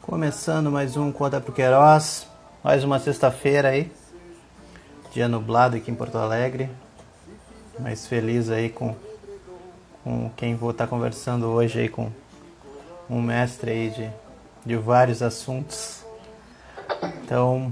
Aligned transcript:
Começando 0.00 0.70
mais 0.70 0.96
um 0.96 1.12
Conta 1.12 1.38
pro 1.38 1.52
Queiroz, 1.52 2.26
mais 2.62 2.82
uma 2.82 2.98
sexta-feira 2.98 3.68
aí, 3.68 3.92
dia 5.12 5.28
nublado 5.28 5.76
aqui 5.76 5.90
em 5.90 5.94
Porto 5.94 6.16
Alegre, 6.16 6.70
mais 7.78 8.06
feliz 8.06 8.48
aí 8.48 8.70
com, 8.70 8.96
com 10.02 10.30
quem 10.34 10.56
vou 10.56 10.70
estar 10.70 10.86
conversando 10.86 11.46
hoje 11.48 11.80
aí 11.80 11.88
com 11.90 12.10
um 13.10 13.20
mestre 13.20 13.70
aí 13.70 13.90
de, 13.90 14.10
de 14.64 14.76
vários 14.76 15.22
assuntos. 15.22 16.06
Então, 17.22 17.70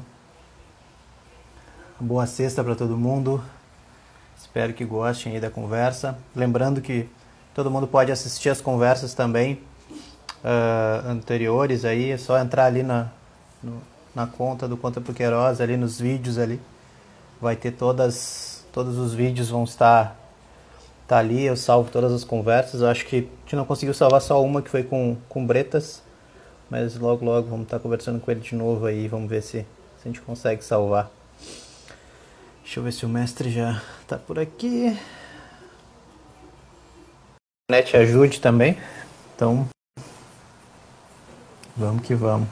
boa 1.98 2.27
sexta 2.27 2.62
para 2.62 2.75
todo 2.75 2.98
mundo. 2.98 3.43
Espero 4.37 4.75
que 4.75 4.84
gostem 4.84 5.32
aí 5.34 5.41
da 5.41 5.50
conversa. 5.50 6.19
Lembrando 6.37 6.82
que 6.82 7.09
todo 7.55 7.71
mundo 7.71 7.87
pode 7.87 8.11
assistir 8.11 8.48
as 8.48 8.61
conversas 8.61 9.15
também 9.15 9.61
uh, 10.42 11.09
anteriores 11.09 11.84
aí, 11.84 12.11
é 12.11 12.19
só 12.19 12.38
entrar 12.38 12.66
ali 12.66 12.83
na, 12.83 13.09
no, 13.62 13.80
na 14.15 14.27
conta 14.27 14.69
do 14.69 14.77
Conta 14.77 15.01
pro 15.01 15.15
Queiroz, 15.15 15.61
ali 15.61 15.77
nos 15.77 16.01
vídeos 16.01 16.38
ali. 16.38 16.61
Vai 17.41 17.56
ter 17.56 17.73
todas, 17.73 18.65
todos 18.73 18.97
os 18.98 19.15
vídeos 19.15 19.48
vão 19.48 19.65
estar 19.65 20.16
tá 21.09 21.19
ali, 21.19 21.45
eu 21.45 21.56
salvo 21.56 21.91
todas 21.91 22.12
as 22.12 22.25
conversas. 22.25 22.80
Eu 22.80 22.88
acho 22.88 23.05
que 23.06 23.16
a 23.16 23.20
gente 23.42 23.56
não 23.56 23.64
conseguiu 23.64 23.95
salvar 23.95 24.20
só 24.20 24.42
uma 24.42 24.62
que 24.62 24.70
foi 24.70 24.83
com, 24.83 25.16
com 25.28 25.45
Bretas, 25.45 26.03
mas 26.70 26.97
logo 26.97 27.25
logo 27.25 27.48
vamos 27.48 27.64
estar 27.64 27.78
tá 27.78 27.83
conversando 27.83 28.20
com 28.20 28.30
ele 28.30 28.41
de 28.41 28.55
novo 28.55 28.87
aí, 28.87 29.09
vamos 29.09 29.28
ver 29.28 29.42
se, 29.42 29.59
se 29.59 29.66
a 30.05 30.09
gente 30.09 30.20
consegue 30.20 30.64
salvar. 30.64 31.11
Deixa 32.62 32.78
eu 32.78 32.84
ver 32.84 32.92
se 32.92 33.05
o 33.05 33.09
mestre 33.09 33.50
já 33.50 33.83
tá 34.06 34.16
por 34.16 34.39
aqui. 34.39 34.97
Net 37.73 37.97
ajude 37.97 38.39
também. 38.39 38.77
Então, 39.35 39.67
vamos 41.75 42.06
que 42.06 42.14
vamos. 42.14 42.47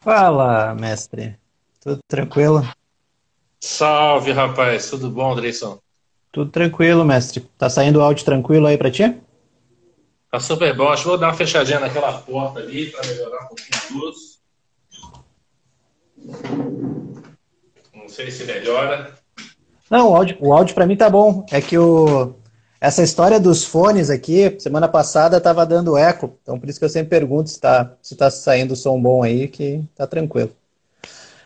Fala, 0.00 0.74
mestre. 0.74 1.38
Tudo 1.78 1.98
tranquilo? 2.08 2.66
Salve, 3.60 4.32
rapaz. 4.32 4.88
Tudo 4.88 5.10
bom, 5.10 5.32
Andreson? 5.32 5.78
Tudo 6.32 6.50
tranquilo, 6.50 7.04
mestre. 7.04 7.40
Tá 7.58 7.68
saindo 7.68 7.98
o 7.98 8.02
áudio 8.02 8.24
tranquilo 8.24 8.66
aí 8.66 8.78
pra 8.78 8.90
ti? 8.90 9.14
Tá 10.30 10.40
super 10.40 10.74
bom. 10.74 10.88
Acho 10.88 11.02
que 11.02 11.08
vou 11.10 11.18
dar 11.18 11.26
uma 11.26 11.34
fechadinha 11.34 11.80
naquela 11.80 12.14
porta 12.14 12.60
ali 12.60 12.90
para 12.90 13.06
melhorar 13.08 13.44
um 13.44 13.48
pouquinho 13.48 13.78
a 13.78 13.92
luz. 13.92 14.36
Não 18.16 18.24
sei 18.24 18.30
se 18.30 18.44
melhora. 18.44 19.12
Não, 19.90 20.10
o 20.10 20.16
áudio, 20.16 20.38
o 20.40 20.52
áudio 20.54 20.74
para 20.74 20.86
mim 20.86 20.96
tá 20.96 21.10
bom. 21.10 21.44
É 21.50 21.60
que 21.60 21.76
o, 21.76 22.34
essa 22.80 23.02
história 23.02 23.38
dos 23.38 23.62
fones 23.62 24.08
aqui, 24.08 24.56
semana 24.58 24.88
passada 24.88 25.38
tava 25.38 25.66
dando 25.66 25.98
eco. 25.98 26.38
Então 26.42 26.58
por 26.58 26.66
isso 26.66 26.78
que 26.78 26.84
eu 26.86 26.88
sempre 26.88 27.10
pergunto 27.10 27.50
se 27.50 27.60
tá, 27.60 27.92
se 28.00 28.16
tá 28.16 28.30
saindo 28.30 28.74
som 28.74 29.00
bom 29.00 29.22
aí, 29.22 29.48
que 29.48 29.84
tá 29.94 30.06
tranquilo. 30.06 30.50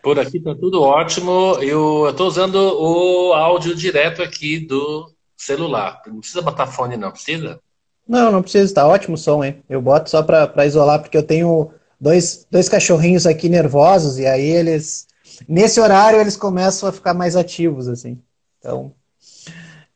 Por 0.01 0.17
aqui 0.17 0.39
tá 0.39 0.55
tudo 0.55 0.81
ótimo. 0.81 1.57
Eu, 1.61 2.05
eu 2.05 2.13
tô 2.13 2.25
usando 2.25 2.55
o 2.55 3.33
áudio 3.33 3.75
direto 3.75 4.23
aqui 4.23 4.57
do 4.57 5.11
celular. 5.35 6.01
Não 6.07 6.19
precisa 6.19 6.41
botar 6.41 6.67
fone, 6.67 6.95
não, 6.95 7.11
precisa? 7.11 7.59
Não, 8.07 8.31
não 8.31 8.41
precisa, 8.41 8.73
tá 8.73 8.87
ótimo 8.87 9.15
o 9.15 9.17
som, 9.17 9.43
hein? 9.43 9.61
Eu 9.69 9.81
boto 9.81 10.09
só 10.09 10.23
para 10.23 10.65
isolar, 10.65 11.01
porque 11.01 11.17
eu 11.17 11.23
tenho 11.23 11.71
dois, 11.99 12.47
dois 12.49 12.67
cachorrinhos 12.67 13.27
aqui 13.27 13.49
nervosos, 13.49 14.17
e 14.17 14.25
aí 14.25 14.45
eles. 14.45 15.07
Nesse 15.47 15.79
horário 15.79 16.19
eles 16.19 16.37
começam 16.37 16.87
a 16.87 16.91
ficar 16.91 17.13
mais 17.13 17.35
ativos, 17.35 17.87
assim. 17.87 18.19
Então. 18.59 18.93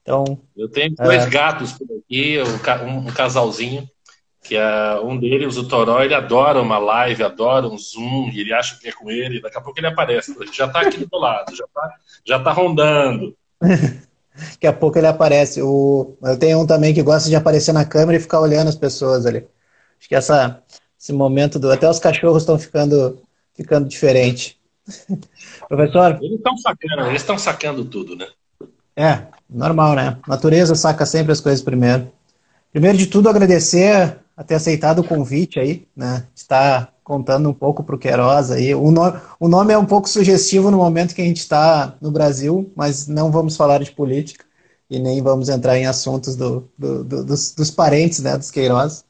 então 0.01 0.39
eu 0.55 0.69
tenho 0.69 0.95
dois 0.95 1.23
é... 1.23 1.29
gatos 1.29 1.73
por 1.73 1.87
aqui, 1.97 2.37
um, 2.83 2.97
um 2.97 3.05
casalzinho, 3.05 3.89
que 4.43 4.55
é 4.55 4.99
um 5.03 5.17
deles, 5.17 5.57
o 5.57 5.67
Toró, 5.67 6.03
ele 6.03 6.13
adora 6.13 6.61
uma 6.61 6.77
live, 6.77 7.23
adora 7.23 7.67
um 7.67 7.77
Zoom, 7.77 8.29
e 8.31 8.41
ele 8.41 8.53
acha 8.53 8.77
que 8.79 8.87
é 8.87 8.91
com 8.91 9.09
ele, 9.09 9.41
daqui 9.41 9.57
a 9.57 9.61
pouco 9.61 9.79
ele 9.79 9.87
aparece. 9.87 10.35
Ele 10.39 10.51
já 10.53 10.65
está 10.65 10.81
aqui 10.81 11.05
do 11.05 11.17
lado, 11.17 11.55
já 11.55 11.65
está 11.65 11.93
já 12.25 12.39
tá 12.39 12.51
rondando. 12.51 13.35
Daqui 14.37 14.67
a 14.67 14.73
pouco 14.73 14.97
ele 14.97 15.07
aparece. 15.07 15.61
O, 15.61 16.17
eu 16.21 16.37
tenho 16.37 16.59
um 16.59 16.67
também 16.67 16.93
que 16.93 17.01
gosta 17.01 17.29
de 17.29 17.35
aparecer 17.37 17.71
na 17.71 17.85
câmera 17.85 18.17
e 18.17 18.21
ficar 18.21 18.41
olhando 18.41 18.67
as 18.67 18.75
pessoas 18.75 19.25
ali. 19.25 19.47
Acho 19.97 20.09
que 20.09 20.15
essa, 20.15 20.61
esse 20.99 21.13
momento 21.13 21.57
do. 21.57 21.71
Até 21.71 21.89
os 21.89 21.99
cachorros 21.99 22.43
estão 22.43 22.59
ficando, 22.59 23.21
ficando 23.53 23.87
diferente. 23.87 24.59
Professor? 25.67 26.17
Eles 26.21 26.37
estão 26.37 26.57
sacando, 26.57 27.01
eles 27.07 27.21
estão 27.21 27.37
sacando 27.37 27.85
tudo, 27.85 28.15
né? 28.15 28.27
É, 28.95 29.23
normal, 29.49 29.95
né? 29.95 30.17
Natureza 30.27 30.75
saca 30.75 31.05
sempre 31.05 31.31
as 31.31 31.41
coisas 31.41 31.61
primeiro. 31.61 32.11
Primeiro 32.71 32.97
de 32.97 33.07
tudo, 33.07 33.29
agradecer 33.29 34.17
a 34.35 34.43
ter 34.43 34.55
aceitado 34.55 34.99
o 34.99 35.07
convite 35.07 35.59
aí, 35.59 35.87
né? 35.95 36.25
Estar 36.35 36.93
contando 37.03 37.49
um 37.49 37.53
pouco 37.53 37.83
para 37.83 37.95
o 37.95 37.99
Queiroz 37.99 38.51
aí. 38.51 38.73
O, 38.73 38.91
no, 38.91 39.01
o 39.39 39.47
nome 39.47 39.73
é 39.73 39.77
um 39.77 39.85
pouco 39.85 40.09
sugestivo 40.09 40.71
no 40.71 40.77
momento 40.77 41.13
que 41.13 41.21
a 41.21 41.25
gente 41.25 41.37
está 41.37 41.95
no 42.01 42.11
Brasil, 42.11 42.71
mas 42.75 43.07
não 43.07 43.31
vamos 43.31 43.55
falar 43.55 43.83
de 43.83 43.91
política 43.91 44.43
e 44.89 44.99
nem 44.99 45.21
vamos 45.21 45.49
entrar 45.49 45.77
em 45.77 45.85
assuntos 45.85 46.35
do, 46.35 46.69
do, 46.77 47.03
do, 47.03 47.23
dos, 47.23 47.53
dos, 47.53 47.71
parentes 47.71 48.19
né, 48.19 48.37
dos 48.37 48.51
Queiroz. 48.51 49.05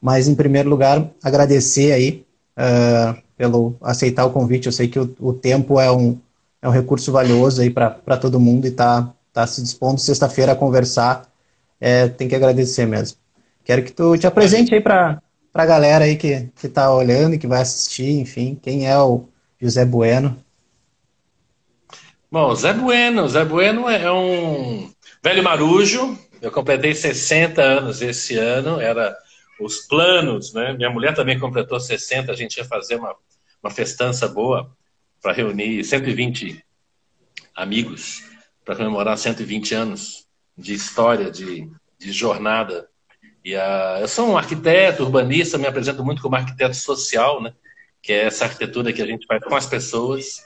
Mas, 0.00 0.28
em 0.28 0.34
primeiro 0.34 0.68
lugar, 0.68 1.10
agradecer 1.22 1.92
aí 1.92 2.26
uh, 2.58 3.23
pelo 3.36 3.76
aceitar 3.80 4.24
o 4.24 4.30
convite. 4.30 4.66
Eu 4.66 4.72
sei 4.72 4.88
que 4.88 4.98
o, 4.98 5.14
o 5.20 5.32
tempo 5.32 5.80
é 5.80 5.90
um, 5.90 6.18
é 6.62 6.68
um 6.68 6.72
recurso 6.72 7.12
valioso 7.12 7.60
aí 7.62 7.70
para 7.70 8.16
todo 8.16 8.40
mundo 8.40 8.66
e 8.66 8.70
tá, 8.70 9.12
tá 9.32 9.46
se 9.46 9.62
dispondo 9.62 10.00
sexta-feira 10.00 10.52
a 10.52 10.56
conversar. 10.56 11.28
É, 11.80 12.08
tem 12.08 12.28
que 12.28 12.34
agradecer 12.34 12.86
mesmo. 12.86 13.18
Quero 13.64 13.82
que 13.82 13.92
tu 13.92 14.16
te 14.16 14.26
apresente 14.26 14.74
aí 14.74 14.80
para 14.80 15.20
a 15.52 15.66
galera 15.66 16.04
aí 16.04 16.16
que, 16.16 16.48
que 16.56 16.68
tá 16.68 16.92
olhando 16.92 17.34
e 17.34 17.38
que 17.38 17.46
vai 17.46 17.62
assistir, 17.62 18.20
enfim, 18.20 18.58
quem 18.60 18.86
é 18.86 18.98
o 18.98 19.24
José 19.60 19.84
Bueno? 19.84 20.36
Bom, 22.30 22.54
Zé 22.54 22.72
Bueno, 22.72 23.28
Zé 23.28 23.44
Bueno 23.44 23.88
é 23.88 24.10
um 24.10 24.90
velho 25.22 25.42
marujo. 25.42 26.18
Eu 26.42 26.50
completei 26.50 26.94
60 26.94 27.62
anos 27.62 28.02
esse 28.02 28.36
ano, 28.36 28.80
era 28.80 29.16
os 29.60 29.80
planos, 29.80 30.52
né? 30.52 30.72
Minha 30.72 30.90
mulher 30.90 31.14
também 31.14 31.38
completou 31.38 31.78
60, 31.78 32.30
a 32.30 32.36
gente 32.36 32.56
ia 32.56 32.64
fazer 32.64 32.96
uma, 32.96 33.14
uma 33.62 33.70
festança 33.70 34.28
boa 34.28 34.74
para 35.22 35.32
reunir 35.32 35.84
120 35.84 36.64
amigos 37.54 38.22
para 38.64 38.76
comemorar 38.76 39.16
120 39.16 39.74
anos 39.74 40.26
de 40.56 40.74
história, 40.74 41.30
de, 41.30 41.70
de 41.98 42.12
jornada 42.12 42.88
e 43.44 43.54
a, 43.54 43.98
eu 44.00 44.08
sou 44.08 44.30
um 44.30 44.38
arquiteto, 44.38 45.02
urbanista, 45.02 45.58
me 45.58 45.66
apresento 45.66 46.02
muito 46.02 46.22
como 46.22 46.34
arquiteto 46.34 46.74
social, 46.74 47.42
né? 47.42 47.52
que 48.00 48.10
é 48.12 48.24
essa 48.24 48.46
arquitetura 48.46 48.92
que 48.92 49.02
a 49.02 49.06
gente 49.06 49.26
faz 49.26 49.44
com 49.44 49.54
as 49.54 49.66
pessoas. 49.66 50.42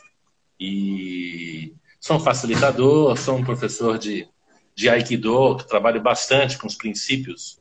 E 0.59 1.73
sou 2.01 2.17
um 2.17 2.21
facilitador, 2.21 3.17
sou 3.17 3.37
um 3.37 3.45
professor 3.45 3.99
de, 3.99 4.29
de 4.75 4.89
Aikido, 4.89 5.57
que 5.57 5.69
trabalho 5.69 6.01
bastante 6.03 6.59
com 6.59 6.67
os 6.67 6.75
princípios 6.75 7.61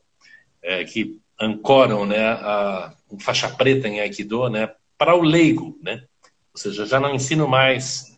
é, 0.63 0.83
que 0.83 1.19
ancoram 1.39 2.05
né, 2.05 2.27
a, 2.27 2.93
a 2.93 2.93
faixa 3.19 3.49
preta 3.49 3.87
em 3.87 3.99
Aikido 3.99 4.49
né, 4.49 4.71
para 4.97 5.15
o 5.15 5.21
leigo. 5.21 5.77
Né? 5.81 6.03
Ou 6.53 6.59
seja, 6.59 6.85
já 6.85 6.99
não 6.99 7.13
ensino 7.13 7.47
mais 7.47 8.17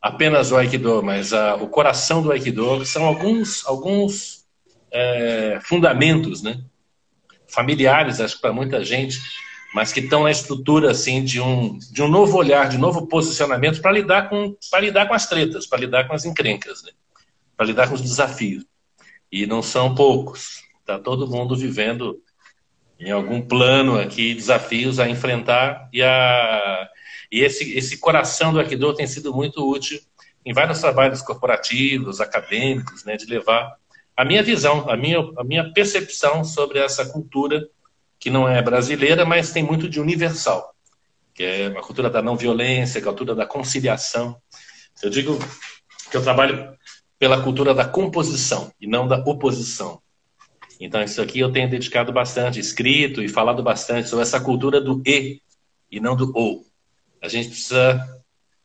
apenas 0.00 0.50
o 0.50 0.56
Aikido, 0.56 1.02
mas 1.02 1.32
a, 1.32 1.56
o 1.56 1.68
coração 1.68 2.22
do 2.22 2.32
Aikido, 2.32 2.80
que 2.80 2.86
são 2.86 3.04
alguns, 3.04 3.66
alguns 3.66 4.46
é, 4.90 5.58
fundamentos, 5.62 6.42
né? 6.42 6.62
familiares, 7.48 8.20
acho 8.20 8.36
que 8.36 8.42
para 8.42 8.52
muita 8.52 8.84
gente, 8.84 9.20
mas 9.74 9.92
que 9.92 10.00
estão 10.00 10.22
na 10.22 10.30
estrutura 10.30 10.90
assim 10.90 11.22
de 11.22 11.40
um, 11.40 11.78
de 11.78 12.02
um 12.02 12.08
novo 12.08 12.38
olhar, 12.38 12.68
de 12.68 12.76
um 12.76 12.80
novo 12.80 13.06
posicionamento 13.06 13.80
para 13.80 13.92
lidar 13.92 14.28
com 14.28 14.56
para 14.70 14.80
lidar 14.80 15.06
com 15.06 15.14
as 15.14 15.26
tretas, 15.28 15.66
para 15.66 15.80
lidar 15.80 16.06
com 16.06 16.14
as 16.14 16.24
encrencas, 16.24 16.82
né? 16.82 16.92
para 17.56 17.66
lidar 17.66 17.88
com 17.88 17.94
os 17.94 18.00
desafios. 18.00 18.64
E 19.30 19.46
não 19.46 19.62
são 19.62 19.94
poucos. 19.94 20.62
Está 20.80 20.98
todo 20.98 21.28
mundo 21.28 21.54
vivendo 21.54 22.20
em 23.00 23.10
algum 23.10 23.40
plano 23.40 23.98
aqui 23.98 24.34
desafios 24.34 25.00
a 25.00 25.08
enfrentar 25.08 25.88
e 25.92 26.02
a 26.02 26.88
e 27.32 27.40
esse 27.40 27.76
esse 27.76 27.98
coração 27.98 28.52
do 28.52 28.60
Aikido 28.60 28.92
tem 28.94 29.06
sido 29.06 29.32
muito 29.32 29.68
útil 29.68 30.00
em 30.44 30.52
vários 30.52 30.80
trabalhos 30.80 31.22
corporativos, 31.22 32.20
acadêmicos, 32.20 33.04
né, 33.04 33.16
de 33.16 33.26
levar 33.26 33.76
a 34.20 34.24
minha 34.24 34.42
visão, 34.42 34.88
a 34.90 34.96
minha, 34.98 35.18
a 35.38 35.42
minha 35.42 35.72
percepção 35.72 36.44
sobre 36.44 36.78
essa 36.78 37.06
cultura 37.06 37.66
que 38.18 38.28
não 38.28 38.46
é 38.46 38.60
brasileira, 38.60 39.24
mas 39.24 39.50
tem 39.50 39.62
muito 39.62 39.88
de 39.88 39.98
universal, 39.98 40.74
que 41.34 41.42
é 41.42 41.66
a 41.68 41.80
cultura 41.80 42.10
da 42.10 42.20
não 42.20 42.36
violência, 42.36 43.00
a 43.00 43.02
cultura 43.04 43.34
da 43.34 43.46
conciliação. 43.46 44.36
Eu 45.02 45.08
digo 45.08 45.38
que 46.10 46.16
eu 46.16 46.22
trabalho 46.22 46.70
pela 47.18 47.42
cultura 47.42 47.72
da 47.72 47.86
composição 47.86 48.70
e 48.78 48.86
não 48.86 49.08
da 49.08 49.16
oposição. 49.16 50.02
Então, 50.80 51.02
isso 51.02 51.20
aqui 51.20 51.38
eu 51.38 51.52
tenho 51.52 51.68
dedicado 51.68 52.10
bastante, 52.10 52.58
escrito 52.58 53.22
e 53.22 53.28
falado 53.28 53.62
bastante 53.62 54.08
sobre 54.08 54.22
essa 54.22 54.40
cultura 54.40 54.80
do 54.80 55.02
e 55.06 55.40
e 55.90 56.00
não 56.00 56.16
do 56.16 56.32
ou. 56.34 56.64
A 57.20 57.28
gente 57.28 57.50
precisa 57.50 58.20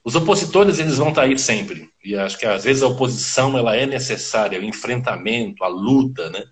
os 0.06 0.16
opositores 0.16 0.78
eles 0.78 0.98
vão 0.98 1.10
estar 1.10 1.24
aí 1.24 1.38
sempre 1.38 1.90
e 2.04 2.16
acho 2.16 2.38
que 2.38 2.46
às 2.46 2.64
vezes 2.64 2.84
a 2.84 2.88
oposição 2.88 3.58
ela 3.58 3.76
é 3.76 3.88
necessária, 3.88 4.60
o 4.60 4.64
enfrentamento, 4.64 5.64
a 5.64 5.68
luta, 5.68 6.30
né? 6.30 6.44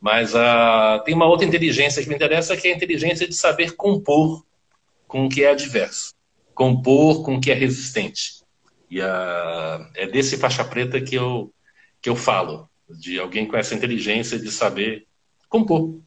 Mas 0.00 0.34
uh, 0.34 1.02
tem 1.04 1.12
uma 1.12 1.26
outra 1.26 1.44
inteligência 1.44 2.00
que 2.00 2.08
me 2.08 2.14
interessa, 2.14 2.56
que 2.56 2.68
é 2.68 2.72
a 2.72 2.76
inteligência 2.76 3.26
de 3.26 3.34
saber 3.34 3.74
compor 3.74 4.44
com 5.08 5.26
o 5.26 5.28
que 5.28 5.42
é 5.42 5.50
adverso, 5.50 6.14
compor 6.54 7.24
com 7.24 7.34
o 7.34 7.40
que 7.40 7.50
é 7.50 7.54
resistente. 7.54 8.44
E 8.88 9.00
uh, 9.00 9.90
é 9.94 10.06
desse 10.06 10.36
faixa 10.36 10.64
preta 10.64 11.00
que 11.00 11.16
eu, 11.16 11.52
que 12.00 12.08
eu 12.08 12.14
falo, 12.14 12.68
de 12.88 13.18
alguém 13.18 13.46
com 13.46 13.56
essa 13.56 13.74
inteligência 13.74 14.38
de 14.38 14.50
saber 14.50 15.06
compor, 15.48 16.00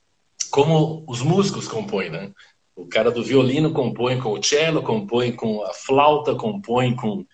como 0.50 1.04
os 1.08 1.22
músicos 1.22 1.68
compõem, 1.68 2.10
né? 2.10 2.32
O 2.76 2.86
cara 2.86 3.12
do 3.12 3.24
violino 3.24 3.74
compõe 3.74 4.20
com 4.20 4.32
o 4.32 4.44
cello, 4.44 4.82
compõe 4.82 5.34
com 5.34 5.64
a 5.64 5.74
flauta, 5.74 6.34
compõe 6.36 6.96
com, 6.96 7.26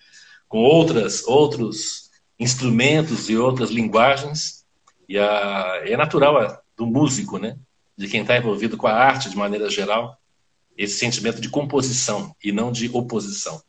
com 0.48 0.58
outras, 0.58 1.26
outros 1.28 2.10
instrumentos 2.40 3.30
e 3.30 3.38
outras 3.38 3.70
linguagens. 3.70 4.66
E 5.08 5.20
a, 5.20 5.82
é 5.86 5.96
natural 5.96 6.62
do 6.76 6.88
músico, 6.88 7.38
né? 7.38 7.56
de 7.98 8.08
quem 8.08 8.22
está 8.22 8.38
envolvido 8.38 8.78
com 8.78 8.88
a 8.88 8.94
arte 8.94 9.30
de 9.30 9.38
maneira 9.38 9.70
geral, 9.70 10.20
esse 10.78 11.00
sentimento 11.00 11.40
de 11.40 11.50
composição 11.50 12.36
e 12.44 12.52
não 12.52 12.72
de 12.72 12.90
oposição. 12.92 13.62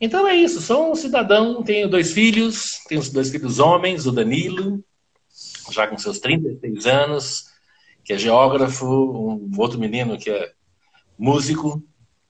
Então 0.00 0.26
é 0.26 0.34
isso, 0.34 0.62
sou 0.62 0.90
um 0.90 0.94
cidadão, 0.94 1.62
tenho 1.62 1.88
dois 1.88 2.12
filhos, 2.12 2.80
tenho 2.88 3.02
dois 3.12 3.28
filhos 3.28 3.58
homens, 3.58 4.06
o 4.06 4.12
Danilo, 4.12 4.82
já 5.72 5.86
com 5.86 5.98
seus 5.98 6.18
36 6.18 6.86
anos, 6.86 7.46
que 8.04 8.12
é 8.12 8.18
geógrafo, 8.18 8.86
um 8.86 9.50
outro 9.58 9.78
menino 9.78 10.18
que 10.18 10.30
é 10.30 10.52
músico, 11.18 11.82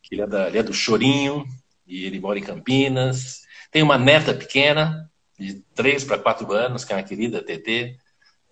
que 0.03 0.15
ele 0.15 0.23
é, 0.23 0.27
da, 0.27 0.49
ele 0.49 0.59
é 0.59 0.63
do 0.63 0.73
Chorinho, 0.73 1.45
e 1.87 2.05
ele 2.05 2.21
mora 2.21 2.39
em 2.39 2.43
Campinas. 2.43 3.43
Tem 3.71 3.83
uma 3.83 3.99
neta 3.99 4.35
pequena, 4.35 5.11
de 5.39 5.63
3 5.75 6.05
para 6.05 6.19
4 6.19 6.53
anos, 6.53 6.85
que 6.85 6.93
é 6.93 6.97
uma 6.97 7.03
querida 7.03 7.43
TT. 7.43 7.97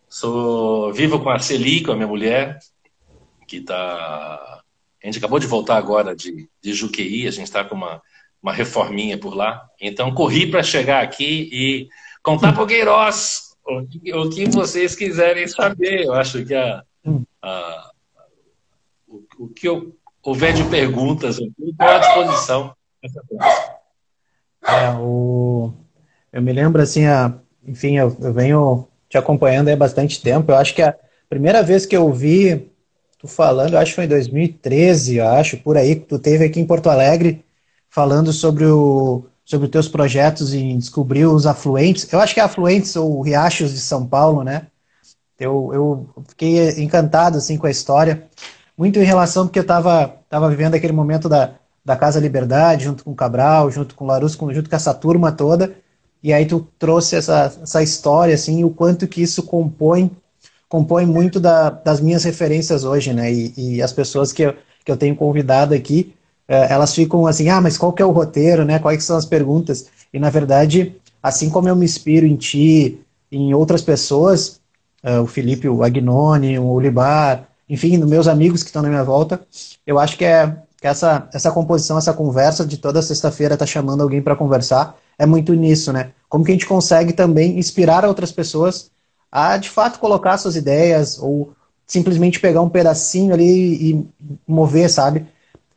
Sou 0.08 0.92
vivo 0.92 1.20
com 1.20 1.28
a 1.28 1.38
Celi, 1.38 1.82
com 1.82 1.92
a 1.92 1.94
minha 1.94 2.08
mulher, 2.08 2.58
que 3.46 3.58
está. 3.58 3.74
A 5.02 5.06
gente 5.06 5.18
acabou 5.18 5.38
de 5.38 5.46
voltar 5.46 5.76
agora 5.76 6.16
de, 6.16 6.48
de 6.62 6.72
Juqueí, 6.72 7.28
a 7.28 7.30
gente 7.30 7.44
está 7.44 7.62
com 7.62 7.74
uma, 7.74 8.02
uma 8.42 8.52
reforminha 8.52 9.18
por 9.18 9.34
lá. 9.34 9.68
Então, 9.80 10.14
corri 10.14 10.50
para 10.50 10.62
chegar 10.62 11.02
aqui 11.02 11.48
e 11.52 11.88
contar 12.22 12.52
para 12.52 12.62
o 12.62 12.66
Queiroz 12.66 13.47
o 13.68 14.30
que, 14.30 14.48
vocês 14.48 14.94
quiserem 14.94 15.46
saber. 15.46 16.04
Eu 16.04 16.14
acho 16.14 16.44
que 16.44 16.54
a, 16.54 16.82
a 17.42 17.90
o, 19.06 19.24
o 19.38 19.48
que 19.48 19.68
eu 19.68 19.94
houver 20.22 20.52
de 20.52 20.64
perguntas, 20.64 21.38
eu 21.38 21.46
estou 21.58 21.86
à 21.86 21.98
disposição. 21.98 22.74
É, 24.66 24.90
o... 24.98 25.72
Eu 26.32 26.42
me 26.42 26.52
lembro 26.52 26.82
assim, 26.82 27.06
a... 27.06 27.34
enfim, 27.66 27.96
eu, 27.96 28.14
eu 28.20 28.32
venho 28.32 28.88
te 29.08 29.16
acompanhando 29.16 29.68
há 29.68 29.76
bastante 29.76 30.20
tempo. 30.20 30.50
Eu 30.50 30.56
acho 30.56 30.74
que 30.74 30.82
a 30.82 30.94
primeira 31.28 31.62
vez 31.62 31.86
que 31.86 31.96
eu 31.96 32.12
vi 32.12 32.70
tu 33.18 33.26
falando, 33.26 33.76
acho 33.76 33.92
que 33.92 33.96
foi 33.96 34.04
em 34.04 34.08
2013, 34.08 35.16
eu 35.16 35.28
acho, 35.28 35.56
por 35.58 35.76
aí, 35.76 35.96
que 35.96 36.06
tu 36.06 36.18
teve 36.18 36.44
aqui 36.44 36.60
em 36.60 36.66
Porto 36.66 36.88
Alegre, 36.88 37.44
falando 37.90 38.32
sobre, 38.32 38.64
o, 38.64 39.26
sobre 39.48 39.64
os 39.64 39.70
teus 39.70 39.88
projetos 39.88 40.52
em 40.52 40.76
descobrir 40.76 41.24
os 41.24 41.46
afluentes. 41.46 42.06
Eu 42.12 42.20
acho 42.20 42.34
que 42.34 42.40
é 42.40 42.42
afluentes 42.42 42.94
ou 42.96 43.22
riachos 43.22 43.72
de 43.72 43.80
São 43.80 44.06
Paulo, 44.06 44.44
né? 44.44 44.66
Eu, 45.40 45.70
eu 45.72 46.08
fiquei 46.28 46.82
encantado 46.82 47.38
assim 47.38 47.56
com 47.56 47.66
a 47.66 47.70
história 47.70 48.28
muito 48.76 48.98
em 48.98 49.04
relação 49.04 49.46
porque 49.46 49.58
eu 49.58 49.62
estava 49.62 50.14
tava 50.28 50.50
vivendo 50.50 50.74
aquele 50.74 50.92
momento 50.92 51.30
da, 51.30 51.54
da 51.82 51.96
Casa 51.96 52.20
Liberdade, 52.20 52.84
junto 52.84 53.02
com 53.02 53.12
o 53.12 53.16
Cabral, 53.16 53.70
junto 53.70 53.94
com 53.94 54.04
o 54.04 54.08
Larus, 54.08 54.34
junto 54.34 54.68
com 54.68 54.76
essa 54.76 54.92
turma 54.92 55.32
toda, 55.32 55.74
e 56.22 56.34
aí 56.34 56.44
tu 56.44 56.68
trouxe 56.78 57.16
essa, 57.16 57.58
essa 57.62 57.82
história, 57.82 58.34
assim, 58.34 58.62
o 58.64 58.68
quanto 58.68 59.08
que 59.08 59.22
isso 59.22 59.42
compõe, 59.42 60.10
compõe 60.68 61.06
muito 61.06 61.40
da, 61.40 61.70
das 61.70 62.00
minhas 62.00 62.24
referências 62.24 62.84
hoje, 62.84 63.14
né, 63.14 63.32
e, 63.32 63.54
e, 63.56 63.82
as 63.82 63.92
pessoas 63.92 64.32
que 64.32 64.42
eu, 64.42 64.54
que 64.84 64.92
eu 64.92 64.98
tenho 64.98 65.16
convidado 65.16 65.72
aqui, 65.72 66.14
elas 66.48 66.94
ficam 66.94 67.26
assim, 67.26 67.48
ah, 67.48 67.60
mas 67.60 67.76
qual 67.76 67.92
que 67.92 68.02
é 68.02 68.06
o 68.06 68.10
roteiro, 68.10 68.64
né, 68.64 68.78
quais 68.78 69.04
são 69.04 69.16
as 69.16 69.26
perguntas, 69.26 69.86
e 70.12 70.18
na 70.18 70.30
verdade, 70.30 70.96
assim 71.22 71.50
como 71.50 71.68
eu 71.68 71.76
me 71.76 71.84
inspiro 71.84 72.26
em 72.26 72.36
ti, 72.36 72.98
em 73.30 73.52
outras 73.52 73.82
pessoas, 73.82 74.60
uh, 75.04 75.20
o 75.22 75.26
Felipe, 75.26 75.68
o 75.68 75.82
Agnone, 75.82 76.58
o 76.58 76.68
Olibar, 76.68 77.46
enfim, 77.68 77.98
meus 77.98 78.26
amigos 78.26 78.62
que 78.62 78.70
estão 78.70 78.82
na 78.82 78.88
minha 78.88 79.04
volta, 79.04 79.40
eu 79.86 79.98
acho 79.98 80.16
que 80.16 80.24
é 80.24 80.56
que 80.80 80.86
essa, 80.86 81.28
essa 81.34 81.50
composição, 81.50 81.98
essa 81.98 82.12
conversa 82.12 82.64
de 82.64 82.78
toda 82.78 83.02
sexta-feira 83.02 83.56
tá 83.56 83.66
chamando 83.66 84.02
alguém 84.02 84.22
para 84.22 84.36
conversar, 84.36 84.96
é 85.18 85.26
muito 85.26 85.52
nisso, 85.52 85.92
né? 85.92 86.12
Como 86.28 86.44
que 86.44 86.52
a 86.52 86.54
gente 86.54 86.66
consegue 86.66 87.12
também 87.12 87.58
inspirar 87.58 88.04
outras 88.04 88.30
pessoas 88.30 88.90
a, 89.30 89.56
de 89.56 89.68
fato, 89.68 89.98
colocar 89.98 90.38
suas 90.38 90.54
ideias 90.54 91.18
ou 91.18 91.52
simplesmente 91.84 92.38
pegar 92.38 92.62
um 92.62 92.68
pedacinho 92.68 93.34
ali 93.34 93.90
e 93.90 94.06
mover, 94.46 94.88
sabe? 94.88 95.26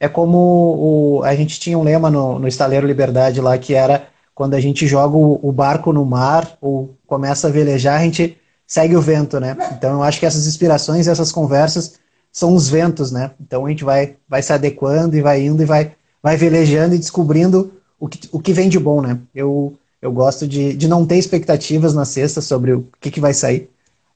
É 0.02 0.10
como 0.10 1.20
o, 1.20 1.24
a 1.24 1.36
gente 1.36 1.60
tinha 1.60 1.78
um 1.78 1.84
lema 1.84 2.10
no, 2.10 2.40
no 2.40 2.48
Estaleiro 2.48 2.88
Liberdade 2.88 3.40
lá, 3.40 3.56
que 3.56 3.76
era 3.76 4.08
quando 4.34 4.56
a 4.56 4.60
gente 4.60 4.88
joga 4.88 5.16
o, 5.16 5.40
o 5.48 5.52
barco 5.52 5.94
no 5.94 6.04
mar 6.04 6.58
ou 6.60 6.98
começa 7.06 7.48
a 7.48 7.52
velejar, 7.52 8.00
a 8.00 8.04
gente 8.04 8.36
segue 8.66 8.96
o 8.96 9.02
vento, 9.02 9.40
né? 9.40 9.56
Então 9.78 9.92
eu 9.92 10.02
acho 10.02 10.20
que 10.20 10.26
essas 10.26 10.48
inspirações, 10.48 11.08
essas 11.08 11.32
conversas 11.32 12.00
são 12.32 12.56
os 12.56 12.68
ventos, 12.68 13.12
né? 13.12 13.30
Então 13.40 13.64
a 13.64 13.70
gente 13.70 13.84
vai, 13.84 14.16
vai 14.28 14.42
se 14.42 14.52
adequando 14.52 15.16
e 15.16 15.22
vai 15.22 15.46
indo 15.46 15.62
e 15.62 15.66
vai, 15.66 15.92
vai 16.24 16.36
velejando 16.36 16.96
e 16.96 16.98
descobrindo 16.98 17.72
o 18.00 18.08
que, 18.08 18.28
o 18.32 18.40
que 18.40 18.54
vem 18.54 18.70
de 18.70 18.80
bom, 18.80 19.04
né? 19.04 19.20
Eu, 19.36 19.76
eu 20.02 20.12
gosto 20.12 20.48
de, 20.48 20.74
de 20.74 20.88
não 20.88 21.06
ter 21.06 21.18
expectativas 21.18 21.94
na 21.94 22.06
sexta 22.06 22.42
sobre 22.42 22.74
o 22.74 22.88
que, 23.00 23.12
que 23.12 23.20
vai 23.20 23.36
sair, 23.36 23.70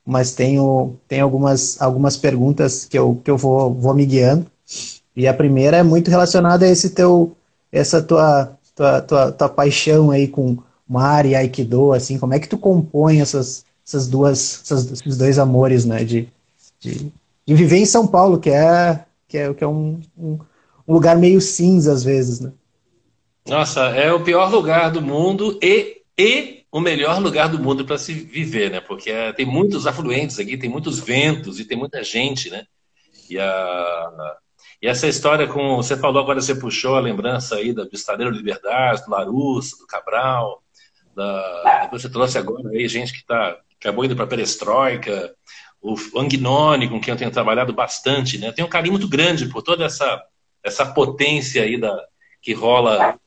mas 0.03 0.31
tenho, 0.31 0.95
tenho 1.07 1.23
algumas, 1.23 1.79
algumas 1.79 2.17
perguntas 2.17 2.85
que 2.85 2.97
eu, 2.97 3.21
que 3.23 3.29
eu 3.29 3.37
vou, 3.37 3.71
vou 3.71 3.93
me 3.93 4.03
guiando. 4.03 4.47
E 5.15 5.27
a 5.27 5.33
primeira 5.33 5.77
é 5.77 5.83
muito 5.83 6.11
relacionada 6.11 6.65
a 6.65 6.69
esse 6.69 6.89
teu, 6.89 7.35
essa 7.71 8.01
tua, 8.01 8.57
tua, 8.75 9.01
tua, 9.01 9.31
tua 9.31 9.49
paixão 9.49 10.11
aí 10.11 10.27
com 10.27 10.57
mar 10.87 11.25
e 11.25 11.35
aikido, 11.35 11.93
assim, 11.93 12.19
como 12.19 12.33
é 12.33 12.39
que 12.39 12.49
tu 12.49 12.57
compõe 12.57 13.21
essas, 13.21 13.65
essas 13.85 14.07
duas, 14.07 14.61
essas, 14.63 14.91
esses 14.91 15.17
dois 15.17 15.39
amores, 15.39 15.85
né? 15.85 16.03
De, 16.03 16.27
de, 16.79 17.11
de, 17.45 17.53
viver 17.53 17.77
em 17.77 17.85
São 17.85 18.05
Paulo, 18.05 18.39
que 18.39 18.49
é, 18.49 19.03
que 19.27 19.37
é, 19.37 19.53
que 19.53 19.63
é 19.63 19.67
um, 19.67 19.99
um, 20.17 20.37
um 20.87 20.93
lugar 20.93 21.17
meio 21.17 21.39
cinza 21.39 21.91
às 21.93 22.03
vezes, 22.03 22.39
né? 22.39 22.51
Nossa, 23.47 23.81
é 23.89 24.11
o 24.11 24.23
pior 24.23 24.51
lugar 24.51 24.91
do 24.91 25.01
mundo 25.01 25.57
e, 25.61 26.01
e 26.17 26.63
o 26.71 26.79
melhor 26.79 27.21
lugar 27.21 27.47
do 27.47 27.59
mundo 27.59 27.85
para 27.85 27.97
se 27.97 28.13
viver, 28.13 28.69
né? 28.69 28.81
Porque 28.81 29.09
é, 29.09 29.31
tem 29.31 29.45
muitos 29.45 29.87
afluentes 29.87 30.39
aqui, 30.39 30.57
tem 30.57 30.69
muitos 30.69 30.99
ventos 30.99 31.59
e 31.59 31.65
tem 31.65 31.77
muita 31.77 32.03
gente, 32.03 32.49
né? 32.49 32.65
E, 33.29 33.39
a, 33.39 34.37
e 34.85 34.87
essa 34.87 35.07
história 35.07 35.47
com. 35.47 35.77
Você 35.77 35.97
falou 35.97 36.21
agora, 36.21 36.39
você 36.39 36.53
puxou 36.53 36.95
a 36.95 36.99
lembrança 36.99 37.55
aí 37.55 37.73
do 37.73 37.89
Estaleiro 37.91 38.31
Liberdade, 38.31 39.03
do 39.03 39.09
Larusso, 39.09 39.79
do 39.79 39.87
Cabral. 39.87 40.61
Da, 41.15 41.89
você 41.91 42.07
trouxe 42.07 42.37
agora 42.37 42.69
aí 42.69 42.87
gente 42.87 43.11
que 43.11 43.17
está 43.17 43.57
acabou 43.79 44.05
indo 44.05 44.15
para 44.15 44.25
a 44.25 44.27
Perestroika, 44.27 45.33
o 45.81 45.95
Angnoni, 46.15 46.87
com 46.87 47.01
quem 47.01 47.11
eu 47.11 47.17
tenho 47.17 47.31
trabalhado 47.31 47.73
bastante, 47.73 48.37
né? 48.37 48.49
Eu 48.49 48.53
tenho 48.53 48.67
um 48.67 48.69
carinho 48.69 48.91
muito 48.91 49.07
grande 49.07 49.47
por 49.47 49.63
toda 49.63 49.85
essa, 49.85 50.23
essa 50.63 50.85
potência 50.85 51.63
aí 51.63 51.79
da, 51.79 52.05
que 52.39 52.53
rola 52.53 53.19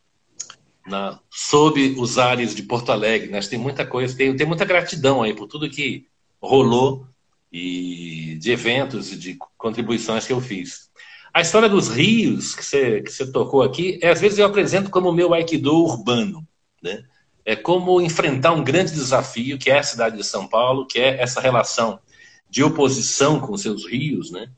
na, 0.86 1.18
sob 1.28 1.96
os 1.98 2.18
ares 2.18 2.54
de 2.54 2.62
Porto 2.62 2.92
Alegre. 2.92 3.30
Né? 3.30 3.40
Tem 3.40 3.58
muita 3.58 3.84
coisa, 3.84 4.16
tem, 4.16 4.36
tem 4.36 4.46
muita 4.46 4.64
gratidão 4.64 5.24
aí 5.24 5.34
por 5.34 5.48
tudo 5.48 5.68
que 5.68 6.06
rolou 6.40 7.04
e 7.52 8.38
de 8.40 8.52
eventos 8.52 9.12
e 9.12 9.16
de 9.16 9.36
contribuições 9.56 10.24
que 10.24 10.32
eu 10.32 10.40
fiz. 10.40 10.87
A 11.32 11.40
história 11.40 11.68
dos 11.68 11.88
rios 11.88 12.54
que 12.54 12.64
você, 12.64 13.02
que 13.02 13.10
você 13.10 13.30
tocou 13.30 13.62
aqui, 13.62 13.98
é, 14.02 14.10
às 14.10 14.20
vezes 14.20 14.38
eu 14.38 14.46
apresento 14.46 14.90
como 14.90 15.12
meu 15.12 15.34
aikido 15.34 15.74
urbano, 15.74 16.46
né? 16.82 17.04
é 17.48 17.56
como 17.56 17.98
enfrentar 17.98 18.52
um 18.52 18.62
grande 18.62 18.92
desafio 18.92 19.56
que 19.56 19.70
é 19.70 19.78
a 19.78 19.82
cidade 19.82 20.18
de 20.18 20.22
São 20.22 20.46
Paulo, 20.46 20.86
que 20.86 20.98
é 20.98 21.18
essa 21.18 21.40
relação 21.40 21.98
de 22.46 22.62
oposição 22.62 23.40
com 23.40 23.56
seus 23.56 23.86
rios, 23.86 24.30
né? 24.30 24.50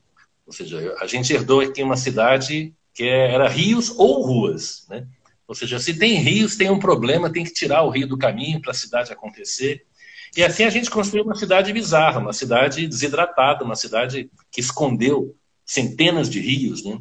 Ou 0.45 0.51
seja, 0.51 0.93
a 0.99 1.07
gente 1.07 1.31
herdou 1.31 1.61
aqui 1.61 1.81
uma 1.81 1.95
cidade 1.95 2.73
que 2.93 3.07
era 3.07 3.47
rios 3.47 3.97
ou 3.97 4.21
ruas, 4.21 4.85
né? 4.89 5.07
Ou 5.47 5.55
seja, 5.55 5.79
se 5.79 5.93
tem 5.93 6.15
rios, 6.15 6.57
tem 6.57 6.69
um 6.69 6.79
problema, 6.79 7.31
tem 7.31 7.45
que 7.45 7.53
tirar 7.53 7.83
o 7.83 7.89
rio 7.89 8.05
do 8.05 8.17
caminho 8.17 8.61
para 8.61 8.71
a 8.71 8.75
cidade 8.75 9.13
acontecer. 9.13 9.85
E 10.35 10.43
assim 10.43 10.65
a 10.65 10.69
gente 10.69 10.89
construiu 10.89 11.23
uma 11.23 11.35
cidade 11.35 11.71
bizarra, 11.71 12.19
uma 12.19 12.33
cidade 12.33 12.85
desidratada, 12.85 13.63
uma 13.63 13.75
cidade 13.77 14.29
que 14.51 14.59
escondeu 14.59 15.33
centenas 15.71 16.29
de 16.29 16.41
rios, 16.41 16.83
né? 16.83 16.99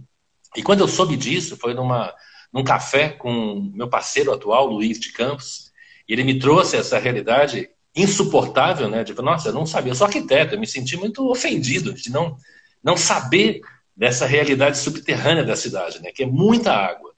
E 0.57 0.62
quando 0.62 0.81
eu 0.81 0.89
soube 0.89 1.17
disso, 1.17 1.57
foi 1.57 1.75
numa, 1.75 2.15
num 2.53 2.62
café 2.62 3.09
com 3.09 3.69
meu 3.75 3.89
parceiro 3.89 4.33
atual, 4.33 4.67
Luiz 4.67 5.00
de 5.00 5.11
Campos, 5.12 5.73
e 6.09 6.12
ele 6.12 6.23
me 6.23 6.39
trouxe 6.39 6.77
essa 6.77 6.97
realidade 6.97 7.69
insuportável, 7.97 8.89
né? 8.89 9.03
Tipo, 9.03 9.23
nossa, 9.23 9.49
eu 9.49 9.53
não 9.53 9.67
sabia, 9.67 9.91
eu 9.91 9.97
sou 9.97 10.07
arquiteto, 10.07 10.55
eu 10.55 10.61
me 10.61 10.69
senti 10.69 10.97
muito 10.97 11.29
ofendido 11.29 11.93
de 11.93 12.11
não, 12.12 12.37
não 12.83 12.97
saber 12.97 13.61
dessa 13.97 14.25
realidade 14.25 14.79
subterrânea 14.79 15.43
da 15.43 15.57
cidade, 15.57 16.00
né? 16.00 16.12
Que 16.12 16.23
é 16.23 16.27
muita 16.27 16.73
água. 16.73 17.12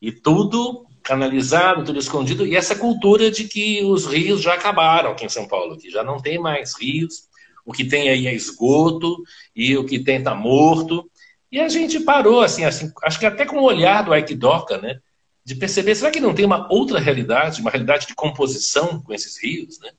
E 0.00 0.10
tudo 0.10 0.86
canalizado, 1.02 1.84
tudo 1.84 1.98
escondido, 1.98 2.46
e 2.46 2.56
essa 2.56 2.74
cultura 2.74 3.30
de 3.30 3.44
que 3.44 3.84
os 3.84 4.06
rios 4.06 4.40
já 4.40 4.54
acabaram 4.54 5.10
aqui 5.10 5.26
em 5.26 5.28
São 5.28 5.46
Paulo, 5.46 5.76
que 5.76 5.90
já 5.90 6.02
não 6.02 6.18
tem 6.18 6.38
mais 6.38 6.74
rios, 6.80 7.28
o 7.66 7.72
que 7.72 7.84
tem 7.84 8.08
aí 8.08 8.28
é 8.28 8.34
esgoto, 8.34 9.22
e 9.54 9.76
o 9.76 9.84
que 9.84 9.98
tem 9.98 10.18
está 10.18 10.34
morto. 10.34 11.10
E 11.50 11.60
a 11.60 11.68
gente 11.68 11.98
parou, 12.00 12.40
assim, 12.40 12.64
assim, 12.64 12.92
acho 13.02 13.18
que 13.18 13.26
até 13.26 13.44
com 13.44 13.58
o 13.58 13.64
olhar 13.64 14.02
do 14.02 14.12
Aikidoka, 14.12 14.78
né? 14.78 15.00
De 15.44 15.56
perceber, 15.56 15.94
será 15.96 16.10
que 16.10 16.20
não 16.20 16.32
tem 16.32 16.44
uma 16.44 16.72
outra 16.72 17.00
realidade, 17.00 17.60
uma 17.60 17.70
realidade 17.70 18.06
de 18.06 18.14
composição 18.14 19.02
com 19.02 19.12
esses 19.12 19.36
rios, 19.42 19.80
né? 19.80 19.90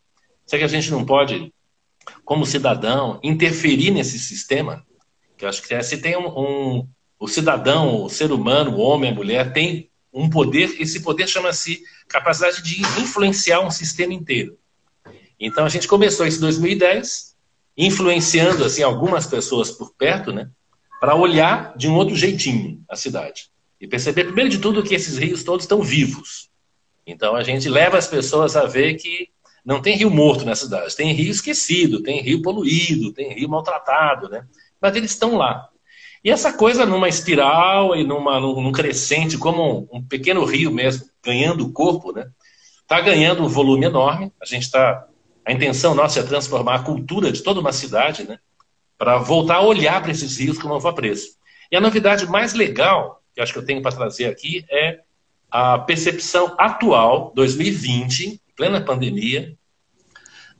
Será 0.45 0.61
que 0.61 0.65
a 0.65 0.69
gente 0.69 0.89
não 0.89 1.05
pode, 1.05 1.53
como 2.23 2.45
cidadão, 2.45 3.19
interferir 3.21 3.91
nesse 3.91 4.17
sistema? 4.17 4.85
Que 5.37 5.43
eu 5.43 5.49
acho 5.49 5.61
que 5.61 5.73
é, 5.73 5.81
se 5.81 5.97
tem 5.97 6.17
um, 6.17 6.27
um 6.27 6.87
o 7.19 7.27
cidadão, 7.27 8.03
o 8.03 8.09
ser 8.09 8.31
humano, 8.31 8.71
o 8.71 8.79
homem, 8.79 9.11
a 9.11 9.13
mulher, 9.13 9.51
tem 9.51 9.89
um 10.13 10.29
poder, 10.29 10.79
esse 10.79 11.01
poder 11.01 11.27
chama-se 11.27 11.81
capacidade 12.07 12.61
de 12.61 12.81
influenciar 13.01 13.59
um 13.59 13.71
sistema 13.71 14.13
inteiro. 14.13 14.57
Então 15.39 15.65
a 15.65 15.69
gente 15.69 15.87
começou 15.87 16.25
isso 16.25 16.37
em 16.37 16.41
2010, 16.41 17.26
influenciando 17.77 18.63
assim 18.63 18.81
algumas 18.81 19.27
pessoas 19.27 19.71
por 19.71 19.93
perto, 19.93 20.31
né, 20.31 20.49
para 20.99 21.15
olhar 21.15 21.77
de 21.77 21.87
um 21.87 21.95
outro 21.95 22.15
jeitinho 22.15 22.83
a 22.89 22.95
cidade 22.95 23.49
e 23.79 23.87
perceber 23.87 24.25
primeiro 24.25 24.49
de 24.49 24.57
tudo 24.57 24.83
que 24.83 24.95
esses 24.95 25.17
rios 25.17 25.43
todos 25.43 25.63
estão 25.63 25.81
vivos. 25.81 26.49
Então 27.05 27.35
a 27.35 27.43
gente 27.43 27.69
leva 27.69 27.97
as 27.97 28.07
pessoas 28.07 28.55
a 28.55 28.65
ver 28.65 28.95
que 28.95 29.29
não 29.63 29.81
tem 29.81 29.95
rio 29.95 30.09
morto 30.09 30.45
na 30.45 30.55
cidade, 30.55 30.95
tem 30.95 31.11
rio 31.13 31.29
esquecido, 31.29 32.01
tem 32.01 32.21
rio 32.21 32.41
poluído, 32.41 33.13
tem 33.13 33.33
rio 33.33 33.49
maltratado, 33.49 34.29
né? 34.29 34.45
Mas 34.81 34.95
eles 34.95 35.11
estão 35.11 35.35
lá. 35.35 35.69
E 36.23 36.31
essa 36.31 36.53
coisa 36.53 36.85
numa 36.85 37.07
espiral 37.07 37.95
e 37.95 38.03
numa, 38.03 38.39
num 38.39 38.71
crescente, 38.71 39.37
como 39.37 39.87
um, 39.91 39.97
um 39.97 40.03
pequeno 40.03 40.43
rio 40.45 40.71
mesmo, 40.71 41.05
ganhando 41.23 41.71
corpo, 41.71 42.11
né? 42.11 42.29
Está 42.81 43.01
ganhando 43.01 43.43
um 43.43 43.47
volume 43.47 43.85
enorme. 43.85 44.31
A 44.41 44.45
gente 44.45 44.63
está. 44.63 45.07
A 45.47 45.53
intenção 45.53 45.95
nossa 45.95 46.19
é 46.19 46.23
transformar 46.23 46.75
a 46.75 46.83
cultura 46.83 47.31
de 47.31 47.41
toda 47.41 47.61
uma 47.61 47.71
cidade, 47.71 48.27
né? 48.27 48.37
Para 48.97 49.17
voltar 49.17 49.55
a 49.55 49.61
olhar 49.61 50.01
para 50.01 50.11
esses 50.11 50.35
rios 50.35 50.59
com 50.59 50.67
novo 50.67 50.85
apreço. 50.89 51.37
E 51.71 51.77
a 51.77 51.79
novidade 51.79 52.27
mais 52.27 52.53
legal, 52.53 53.23
que 53.33 53.39
acho 53.39 53.53
que 53.53 53.59
eu 53.59 53.65
tenho 53.65 53.81
para 53.81 53.95
trazer 53.95 54.25
aqui, 54.25 54.65
é 54.69 54.99
a 55.49 55.79
percepção 55.79 56.53
atual, 56.57 57.31
2020, 57.33 58.41
plena 58.57 58.81
pandemia, 58.81 59.57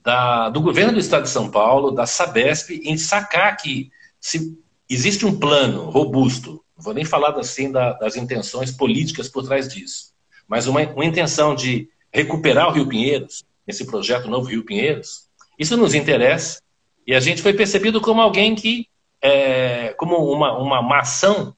da, 0.01 0.48
do 0.50 0.62
governo 0.62 0.94
do 0.94 1.00
estado 1.00 1.24
de 1.24 1.32
São 1.32 1.51
Paulo, 1.51 1.91
da 1.91 2.06
Sabesp, 2.06 2.79
em 2.82 2.98
sacar 2.98 3.58
que 3.58 3.91
se 4.22 4.58
existe 4.89 5.25
um 5.25 5.38
plano 5.38 5.89
robusto, 5.89 6.63
não 6.77 6.84
vou 6.86 6.94
nem 6.94 7.03
falar 7.03 7.38
assim 7.38 7.74
da, 7.74 7.91
das 7.91 8.15
intenções 8.15 8.72
políticas 8.72 9.27
por 9.27 9.44
trás 9.44 9.67
disso, 9.67 10.13
mas 10.48 10.65
uma, 10.65 10.79
uma 10.79 11.03
intenção 11.03 11.53
de 11.53 11.89
recuperar 12.10 12.70
o 12.70 12.72
Rio 12.72 12.88
Pinheiros, 12.88 13.46
esse 13.67 13.86
projeto 13.86 14.29
Novo 14.29 14.47
Rio 14.47 14.63
Pinheiros, 14.63 15.27
isso 15.59 15.75
nos 15.75 15.93
interessa 15.93 16.62
e 17.05 17.15
a 17.15 17.19
gente 17.19 17.41
foi 17.41 17.53
percebido 17.53 18.01
como 18.01 18.21
alguém 18.21 18.53
que, 18.53 18.88
é, 19.21 19.93
como 19.97 20.17
uma, 20.31 20.57
uma, 20.57 20.79
uma 20.79 21.00
ação 21.00 21.55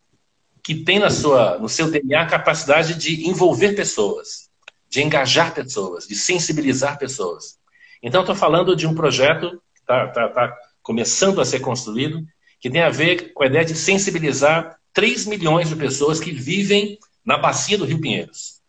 que 0.63 0.75
tem 0.75 0.99
na 0.99 1.09
sua, 1.09 1.57
no 1.57 1.67
seu 1.67 1.89
DNA 1.89 2.21
a 2.21 2.27
capacidade 2.27 2.93
de 2.93 3.27
envolver 3.27 3.73
pessoas, 3.73 4.49
de 4.87 5.01
engajar 5.01 5.53
pessoas, 5.53 6.07
de 6.07 6.15
sensibilizar 6.15 6.99
pessoas. 6.99 7.57
Então, 8.03 8.21
estou 8.21 8.35
falando 8.35 8.75
de 8.75 8.85
um 8.85 8.93
projeto 8.93 9.61
que 9.73 9.81
está 9.81 10.07
tá, 10.07 10.29
tá 10.29 10.57
começando 10.83 11.41
a 11.41 11.45
ser 11.45 11.59
construído, 11.59 12.23
que 12.59 12.69
tem 12.69 12.81
a 12.81 12.89
ver 12.89 13.33
com 13.33 13.43
a 13.43 13.47
ideia 13.47 13.65
de 13.65 13.75
sensibilizar 13.75 14.77
3 14.93 15.25
milhões 15.25 15.69
de 15.69 15.75
pessoas 15.75 16.19
que 16.19 16.31
vivem 16.31 16.99
na 17.25 17.37
bacia 17.37 17.77
do 17.77 17.85
Rio 17.85 17.99
Pinheiros. 17.99 18.61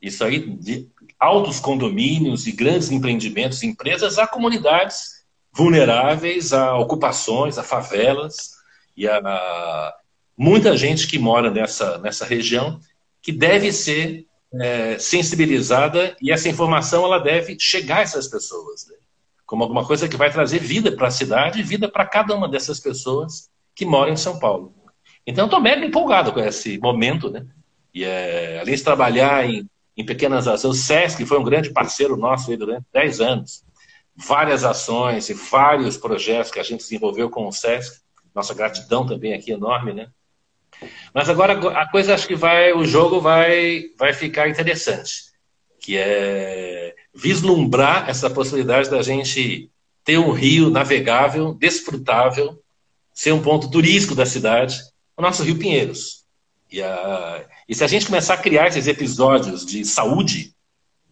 Isso 0.00 0.24
aí, 0.24 0.40
de 0.40 0.88
altos 1.24 1.60
condomínios 1.60 2.46
e 2.46 2.52
grandes 2.52 2.90
empreendimentos, 2.90 3.62
empresas, 3.62 4.18
a 4.18 4.26
comunidades 4.26 5.24
vulneráveis, 5.52 6.52
a 6.52 6.76
ocupações, 6.76 7.58
a 7.58 7.62
favelas 7.62 8.52
e 8.96 9.08
a 9.08 9.94
muita 10.36 10.76
gente 10.76 11.06
que 11.06 11.18
mora 11.18 11.50
nessa, 11.50 11.98
nessa 11.98 12.24
região 12.24 12.80
que 13.22 13.32
deve 13.32 13.72
ser 13.72 14.26
é, 14.60 14.98
sensibilizada 14.98 16.16
e 16.20 16.32
essa 16.32 16.48
informação 16.48 17.04
ela 17.04 17.18
deve 17.18 17.56
chegar 17.58 17.98
a 17.98 18.02
essas 18.02 18.28
pessoas. 18.28 18.86
Né? 18.88 18.96
como 19.46 19.62
alguma 19.62 19.86
coisa 19.86 20.08
que 20.08 20.16
vai 20.16 20.32
trazer 20.32 20.58
vida 20.58 20.92
para 20.92 21.08
a 21.08 21.12
cidade 21.12 21.60
e 21.60 21.62
vida 21.62 21.88
para 21.88 22.06
cada 22.06 22.34
uma 22.34 22.48
dessas 22.48 22.80
pessoas 22.80 23.50
que 23.74 23.84
moram 23.84 24.12
em 24.12 24.16
São 24.16 24.38
Paulo. 24.38 24.74
Então, 25.26 25.46
estou 25.46 25.60
mega 25.60 25.84
empolgado 25.84 26.32
com 26.32 26.40
esse 26.40 26.78
momento, 26.78 27.30
né? 27.30 27.46
E 27.92 28.04
é, 28.04 28.58
além 28.60 28.74
de 28.74 28.82
trabalhar 28.82 29.48
em, 29.48 29.68
em 29.96 30.04
pequenas 30.04 30.48
ações, 30.48 30.76
o 30.76 30.82
SESC 30.82 31.24
foi 31.24 31.38
um 31.38 31.44
grande 31.44 31.70
parceiro 31.70 32.16
nosso 32.16 32.56
durante 32.56 32.84
10 32.92 33.20
anos. 33.20 33.64
Várias 34.16 34.64
ações 34.64 35.28
e 35.28 35.34
vários 35.34 35.96
projetos 35.96 36.50
que 36.50 36.60
a 36.60 36.62
gente 36.62 36.80
desenvolveu 36.80 37.30
com 37.30 37.46
o 37.46 37.52
SESC. 37.52 38.00
Nossa 38.34 38.54
gratidão 38.54 39.06
também 39.06 39.34
aqui 39.34 39.52
enorme, 39.52 39.92
né? 39.92 40.08
Mas 41.12 41.28
agora 41.28 41.52
a 41.78 41.88
coisa 41.88 42.14
acho 42.14 42.26
que 42.26 42.34
vai, 42.34 42.72
o 42.72 42.84
jogo 42.84 43.20
vai, 43.20 43.84
vai 43.96 44.12
ficar 44.12 44.48
interessante, 44.48 45.32
que 45.80 45.96
é 45.96 46.94
vislumbrar 47.14 48.08
essa 48.10 48.28
possibilidade 48.28 48.90
da 48.90 49.00
gente 49.02 49.70
ter 50.04 50.18
um 50.18 50.32
rio 50.32 50.68
navegável, 50.70 51.54
desfrutável, 51.54 52.60
ser 53.12 53.32
um 53.32 53.40
ponto 53.40 53.70
turístico 53.70 54.14
da 54.14 54.26
cidade, 54.26 54.80
o 55.16 55.22
nosso 55.22 55.44
Rio 55.44 55.58
Pinheiros. 55.58 56.23
E, 56.74 56.82
a, 56.82 57.44
e 57.68 57.74
se 57.74 57.84
a 57.84 57.86
gente 57.86 58.06
começar 58.06 58.34
a 58.34 58.36
criar 58.36 58.66
esses 58.66 58.88
episódios 58.88 59.64
de 59.64 59.84
saúde, 59.84 60.56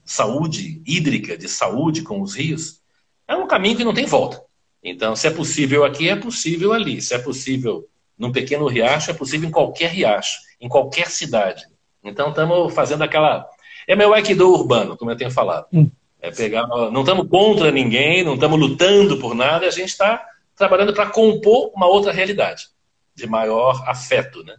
saúde 0.04 0.82
hídrica, 0.84 1.38
de 1.38 1.48
saúde 1.48 2.02
com 2.02 2.20
os 2.20 2.34
rios, 2.34 2.80
é 3.28 3.36
um 3.36 3.46
caminho 3.46 3.76
que 3.76 3.84
não 3.84 3.94
tem 3.94 4.04
volta. 4.04 4.42
Então, 4.82 5.14
se 5.14 5.28
é 5.28 5.30
possível 5.30 5.84
aqui, 5.84 6.08
é 6.08 6.16
possível 6.16 6.72
ali. 6.72 7.00
Se 7.00 7.14
é 7.14 7.18
possível 7.18 7.88
num 8.18 8.32
pequeno 8.32 8.66
riacho, 8.66 9.12
é 9.12 9.14
possível 9.14 9.48
em 9.48 9.52
qualquer 9.52 9.92
riacho, 9.92 10.36
em 10.60 10.68
qualquer 10.68 11.06
cidade. 11.06 11.62
Então, 12.02 12.30
estamos 12.30 12.74
fazendo 12.74 13.02
aquela 13.02 13.48
é 13.86 13.94
meu 13.94 14.12
Aikido 14.12 14.52
urbano, 14.52 14.96
como 14.96 15.12
eu 15.12 15.16
tenho 15.16 15.30
falado. 15.30 15.68
Hum. 15.72 15.88
É 16.20 16.32
pegar, 16.32 16.66
não 16.66 17.02
estamos 17.02 17.28
contra 17.28 17.70
ninguém, 17.70 18.24
não 18.24 18.34
estamos 18.34 18.58
lutando 18.58 19.16
por 19.18 19.32
nada, 19.32 19.64
a 19.64 19.70
gente 19.70 19.90
está 19.90 20.26
trabalhando 20.56 20.92
para 20.92 21.06
compor 21.06 21.70
uma 21.72 21.86
outra 21.86 22.10
realidade 22.10 22.66
de 23.14 23.28
maior 23.28 23.88
afeto, 23.88 24.42
né, 24.42 24.56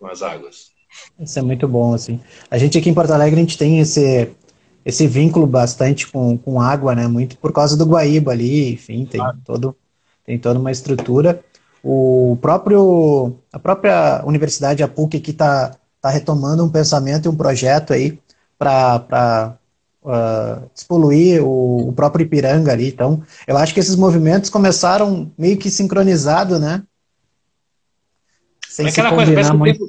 com 0.00 0.06
as 0.06 0.22
águas. 0.22 0.70
Isso 1.20 1.38
é 1.38 1.42
muito 1.42 1.68
bom, 1.68 1.94
assim. 1.94 2.18
A 2.50 2.58
gente 2.58 2.78
aqui 2.78 2.88
em 2.88 2.94
Porto 2.94 3.12
Alegre, 3.12 3.38
a 3.38 3.42
gente 3.42 3.58
tem 3.58 3.78
esse, 3.78 4.30
esse 4.84 5.06
vínculo 5.06 5.46
bastante 5.46 6.08
com, 6.08 6.36
com 6.38 6.60
água, 6.60 6.94
né, 6.94 7.06
muito 7.06 7.36
por 7.36 7.52
causa 7.52 7.76
do 7.76 7.84
Guaíba 7.84 8.32
ali, 8.32 8.72
enfim, 8.72 9.04
tem, 9.04 9.20
ah. 9.20 9.34
todo, 9.44 9.76
tem 10.24 10.38
toda 10.38 10.58
uma 10.58 10.72
estrutura. 10.72 11.44
O 11.82 12.36
próprio, 12.40 13.36
a 13.52 13.58
própria 13.58 14.22
universidade, 14.24 14.82
a 14.82 14.88
PUC, 14.88 15.18
aqui 15.18 15.30
está 15.30 15.76
tá 16.00 16.08
retomando 16.08 16.64
um 16.64 16.70
pensamento 16.70 17.26
e 17.26 17.28
um 17.28 17.36
projeto 17.36 17.92
aí 17.92 18.18
para 18.58 19.56
uh, 20.02 20.70
despoluir 20.74 21.42
o, 21.42 21.88
o, 21.88 21.92
próprio 21.92 22.24
Ipiranga 22.24 22.72
ali. 22.72 22.88
Então, 22.88 23.22
eu 23.46 23.56
acho 23.56 23.72
que 23.72 23.80
esses 23.80 23.96
movimentos 23.96 24.50
começaram 24.50 25.30
meio 25.38 25.56
que 25.56 25.70
sincronizados, 25.70 26.60
né? 26.60 26.82
Sem 28.82 28.86
é 28.86 28.90
aquela 28.90 29.14
coisa, 29.14 29.32
parece 29.32 29.52
que, 29.52 29.58
tempo, 29.64 29.88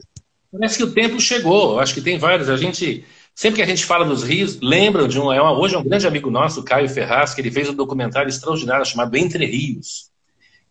parece 0.52 0.78
que, 0.78 0.84
o 0.84 0.92
tempo, 0.92 1.20
chegou. 1.20 1.80
Acho 1.80 1.94
que 1.94 2.02
tem 2.02 2.18
vários. 2.18 2.50
A 2.50 2.58
gente, 2.58 3.06
sempre 3.34 3.58
que 3.58 3.62
a 3.62 3.66
gente 3.66 3.86
fala 3.86 4.06
dos 4.06 4.24
rios, 4.24 4.60
lembram 4.62 5.08
de 5.08 5.20
um. 5.20 5.32
É 5.32 5.42
hoje 5.42 5.76
é 5.76 5.78
um 5.78 5.84
grande 5.84 6.08
amigo 6.08 6.30
nosso, 6.30 6.64
Caio 6.64 6.90
Ferraz, 6.90 7.34
que 7.34 7.42
ele 7.42 7.52
fez 7.52 7.70
um 7.70 7.74
documentário 7.74 8.30
extraordinário 8.30 8.86
chamado 8.86 9.16
Entre 9.16 9.46
Rios, 9.46 10.12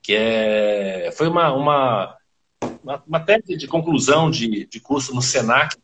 que 0.03 0.15
é, 0.15 1.11
foi 1.17 1.29
uma, 1.29 1.53
uma, 1.53 2.17
uma, 2.83 3.03
uma 3.07 3.21
tese 3.21 3.57
de 3.57 3.67
conclusão 3.67 4.31
de, 4.31 4.67
de 4.67 4.81
curso 4.81 5.15
no 5.15 5.23
Senac 5.23 5.77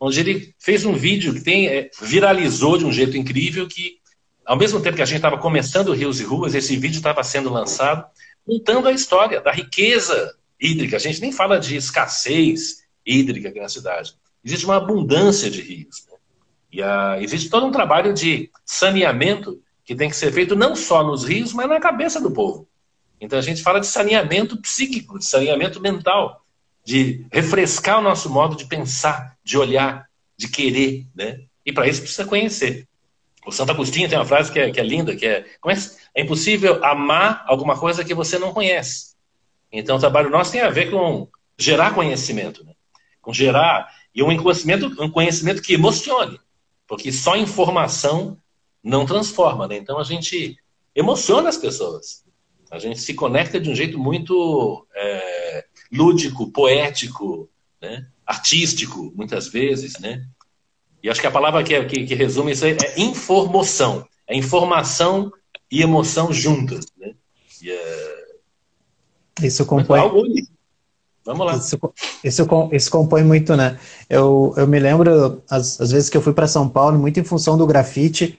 onde 0.00 0.18
ele 0.18 0.54
fez 0.58 0.86
um 0.86 0.94
vídeo 0.94 1.34
que 1.34 1.42
tem, 1.42 1.68
é, 1.68 1.90
viralizou 2.00 2.78
de 2.78 2.86
um 2.86 2.92
jeito 2.92 3.18
incrível 3.18 3.68
que, 3.68 3.98
ao 4.46 4.56
mesmo 4.56 4.80
tempo 4.80 4.96
que 4.96 5.02
a 5.02 5.06
gente 5.06 5.16
estava 5.16 5.36
começando 5.36 5.92
Rios 5.92 6.20
e 6.20 6.24
Ruas, 6.24 6.54
esse 6.54 6.74
vídeo 6.76 6.96
estava 6.96 7.22
sendo 7.22 7.52
lançado, 7.52 8.06
contando 8.46 8.88
a 8.88 8.92
história 8.92 9.40
da 9.42 9.52
riqueza 9.52 10.34
hídrica. 10.60 10.96
A 10.96 11.00
gente 11.00 11.20
nem 11.20 11.32
fala 11.32 11.58
de 11.58 11.76
escassez 11.76 12.82
hídrica 13.04 13.48
aqui 13.48 13.60
na 13.60 13.68
cidade. 13.68 14.14
Existe 14.44 14.64
uma 14.64 14.76
abundância 14.76 15.50
de 15.50 15.60
rios. 15.60 16.06
Né? 16.10 16.16
E 16.72 16.82
a, 16.82 17.18
existe 17.20 17.48
todo 17.48 17.66
um 17.66 17.72
trabalho 17.72 18.12
de 18.12 18.50
saneamento 18.64 19.60
que 19.84 19.94
tem 19.94 20.10
que 20.10 20.16
ser 20.16 20.32
feito 20.32 20.54
não 20.54 20.76
só 20.76 21.02
nos 21.02 21.24
rios, 21.24 21.52
mas 21.52 21.68
na 21.68 21.80
cabeça 21.80 22.20
do 22.20 22.30
povo. 22.30 22.68
Então 23.20 23.38
a 23.38 23.42
gente 23.42 23.62
fala 23.62 23.80
de 23.80 23.86
saneamento 23.86 24.56
psíquico, 24.60 25.18
de 25.18 25.24
saneamento 25.24 25.80
mental 25.80 26.40
de 26.84 27.26
refrescar 27.30 27.98
o 27.98 28.02
nosso 28.02 28.30
modo 28.30 28.56
de 28.56 28.66
pensar, 28.66 29.36
de 29.44 29.56
olhar, 29.58 30.08
de 30.36 30.48
querer, 30.48 31.06
né? 31.14 31.40
E 31.64 31.72
para 31.72 31.86
isso 31.86 32.00
precisa 32.00 32.24
conhecer. 32.24 32.88
O 33.46 33.52
Santo 33.52 33.72
Agostinho 33.72 34.08
tem 34.08 34.18
uma 34.18 34.24
frase 34.24 34.50
que 34.50 34.58
é, 34.58 34.70
que 34.70 34.80
é 34.80 34.82
linda, 34.82 35.14
que 35.14 35.26
é, 35.26 35.38
é, 35.40 35.72
é 36.14 36.22
impossível 36.22 36.84
amar 36.84 37.44
alguma 37.46 37.78
coisa 37.78 38.04
que 38.04 38.14
você 38.14 38.38
não 38.38 38.52
conhece. 38.52 39.09
Então 39.72 39.96
o 39.96 40.00
trabalho 40.00 40.30
nosso 40.30 40.52
tem 40.52 40.60
a 40.60 40.70
ver 40.70 40.90
com 40.90 41.28
gerar 41.58 41.94
conhecimento, 41.94 42.64
né? 42.64 42.72
com 43.20 43.32
gerar 43.32 43.88
e 44.14 44.22
um 44.22 44.36
conhecimento, 44.36 44.86
um 45.02 45.10
conhecimento 45.10 45.62
que 45.62 45.74
emocione, 45.74 46.40
Porque 46.86 47.12
só 47.12 47.36
informação 47.36 48.38
não 48.82 49.06
transforma, 49.06 49.68
né? 49.68 49.76
Então 49.76 49.98
a 49.98 50.04
gente 50.04 50.56
emociona 50.94 51.48
as 51.48 51.56
pessoas. 51.56 52.24
A 52.70 52.78
gente 52.78 53.00
se 53.00 53.14
conecta 53.14 53.60
de 53.60 53.70
um 53.70 53.74
jeito 53.74 53.98
muito 53.98 54.86
é, 54.94 55.64
lúdico, 55.92 56.50
poético, 56.50 57.48
né? 57.80 58.06
artístico, 58.26 59.12
muitas 59.14 59.48
vezes, 59.48 59.98
né? 59.98 60.24
E 61.02 61.10
acho 61.10 61.20
que 61.20 61.26
a 61.26 61.32
palavra 61.32 61.64
que, 61.64 61.84
que, 61.84 62.04
que 62.04 62.14
resume 62.14 62.52
isso 62.52 62.64
é 62.64 62.76
informação. 62.96 64.06
É 64.26 64.36
informação 64.36 65.32
e 65.70 65.82
emoção 65.82 66.32
juntas, 66.32 66.86
né? 66.96 67.14
E, 67.62 67.70
é... 67.70 68.09
Isso 69.42 69.64
compõe... 69.66 70.00
Vamos 71.24 71.46
lá. 71.46 71.56
Isso, 71.56 71.78
isso, 72.24 72.48
isso, 72.72 72.90
compõe 72.90 73.22
muito, 73.22 73.54
né? 73.54 73.78
Eu, 74.08 74.54
eu 74.56 74.66
me 74.66 74.78
lembro, 74.78 75.42
às, 75.48 75.80
às 75.80 75.90
vezes 75.92 76.08
que 76.08 76.16
eu 76.16 76.22
fui 76.22 76.32
para 76.32 76.46
São 76.46 76.68
Paulo, 76.68 76.98
muito 76.98 77.20
em 77.20 77.24
função 77.24 77.58
do 77.58 77.66
grafite. 77.66 78.38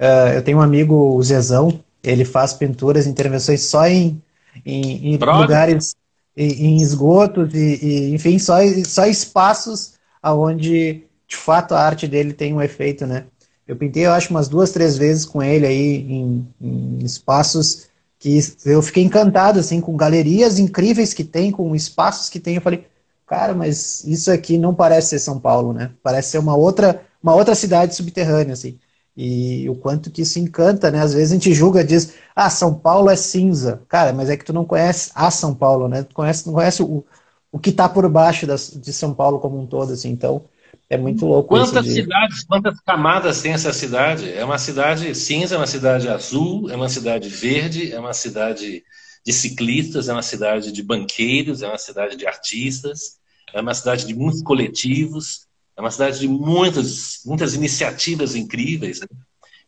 Uh, 0.00 0.34
eu 0.34 0.42
tenho 0.42 0.58
um 0.58 0.62
amigo, 0.62 0.94
o 0.94 1.22
Zezão, 1.22 1.78
ele 2.02 2.24
faz 2.24 2.52
pinturas, 2.52 3.06
intervenções 3.06 3.66
só 3.66 3.86
em, 3.86 4.20
em, 4.64 5.14
em 5.14 5.18
lugares, 5.18 5.94
em, 6.36 6.66
em 6.66 6.82
esgotos, 6.82 7.52
e, 7.54 7.78
e, 7.82 8.14
enfim, 8.14 8.38
só, 8.38 8.56
só 8.86 9.06
espaços 9.06 9.92
onde 10.24 11.04
de 11.28 11.36
fato 11.36 11.74
a 11.74 11.80
arte 11.80 12.06
dele 12.08 12.32
tem 12.32 12.54
um 12.54 12.62
efeito, 12.62 13.06
né? 13.06 13.24
Eu 13.66 13.76
pintei, 13.76 14.06
eu 14.06 14.12
acho, 14.12 14.30
umas 14.30 14.48
duas, 14.48 14.70
três 14.72 14.96
vezes 14.96 15.24
com 15.24 15.42
ele 15.42 15.66
aí 15.66 15.96
em, 15.96 16.48
em 16.60 16.98
espaços 17.04 17.86
que 18.22 18.38
eu 18.66 18.80
fiquei 18.80 19.02
encantado, 19.02 19.58
assim, 19.58 19.80
com 19.80 19.96
galerias 19.96 20.58
incríveis 20.60 21.12
que 21.12 21.24
tem, 21.24 21.50
com 21.50 21.74
espaços 21.74 22.28
que 22.28 22.38
tem. 22.38 22.54
Eu 22.54 22.62
falei, 22.62 22.86
cara, 23.26 23.52
mas 23.52 24.04
isso 24.04 24.30
aqui 24.30 24.56
não 24.56 24.72
parece 24.72 25.08
ser 25.10 25.18
São 25.18 25.40
Paulo, 25.40 25.72
né? 25.72 25.90
Parece 26.04 26.30
ser 26.30 26.38
uma 26.38 26.54
outra, 26.56 27.04
uma 27.20 27.34
outra 27.34 27.54
cidade 27.56 27.96
subterrânea, 27.96 28.52
assim. 28.52 28.78
E 29.16 29.68
o 29.68 29.74
quanto 29.74 30.08
que 30.10 30.22
isso 30.22 30.38
encanta, 30.38 30.88
né? 30.90 31.00
Às 31.00 31.12
vezes 31.12 31.32
a 31.32 31.34
gente 31.34 31.52
julga, 31.52 31.82
diz, 31.84 32.14
ah, 32.34 32.48
São 32.48 32.72
Paulo 32.74 33.10
é 33.10 33.16
cinza. 33.16 33.82
Cara, 33.88 34.12
mas 34.12 34.30
é 34.30 34.36
que 34.36 34.44
tu 34.44 34.52
não 34.52 34.64
conhece 34.64 35.10
a 35.14 35.28
São 35.30 35.52
Paulo, 35.54 35.88
né? 35.88 36.04
Tu 36.04 36.14
conhece, 36.14 36.46
não 36.46 36.54
conhece 36.54 36.80
o, 36.82 37.04
o 37.50 37.58
que 37.58 37.70
está 37.70 37.88
por 37.88 38.08
baixo 38.08 38.46
das, 38.46 38.70
de 38.70 38.92
São 38.92 39.12
Paulo 39.12 39.40
como 39.40 39.58
um 39.58 39.66
todo, 39.66 39.92
assim. 39.92 40.10
Então, 40.10 40.44
é 40.92 40.96
muito 40.98 41.24
louco 41.24 41.48
Quantas 41.48 41.86
de... 41.86 41.94
cidades, 41.94 42.44
quantas 42.44 42.78
camadas 42.80 43.40
tem 43.40 43.54
essa 43.54 43.72
cidade? 43.72 44.30
É 44.30 44.44
uma 44.44 44.58
cidade 44.58 45.14
cinza, 45.14 45.54
é 45.54 45.58
uma 45.58 45.66
cidade 45.66 46.06
azul, 46.06 46.68
é 46.68 46.76
uma 46.76 46.90
cidade 46.90 47.30
verde, 47.30 47.90
é 47.90 47.98
uma 47.98 48.12
cidade 48.12 48.84
de 49.24 49.32
ciclistas, 49.32 50.10
é 50.10 50.12
uma 50.12 50.22
cidade 50.22 50.70
de 50.70 50.82
banqueiros, 50.82 51.62
é 51.62 51.66
uma 51.66 51.78
cidade 51.78 52.14
de 52.14 52.26
artistas, 52.26 53.18
é 53.54 53.60
uma 53.62 53.72
cidade 53.72 54.06
de 54.06 54.14
muitos 54.14 54.42
coletivos, 54.42 55.46
é 55.74 55.80
uma 55.80 55.90
cidade 55.90 56.20
de 56.20 56.28
muitas, 56.28 57.22
muitas 57.24 57.54
iniciativas 57.54 58.36
incríveis. 58.36 59.00
Né? 59.00 59.06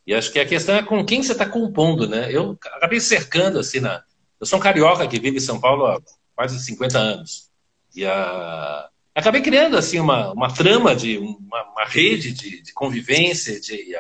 E 0.06 0.12
acho 0.12 0.30
que 0.30 0.38
a 0.38 0.46
questão 0.46 0.74
é 0.74 0.82
com 0.82 1.02
quem 1.06 1.22
você 1.22 1.32
está 1.32 1.48
compondo, 1.48 2.06
né? 2.06 2.30
Eu 2.30 2.58
acabei 2.76 3.00
cercando 3.00 3.58
assim 3.58 3.80
na. 3.80 4.02
Eu 4.38 4.44
sou 4.44 4.58
um 4.58 4.62
carioca 4.62 5.08
que 5.08 5.18
vive 5.18 5.38
em 5.38 5.40
São 5.40 5.58
Paulo 5.58 5.86
há 5.86 5.98
quase 6.36 6.62
50 6.62 6.98
anos. 6.98 7.48
E 7.96 8.04
a... 8.04 8.90
acabei 9.14 9.40
criando 9.40 9.76
assim 9.76 10.00
uma, 10.00 10.32
uma 10.32 10.52
trama 10.52 10.94
de 10.94 11.18
uma, 11.18 11.62
uma 11.70 11.84
rede 11.86 12.32
de, 12.32 12.62
de, 12.62 12.72
convivência, 12.72 13.60
de 13.60 13.94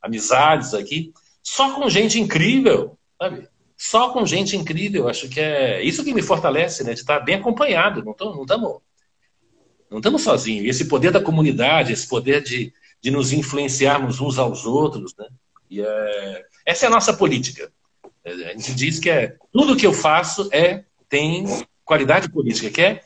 amizades 0.00 0.74
aqui, 0.74 1.12
só 1.42 1.74
com 1.74 1.88
gente 1.90 2.20
incrível, 2.20 2.96
sabe? 3.20 3.48
Só 3.76 4.10
com 4.10 4.26
gente 4.26 4.56
incrível. 4.56 5.08
Acho 5.08 5.28
que 5.28 5.40
é 5.40 5.82
isso 5.82 6.04
que 6.04 6.14
me 6.14 6.22
fortalece, 6.22 6.84
né? 6.84 6.92
De 6.92 7.00
estar 7.00 7.18
bem 7.20 7.36
acompanhado. 7.36 8.04
Não 8.04 8.12
estamos 8.12 8.46
não 8.48 8.80
não 9.90 9.98
estamos 9.98 10.22
sozinhos. 10.22 10.68
Esse 10.68 10.86
poder 10.86 11.10
da 11.10 11.20
comunidade, 11.20 11.92
esse 11.92 12.06
poder 12.06 12.42
de, 12.42 12.72
de 13.02 13.10
nos 13.10 13.32
influenciarmos 13.32 14.20
uns 14.20 14.38
aos 14.38 14.64
outros, 14.64 15.14
né? 15.18 15.26
E 15.68 15.80
é, 15.80 16.44
essa 16.64 16.86
é 16.86 16.88
a 16.88 16.90
nossa 16.90 17.12
política. 17.12 17.72
É, 18.24 18.30
a 18.30 18.52
gente 18.52 18.74
diz 18.74 18.98
que 18.98 19.10
é 19.10 19.36
tudo 19.52 19.76
que 19.76 19.86
eu 19.86 19.92
faço 19.92 20.48
é 20.52 20.84
tem 21.08 21.44
qualidade 21.84 22.30
política, 22.30 22.70
que 22.70 22.80
é 22.80 23.02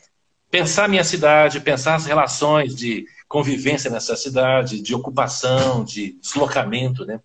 pensar 0.49 0.87
minha 0.87 1.03
cidade, 1.03 1.59
pensar 1.59 1.95
as 1.95 2.05
relações 2.05 2.75
de 2.75 3.05
convivência 3.27 3.89
nessa 3.89 4.15
cidade, 4.15 4.81
de 4.81 4.95
ocupação, 4.95 5.83
de 5.83 6.13
deslocamento, 6.21 7.05
né? 7.05 7.19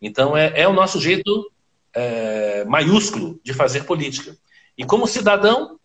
Então 0.00 0.36
é, 0.36 0.60
é 0.60 0.68
o 0.68 0.72
nosso 0.72 1.00
jeito 1.00 1.50
é, 1.94 2.64
maiúsculo 2.64 3.40
de 3.44 3.52
fazer 3.52 3.84
política. 3.84 4.36
E 4.76 4.84
como 4.84 5.06
cidadão, 5.06 5.78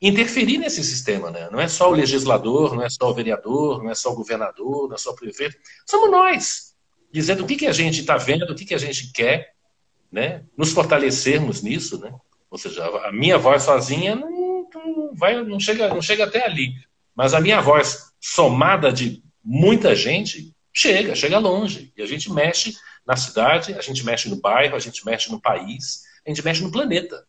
interferir 0.00 0.58
nesse 0.58 0.82
sistema, 0.82 1.30
né? 1.30 1.48
Não 1.52 1.60
é 1.60 1.68
só 1.68 1.90
o 1.90 1.94
legislador, 1.94 2.74
não 2.74 2.82
é 2.82 2.88
só 2.88 3.10
o 3.10 3.14
vereador, 3.14 3.82
não 3.82 3.90
é 3.90 3.94
só 3.94 4.12
o 4.12 4.16
governador, 4.16 4.88
não 4.88 4.94
é 4.94 4.98
só 4.98 5.10
o 5.10 5.14
prefeito. 5.14 5.56
Somos 5.86 6.10
nós, 6.10 6.74
dizendo 7.12 7.44
o 7.44 7.46
que, 7.46 7.56
que 7.56 7.66
a 7.66 7.72
gente 7.72 8.00
está 8.00 8.16
vendo, 8.16 8.50
o 8.50 8.54
que, 8.54 8.64
que 8.64 8.74
a 8.74 8.78
gente 8.78 9.12
quer, 9.12 9.52
né? 10.10 10.42
Nos 10.56 10.72
fortalecermos 10.72 11.62
nisso, 11.62 12.00
né? 12.00 12.12
Ou 12.50 12.58
seja, 12.58 12.84
a 13.06 13.12
minha 13.12 13.38
voz 13.38 13.62
sozinha 13.62 14.16
não, 14.16 14.39
vai, 15.14 15.42
não, 15.44 15.60
chega, 15.60 15.88
não 15.88 16.02
chega 16.02 16.24
até 16.24 16.44
ali. 16.44 16.72
Mas 17.14 17.34
a 17.34 17.40
minha 17.40 17.60
voz 17.60 18.10
somada 18.20 18.92
de 18.92 19.22
muita 19.44 19.94
gente 19.94 20.54
chega, 20.72 21.14
chega 21.14 21.38
longe. 21.38 21.92
E 21.96 22.02
a 22.02 22.06
gente 22.06 22.30
mexe 22.32 22.74
na 23.06 23.16
cidade, 23.16 23.74
a 23.74 23.82
gente 23.82 24.04
mexe 24.04 24.28
no 24.28 24.36
bairro, 24.36 24.76
a 24.76 24.78
gente 24.78 25.04
mexe 25.04 25.30
no 25.30 25.40
país, 25.40 26.02
a 26.24 26.30
gente 26.30 26.44
mexe 26.44 26.62
no 26.62 26.70
planeta. 26.70 27.24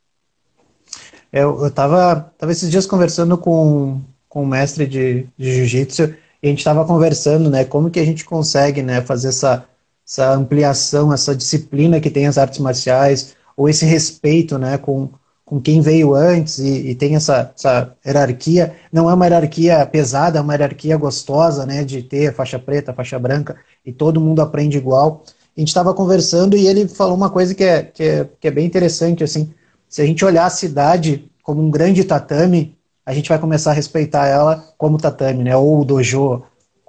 Eu, 1.31 1.63
eu 1.63 1.71
tava, 1.71 2.33
tava 2.37 2.51
esses 2.51 2.69
dias 2.69 2.85
conversando 2.85 3.37
com, 3.37 4.01
com 4.27 4.43
o 4.43 4.47
mestre 4.47 4.85
de, 4.85 5.27
de 5.37 5.55
jiu-jitsu 5.55 6.15
e 6.41 6.47
a 6.47 6.49
gente 6.49 6.59
estava 6.59 6.85
conversando, 6.85 7.49
né, 7.49 7.63
como 7.63 7.89
que 7.89 7.99
a 7.99 8.05
gente 8.05 8.25
consegue, 8.25 8.81
né, 8.81 9.01
fazer 9.01 9.29
essa, 9.29 9.65
essa 10.05 10.33
ampliação, 10.33 11.13
essa 11.13 11.35
disciplina 11.35 12.01
que 12.01 12.09
tem 12.09 12.27
as 12.27 12.37
artes 12.37 12.59
marciais, 12.59 13.35
ou 13.55 13.69
esse 13.69 13.85
respeito, 13.85 14.57
né, 14.57 14.77
com, 14.77 15.09
com 15.51 15.59
quem 15.59 15.81
veio 15.81 16.15
antes 16.15 16.59
e, 16.59 16.91
e 16.91 16.95
tem 16.95 17.13
essa, 17.13 17.51
essa 17.53 17.93
hierarquia. 18.05 18.73
Não 18.89 19.09
é 19.09 19.13
uma 19.13 19.25
hierarquia 19.25 19.85
pesada, 19.85 20.39
é 20.39 20.41
uma 20.41 20.53
hierarquia 20.53 20.95
gostosa, 20.95 21.65
né, 21.65 21.83
de 21.83 22.01
ter 22.01 22.33
faixa 22.33 22.57
preta, 22.57 22.93
faixa 22.93 23.19
branca 23.19 23.57
e 23.85 23.91
todo 23.91 24.21
mundo 24.21 24.41
aprende 24.41 24.77
igual. 24.77 25.25
A 25.57 25.59
gente 25.59 25.67
estava 25.67 25.93
conversando 25.93 26.55
e 26.55 26.65
ele 26.65 26.87
falou 26.87 27.17
uma 27.17 27.29
coisa 27.29 27.53
que 27.53 27.65
é, 27.65 27.83
que 27.83 28.01
é, 28.01 28.29
que 28.39 28.47
é 28.47 28.51
bem 28.51 28.65
interessante, 28.65 29.25
assim, 29.25 29.53
se 29.89 30.01
a 30.01 30.05
gente 30.05 30.23
olhar 30.23 30.45
a 30.45 30.49
cidade 30.49 31.29
como 31.43 31.61
um 31.61 31.69
grande 31.69 32.05
tatame, 32.05 32.77
a 33.05 33.13
gente 33.13 33.27
vai 33.27 33.37
começar 33.37 33.71
a 33.71 33.73
respeitar 33.73 34.27
ela 34.27 34.73
como 34.77 34.97
tatame, 34.97 35.43
né? 35.43 35.53
Ou 35.57 35.81
o 35.81 35.83
dojo, 35.83 36.43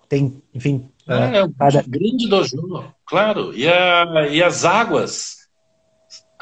tem, 0.09 0.40
enfim. 0.55 0.87
É, 1.09 1.38
é 1.38 1.44
um 1.44 1.51
cada... 1.51 1.83
grande 1.83 2.29
dojo, 2.29 2.85
claro. 3.05 3.53
E, 3.57 3.66
a, 3.66 4.29
e 4.31 4.40
as 4.40 4.64
águas, 4.64 5.42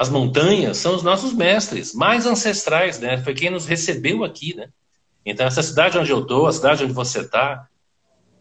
as 0.01 0.09
montanhas, 0.09 0.77
são 0.77 0.95
os 0.95 1.03
nossos 1.03 1.31
mestres 1.31 1.93
mais 1.93 2.25
ancestrais, 2.25 2.99
né? 2.99 3.19
Foi 3.19 3.35
quem 3.35 3.51
nos 3.51 3.67
recebeu 3.67 4.23
aqui, 4.23 4.55
né? 4.55 4.69
Então, 5.23 5.45
essa 5.45 5.61
cidade 5.61 5.95
onde 5.95 6.09
eu 6.09 6.21
estou, 6.21 6.47
a 6.47 6.51
cidade 6.51 6.83
onde 6.83 6.91
você 6.91 7.19
está, 7.19 7.67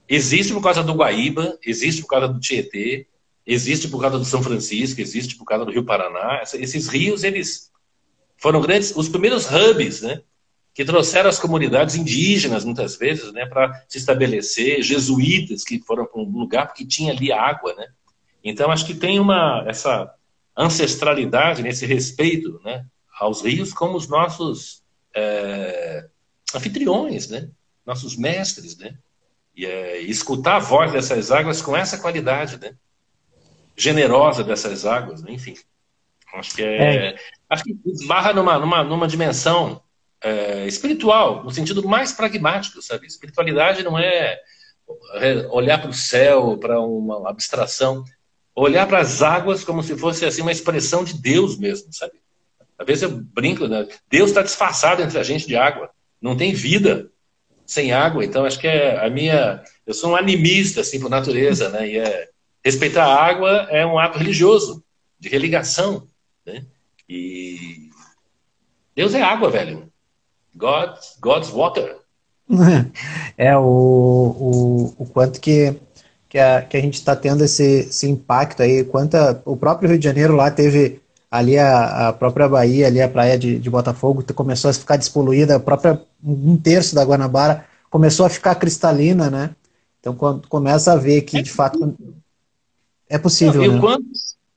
existe 0.09 0.55
por 0.55 0.63
causa 0.63 0.83
do 0.83 0.95
Guaíba, 0.95 1.59
existe 1.63 2.01
por 2.01 2.09
causa 2.09 2.29
do 2.29 2.41
Tietê, 2.41 3.07
existe 3.47 3.89
por 3.89 4.01
causa 4.01 4.19
do 4.19 4.25
São 4.25 4.43
Francisco, 4.43 5.03
existe 5.03 5.37
por 5.37 5.45
causa 5.45 5.67
do 5.67 5.71
Rio 5.71 5.85
Paraná. 5.85 6.41
Esses 6.43 6.89
rios, 6.89 7.25
eles 7.25 7.71
foram 8.39 8.63
grandes, 8.63 8.97
os 8.97 9.11
primeiros 9.11 9.45
hubs, 9.45 10.01
né? 10.01 10.23
Que 10.73 10.83
trouxeram 10.83 11.29
as 11.29 11.39
comunidades 11.39 11.95
indígenas, 11.95 12.65
muitas 12.65 12.97
vezes, 12.97 13.35
né? 13.35 13.45
Para 13.45 13.85
se 13.87 13.99
estabelecer, 13.99 14.83
jesuítas 14.83 15.63
que 15.63 15.79
foram 15.81 16.07
para 16.07 16.23
um 16.23 16.25
lugar 16.25 16.69
porque 16.69 16.87
tinha 16.87 17.13
ali 17.13 17.31
água, 17.31 17.75
né? 17.75 17.87
Então, 18.43 18.71
acho 18.71 18.87
que 18.87 18.95
tem 18.95 19.21
uma, 19.21 19.63
essa 19.69 20.11
ancestralidade, 20.57 21.63
nesse 21.63 21.87
respeito, 21.87 22.61
né? 22.65 22.85
Aos 23.19 23.43
rios 23.43 23.73
como 23.73 23.97
os 23.97 24.09
nossos 24.09 24.83
é, 25.15 26.07
anfitriões, 26.55 27.29
né? 27.29 27.49
Nossos 27.85 28.17
mestres, 28.17 28.77
né? 28.77 28.97
E 29.57 29.67
é, 29.67 30.01
escutar 30.01 30.57
a 30.57 30.61
voz 30.61 30.93
dessas 30.93 31.31
águas 31.31 31.61
com 31.61 31.77
essa 31.77 31.99
qualidade, 31.99 32.59
né? 32.59 32.75
Generosa 33.77 34.45
dessas 34.45 34.85
águas, 34.85 35.23
né? 35.23 35.33
enfim. 35.33 35.57
Acho 36.35 36.55
que 36.55 36.63
é, 36.63 37.09
é. 37.09 37.17
Acho 37.49 37.65
que 37.65 37.77
esbarra 37.87 38.33
numa, 38.33 38.59
numa, 38.59 38.85
numa 38.85 39.09
dimensão 39.09 39.83
é, 40.23 40.67
espiritual, 40.67 41.43
no 41.43 41.51
sentido 41.51 41.87
mais 41.87 42.13
pragmático, 42.13 42.81
sabe? 42.83 43.07
Espiritualidade 43.07 43.83
não 43.83 43.99
é, 43.99 44.39
é 45.15 45.47
olhar 45.51 45.81
para 45.81 45.91
o 45.91 45.95
céu, 45.95 46.57
para 46.59 46.81
uma 46.81 47.29
abstração, 47.29 48.05
olhar 48.55 48.87
para 48.87 49.01
as 49.01 49.23
águas 49.23 49.65
como 49.65 49.83
se 49.83 49.97
fosse 49.97 50.25
assim 50.25 50.43
uma 50.43 50.53
expressão 50.53 51.05
de 51.05 51.15
Deus 51.15 51.59
mesmo, 51.59 51.93
sabe? 51.93 52.13
Às 52.79 52.87
vezes 52.87 53.03
eu 53.03 53.11
brinco, 53.11 53.67
né? 53.67 53.87
Deus 54.11 54.31
está 54.31 54.43
disfarçado 54.43 55.03
entre 55.03 55.19
a 55.19 55.23
gente 55.23 55.47
de 55.47 55.57
água. 55.57 55.91
Não 56.21 56.37
tem 56.37 56.53
vida 56.53 57.11
sem 57.67 57.93
água. 57.93 58.25
Então 58.25 58.45
acho 58.45 58.59
que 58.59 58.67
é 58.67 59.05
a 59.05 59.09
minha, 59.11 59.63
eu 59.87 59.95
sou 59.95 60.11
um 60.11 60.17
animista 60.17 60.81
assim 60.81 60.99
por 60.99 61.11
natureza, 61.11 61.69
né? 61.69 61.89
E 61.89 61.99
é 61.99 62.29
respeitar 62.65 63.05
a 63.05 63.25
água 63.25 63.67
é 63.71 63.85
um 63.87 63.99
ato 63.99 64.19
religioso 64.19 64.83
de 65.19 65.29
religação, 65.29 66.09
né? 66.45 66.65
E 67.09 67.91
Deus 68.95 69.15
é 69.15 69.23
água, 69.23 69.51
velho. 69.51 69.91
God, 70.55 70.97
God's 71.21 71.51
water. 71.51 71.97
É, 73.39 73.57
o, 73.57 73.63
o, 73.63 74.95
o 74.99 75.07
quanto 75.07 75.41
que, 75.41 75.75
que 76.31 76.39
a, 76.39 76.63
que 76.63 76.77
a 76.77 76.81
gente 76.81 76.95
está 76.95 77.17
tendo 77.17 77.45
esse, 77.45 77.81
esse 77.81 78.09
impacto 78.09 78.63
aí, 78.63 78.85
quanta 78.85 79.43
o 79.45 79.57
próprio 79.57 79.91
Rio 79.91 79.99
de 79.99 80.05
Janeiro 80.05 80.37
lá 80.37 80.49
teve 80.49 81.03
ali 81.29 81.59
a, 81.59 82.09
a 82.09 82.13
própria 82.13 82.49
Bahia, 82.49 82.87
ali 82.87 83.03
a 83.03 83.09
praia 83.09 83.37
de, 83.37 83.59
de 83.59 83.69
Botafogo 83.69 84.25
começou 84.33 84.71
a 84.71 84.75
ficar 84.75 84.97
despoluída, 84.97 85.57
a 85.57 85.61
própria 85.61 86.01
um 86.23 86.57
terço 86.57 86.95
da 86.95 87.05
Guanabara 87.05 87.67
começou 87.91 88.25
a 88.25 88.31
ficar 88.31 88.55
cristalina, 88.55 89.29
né? 89.29 89.51
Então 89.99 90.15
quando 90.15 90.47
começa 90.47 90.93
a 90.93 90.97
ver 90.97 91.23
que 91.23 91.43
de 91.43 91.51
fato 91.51 91.97
é 93.09 93.19
possível. 93.19 93.63
Não, 93.63 93.65
e, 93.65 93.69
né? 93.75 93.81
quanto, 93.81 94.05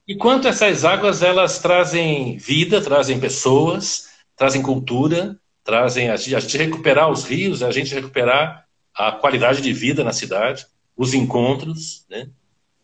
e 0.07 0.15
quanto 0.15 0.47
essas 0.47 0.85
águas 0.85 1.23
elas 1.23 1.57
trazem 1.57 2.37
vida, 2.37 2.81
trazem 2.81 3.19
pessoas, 3.19 4.09
trazem 4.37 4.61
cultura, 4.61 5.35
trazem 5.63 6.11
a 6.11 6.15
gente, 6.17 6.35
a 6.35 6.39
gente 6.39 6.57
recuperar 6.57 7.09
os 7.09 7.23
rios, 7.23 7.63
a 7.63 7.71
gente 7.71 7.95
recuperar 7.95 8.63
a 8.93 9.11
qualidade 9.11 9.59
de 9.59 9.73
vida 9.73 10.03
na 10.03 10.13
cidade 10.13 10.67
os 10.95 11.13
encontros, 11.13 12.05
né? 12.09 12.29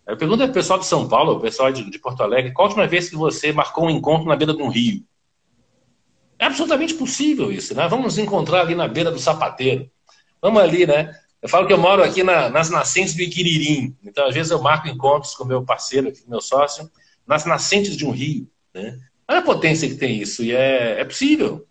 Eu 0.06 0.17
pergunto 0.17 0.41
ao 0.41 0.50
pessoal 0.50 0.80
de 0.80 0.88
São 0.88 1.08
Paulo, 1.08 1.34
ao 1.34 1.39
pessoal 1.39 1.72
de, 1.72 1.88
de, 1.88 2.00
Porto 2.00 2.24
Alegre, 2.24 2.52
qual 2.52 2.65
a 2.65 2.69
última 2.69 2.88
vez 2.88 3.10
que 3.10 3.15
você 3.15 3.52
marcou 3.52 3.86
um 3.86 3.91
encontro 3.91 4.28
na 4.28 4.36
beira 4.36 4.56
de 4.56 4.62
um 4.62 4.69
rio? 4.69 5.06
É 6.39 6.45
absolutamente 6.45 6.95
possível 6.95 7.52
isso, 7.52 7.76
né? 7.76 7.88
Vamos 7.88 8.06
nos 8.06 8.17
encontrar 8.17 8.62
ali 8.62 8.74
na 8.74 8.88
beira 8.88 9.12
do 9.12 9.19
sapateiro. 9.19 9.89
Vamos 10.41 10.62
ali, 10.62 10.88
né? 10.88 11.13
Eu 11.41 11.48
falo 11.48 11.67
que 11.67 11.74
eu 11.74 11.78
moro 11.78 12.04
aqui 12.04 12.24
na, 12.24 12.50
nas 12.50 12.69
nascentes 12.69 13.13
do 13.13 13.22
Iquiririm. 13.22 13.95
Então, 14.04 14.26
às 14.26 14.34
vezes, 14.34 14.52
eu 14.52 14.62
marco 14.62 14.88
encontros 14.88 15.36
com 15.36 15.45
meu 15.45 15.63
parceiro, 15.63 16.08
aqui, 16.08 16.24
meu 16.28 16.41
sócio, 16.41 16.89
nas 17.28 17.45
nascentes 17.45 17.95
de 17.95 18.06
um 18.06 18.12
rio. 18.12 18.50
Né? 18.74 19.00
Olha 19.28 19.39
a 19.39 19.43
potência 19.43 19.88
que 19.88 19.95
tem 19.95 20.19
isso, 20.19 20.43
e 20.43 20.52
é, 20.54 21.00
é 21.00 21.06
possível. 21.06 21.67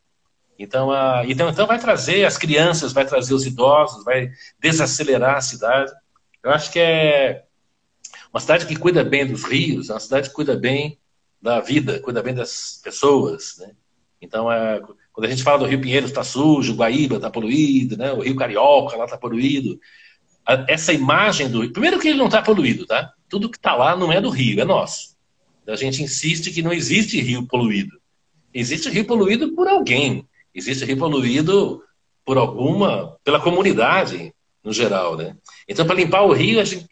Então, 0.59 0.91
a, 0.91 1.23
então, 1.27 1.49
então, 1.49 1.67
vai 1.67 1.79
trazer 1.79 2.25
as 2.25 2.39
crianças, 2.39 2.93
vai 2.93 3.05
trazer 3.05 3.35
os 3.35 3.47
idosos, 3.47 4.05
vai 4.05 4.31
desacelerar 4.61 5.37
a 5.37 5.41
cidade. 5.41 5.93
Eu 6.43 6.51
acho 6.51 6.71
que 6.73 6.79
é 6.79 7.45
uma 8.33 8.41
cidade 8.41 8.67
que 8.67 8.77
cuida 8.77 9.05
bem 9.05 9.27
dos 9.27 9.45
rios, 9.45 9.91
é 9.91 9.95
uma 9.95 10.01
cidade 10.01 10.29
que 10.29 10.35
cuida 10.35 10.57
bem 10.57 10.99
da 11.41 11.61
vida, 11.61 12.01
cuida 12.01 12.23
bem 12.23 12.35
das 12.35 12.81
pessoas, 12.83 13.57
né? 13.59 13.73
Então, 14.21 14.51
é, 14.51 14.81
quando 15.13 15.27
a 15.27 15.31
gente 15.31 15.43
fala 15.43 15.59
do 15.59 15.67
Rio 15.67 15.81
Pinheiros 15.81 16.11
está 16.11 16.25
sujo, 16.25 16.75
Guaíba 16.75 17.17
está 17.17 17.31
poluído, 17.31 17.97
né? 17.97 18.13
o 18.13 18.21
Rio 18.21 18.35
Carioca 18.35 18.97
lá 18.97 19.05
está 19.05 19.17
poluído, 19.17 19.79
essa 20.67 20.93
imagem 20.93 21.49
do 21.49 21.71
primeiro 21.71 21.99
que 21.99 22.09
ele 22.09 22.19
não 22.19 22.27
está 22.27 22.41
poluído, 22.41 22.87
tá? 22.87 23.13
Tudo 23.29 23.51
que 23.51 23.59
está 23.59 23.75
lá 23.75 23.95
não 23.95 24.11
é 24.11 24.21
do 24.21 24.31
rio, 24.31 24.61
é 24.61 24.65
nosso. 24.65 25.17
A 25.67 25.77
gente 25.77 26.03
insiste 26.03 26.51
que 26.51 26.63
não 26.63 26.73
existe 26.73 27.21
rio 27.21 27.47
poluído. 27.47 28.01
Existe 28.55 28.89
rio 28.89 29.05
poluído 29.05 29.55
por 29.55 29.69
alguém. 29.69 30.27
Existe 30.55 30.87
rio 30.87 30.97
poluído 30.97 31.83
por 32.25 32.39
alguma, 32.39 33.19
pela 33.23 33.41
comunidade 33.41 34.33
no 34.65 34.73
geral, 34.73 35.17
né? 35.17 35.37
Então, 35.69 35.87
para 35.87 35.97
limpar 35.97 36.23
o 36.23 36.33
rio, 36.33 36.61
a 36.61 36.65
gente 36.65 36.89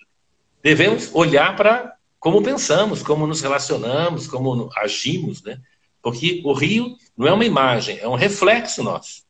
devemos 0.63 1.11
olhar 1.15 1.57
para 1.57 1.95
como 2.19 2.43
pensamos, 2.43 3.03
como 3.03 3.27
nos 3.27 3.41
relacionamos, 3.41 4.27
como 4.27 4.69
agimos, 4.77 5.43
né? 5.43 5.61
Porque 6.03 6.41
o 6.45 6.53
rio 6.53 6.97
não 7.17 7.27
é 7.27 7.33
uma 7.33 7.45
imagem, 7.45 7.99
é 7.99 8.09
um 8.09 8.15
reflexo 8.15 8.83
nosso. 8.83 9.23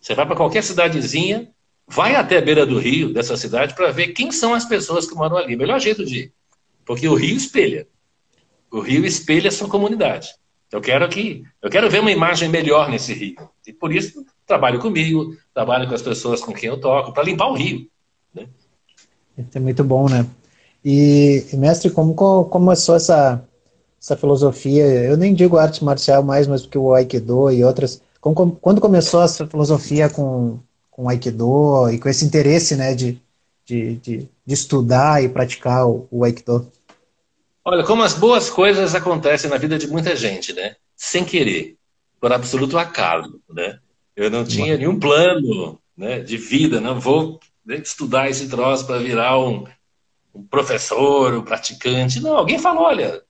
Você 0.00 0.14
vai 0.14 0.26
para 0.26 0.36
qualquer 0.36 0.62
cidadezinha, 0.62 1.50
vai 1.86 2.16
até 2.16 2.38
a 2.38 2.40
beira 2.40 2.66
do 2.66 2.78
rio 2.78 3.12
dessa 3.12 3.36
cidade 3.36 3.74
para 3.74 3.90
ver 3.92 4.08
quem 4.08 4.32
são 4.32 4.52
as 4.52 4.64
pessoas 4.64 5.06
que 5.06 5.14
moram 5.14 5.36
ali. 5.36 5.56
Melhor 5.56 5.78
jeito 5.80 6.04
de 6.04 6.18
ir. 6.18 6.32
Porque 6.84 7.06
o 7.06 7.14
rio 7.14 7.36
espelha. 7.36 7.86
O 8.70 8.80
rio 8.80 9.04
espelha 9.04 9.48
a 9.48 9.52
sua 9.52 9.68
comunidade. 9.68 10.34
Eu 10.70 10.80
quero 10.80 11.06
que, 11.08 11.44
eu 11.60 11.70
quero 11.70 11.90
ver 11.90 12.00
uma 12.00 12.10
imagem 12.10 12.48
melhor 12.48 12.88
nesse 12.88 13.12
rio. 13.12 13.36
E 13.66 13.72
por 13.72 13.94
isso 13.94 14.24
trabalho 14.46 14.80
comigo, 14.80 15.36
trabalho 15.52 15.86
com 15.86 15.94
as 15.94 16.02
pessoas 16.02 16.40
com 16.40 16.52
quem 16.52 16.68
eu 16.70 16.80
toco 16.80 17.12
para 17.12 17.24
limpar 17.24 17.48
o 17.48 17.54
rio. 17.54 17.86
Né? 18.34 18.48
É 19.54 19.58
muito 19.58 19.82
bom, 19.82 20.08
né? 20.08 20.26
E, 20.84 21.44
mestre, 21.54 21.90
como 21.90 22.14
começou 22.14 22.96
essa, 22.96 23.42
essa 24.00 24.16
filosofia? 24.16 24.84
Eu 24.84 25.16
nem 25.16 25.34
digo 25.34 25.56
arte 25.56 25.84
marcial 25.84 26.22
mais, 26.22 26.46
mas 26.46 26.62
porque 26.62 26.78
o 26.78 26.92
Aikido 26.92 27.50
e 27.50 27.64
outras. 27.64 28.02
Como, 28.20 28.56
quando 28.56 28.80
começou 28.80 29.22
essa 29.22 29.46
filosofia 29.46 30.08
com, 30.08 30.58
com 30.90 31.04
o 31.04 31.08
Aikido 31.08 31.90
e 31.90 31.98
com 31.98 32.08
esse 32.08 32.24
interesse 32.24 32.76
né, 32.76 32.94
de, 32.94 33.18
de, 33.64 33.96
de, 33.96 34.28
de 34.44 34.54
estudar 34.54 35.22
e 35.22 35.28
praticar 35.28 35.86
o, 35.88 36.06
o 36.10 36.24
Aikido? 36.24 36.70
Olha, 37.64 37.84
como 37.84 38.02
as 38.02 38.14
boas 38.14 38.50
coisas 38.50 38.94
acontecem 38.94 39.48
na 39.48 39.56
vida 39.56 39.78
de 39.78 39.86
muita 39.86 40.16
gente, 40.16 40.52
né? 40.52 40.74
Sem 40.96 41.24
querer, 41.24 41.76
por 42.20 42.32
absoluto 42.32 42.76
acaso, 42.76 43.40
né? 43.48 43.78
Eu 44.16 44.30
não 44.30 44.44
tinha 44.44 44.76
nenhum 44.76 44.98
plano 44.98 45.78
né, 45.96 46.20
de 46.20 46.36
vida, 46.36 46.80
não 46.80 47.00
vou 47.00 47.40
estudar 47.68 48.28
esse 48.28 48.48
troço 48.48 48.86
para 48.86 48.98
virar 48.98 49.38
um, 49.38 49.64
um, 50.34 50.44
professor, 50.44 51.34
um 51.34 51.42
praticante. 51.42 52.20
Não, 52.20 52.36
alguém 52.36 52.58
falou, 52.58 52.84
olha, 52.84 53.22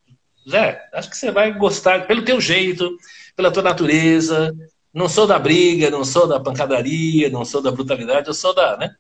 Zé, 0.49 0.81
acho 0.93 1.11
que 1.11 1.17
você 1.17 1.31
vai 1.31 1.53
gostar 1.53 2.07
pelo 2.07 2.25
teu 2.25 2.41
jeito, 2.41 2.97
pela 3.37 3.51
tua 3.51 3.63
natureza. 3.63 4.55
Não 4.93 5.09
sou 5.09 5.27
da 5.27 5.39
briga, 5.39 5.91
não 5.91 6.05
sou 6.05 6.27
da 6.27 6.41
pancadaria, 6.41 7.31
não 7.31 7.45
sou 7.45 7.63
da 7.63 7.71
brutalidade, 7.71 8.29
eu 8.29 8.35
sou 8.35 8.55
da, 8.55 8.77
né? 8.77 8.95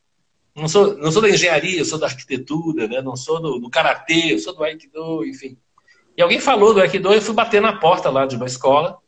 Não 0.54 0.68
sou, 0.68 0.96
não 0.98 1.10
sou 1.10 1.22
da 1.22 1.30
engenharia, 1.30 1.78
eu 1.78 1.84
sou 1.84 1.98
da 1.98 2.06
arquitetura, 2.06 2.86
né? 2.86 3.00
Não 3.00 3.16
sou 3.16 3.40
do, 3.40 3.58
do 3.58 3.70
karatê, 3.70 4.34
eu 4.34 4.38
sou 4.38 4.54
do 4.54 4.62
aikido, 4.62 5.24
enfim. 5.26 5.56
E 6.16 6.22
alguém 6.22 6.40
falou 6.40 6.74
do 6.74 6.80
aikido, 6.80 7.12
eu 7.12 7.22
fui 7.22 7.34
bater 7.34 7.60
na 7.60 7.74
porta 7.78 8.10
lá 8.10 8.26
de 8.26 8.36
uma 8.36 8.46
escola, 8.46 8.98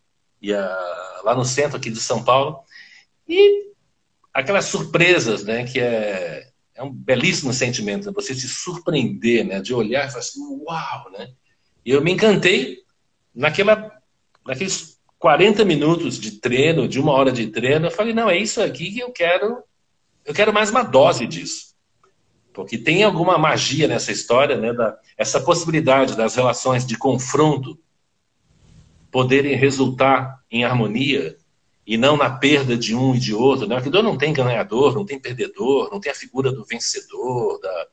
lá 1.22 1.34
no 1.34 1.44
centro 1.44 1.76
aqui 1.76 1.90
de 1.90 2.00
São 2.00 2.22
Paulo, 2.22 2.60
e 3.28 3.73
aquelas 4.34 4.64
surpresas, 4.64 5.44
né, 5.44 5.64
que 5.64 5.78
é, 5.78 6.48
é 6.74 6.82
um 6.82 6.92
belíssimo 6.92 7.52
sentimento, 7.52 8.06
né, 8.06 8.12
você 8.12 8.34
se 8.34 8.48
surpreender, 8.48 9.46
né, 9.46 9.60
de 9.60 9.72
olhar 9.72 10.06
e 10.06 10.08
falar 10.08 10.20
assim, 10.20 10.40
uau, 10.66 11.12
né? 11.12 11.30
E 11.86 11.92
eu 11.92 12.02
me 12.02 12.10
encantei 12.10 12.78
naquela, 13.32 13.92
naqueles 14.44 14.98
40 15.18 15.64
minutos 15.64 16.18
de 16.18 16.32
treino, 16.32 16.88
de 16.88 16.98
uma 16.98 17.12
hora 17.12 17.30
de 17.30 17.46
treino, 17.46 17.86
eu 17.86 17.90
falei, 17.92 18.12
não, 18.12 18.28
é 18.28 18.36
isso 18.36 18.60
aqui 18.60 18.90
que 18.90 18.98
eu 18.98 19.12
quero, 19.12 19.62
eu 20.24 20.34
quero 20.34 20.52
mais 20.52 20.70
uma 20.70 20.82
dose 20.82 21.26
disso. 21.26 21.74
Porque 22.52 22.76
tem 22.76 23.04
alguma 23.04 23.38
magia 23.38 23.86
nessa 23.86 24.10
história, 24.10 24.56
né, 24.56 24.72
da, 24.72 24.98
essa 25.16 25.40
possibilidade 25.40 26.16
das 26.16 26.34
relações 26.34 26.84
de 26.84 26.96
confronto 26.96 27.78
poderem 29.12 29.54
resultar 29.54 30.40
em 30.50 30.64
harmonia, 30.64 31.36
e 31.86 31.96
não 31.96 32.16
na 32.16 32.30
perda 32.30 32.76
de 32.76 32.94
um 32.94 33.14
e 33.14 33.18
de 33.18 33.34
outro. 33.34 33.66
Né? 33.66 33.74
O 33.74 33.78
Aikido 33.78 34.02
não 34.02 34.16
tem 34.16 34.32
ganhador, 34.32 34.94
não 34.94 35.04
tem 35.04 35.18
perdedor, 35.18 35.90
não 35.90 36.00
tem 36.00 36.10
a 36.10 36.14
figura 36.14 36.50
do 36.50 36.64
vencedor, 36.64 37.60
da, 37.60 37.86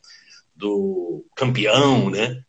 do 0.56 1.26
campeão. 1.36 2.10
Né? 2.10 2.42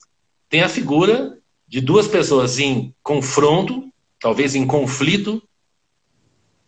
Tem 0.48 0.62
a 0.62 0.68
figura 0.68 1.38
de 1.66 1.80
duas 1.80 2.06
pessoas 2.06 2.58
em 2.58 2.94
confronto, 3.02 3.90
talvez 4.20 4.54
em 4.54 4.66
conflito, 4.66 5.42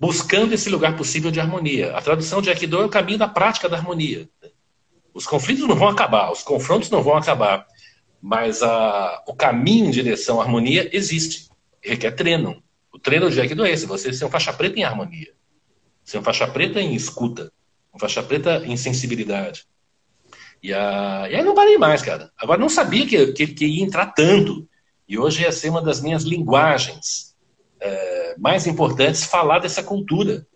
buscando 0.00 0.52
esse 0.52 0.68
lugar 0.68 0.96
possível 0.96 1.30
de 1.30 1.38
harmonia. 1.38 1.96
A 1.96 2.02
tradução 2.02 2.42
de 2.42 2.50
Aikido 2.50 2.80
é 2.80 2.84
o 2.84 2.90
caminho 2.90 3.18
da 3.18 3.28
prática 3.28 3.68
da 3.68 3.76
harmonia. 3.76 4.28
Os 5.12 5.26
conflitos 5.26 5.68
não 5.68 5.76
vão 5.76 5.88
acabar, 5.88 6.32
os 6.32 6.42
confrontos 6.42 6.90
não 6.90 7.02
vão 7.02 7.16
acabar, 7.16 7.64
mas 8.20 8.62
a, 8.62 9.22
o 9.28 9.34
caminho 9.34 9.86
em 9.86 9.90
direção 9.90 10.40
à 10.40 10.44
harmonia 10.44 10.88
existe, 10.92 11.48
requer 11.80 12.10
treino. 12.12 12.63
O 12.94 12.98
treino 13.00 13.28
de 13.28 13.40
Aikido 13.40 13.66
é 13.66 13.72
esse, 13.72 13.86
você 13.86 14.12
ser 14.12 14.24
um 14.24 14.30
faixa 14.30 14.52
preta 14.52 14.78
em 14.78 14.84
harmonia. 14.84 15.32
Ser 16.04 16.18
um 16.18 16.22
faixa 16.22 16.46
preta 16.46 16.80
em 16.80 16.94
escuta. 16.94 17.52
Um 17.92 17.98
faixa 17.98 18.22
preta 18.22 18.64
em 18.64 18.76
sensibilidade. 18.76 19.66
E, 20.62 20.72
a... 20.72 21.26
e 21.28 21.34
aí 21.34 21.42
não 21.42 21.56
parei 21.56 21.76
mais, 21.76 22.02
cara. 22.02 22.30
Agora 22.38 22.60
não 22.60 22.68
sabia 22.68 23.04
que, 23.04 23.32
que, 23.32 23.48
que 23.48 23.66
ia 23.66 23.82
entrar 23.82 24.06
tanto. 24.12 24.68
E 25.08 25.18
hoje 25.18 25.42
ia 25.42 25.50
ser 25.50 25.70
uma 25.70 25.82
das 25.82 26.00
minhas 26.00 26.22
linguagens 26.22 27.34
é, 27.80 28.36
mais 28.38 28.64
importantes 28.64 29.24
falar 29.24 29.58
dessa 29.58 29.82
cultura. 29.82 30.46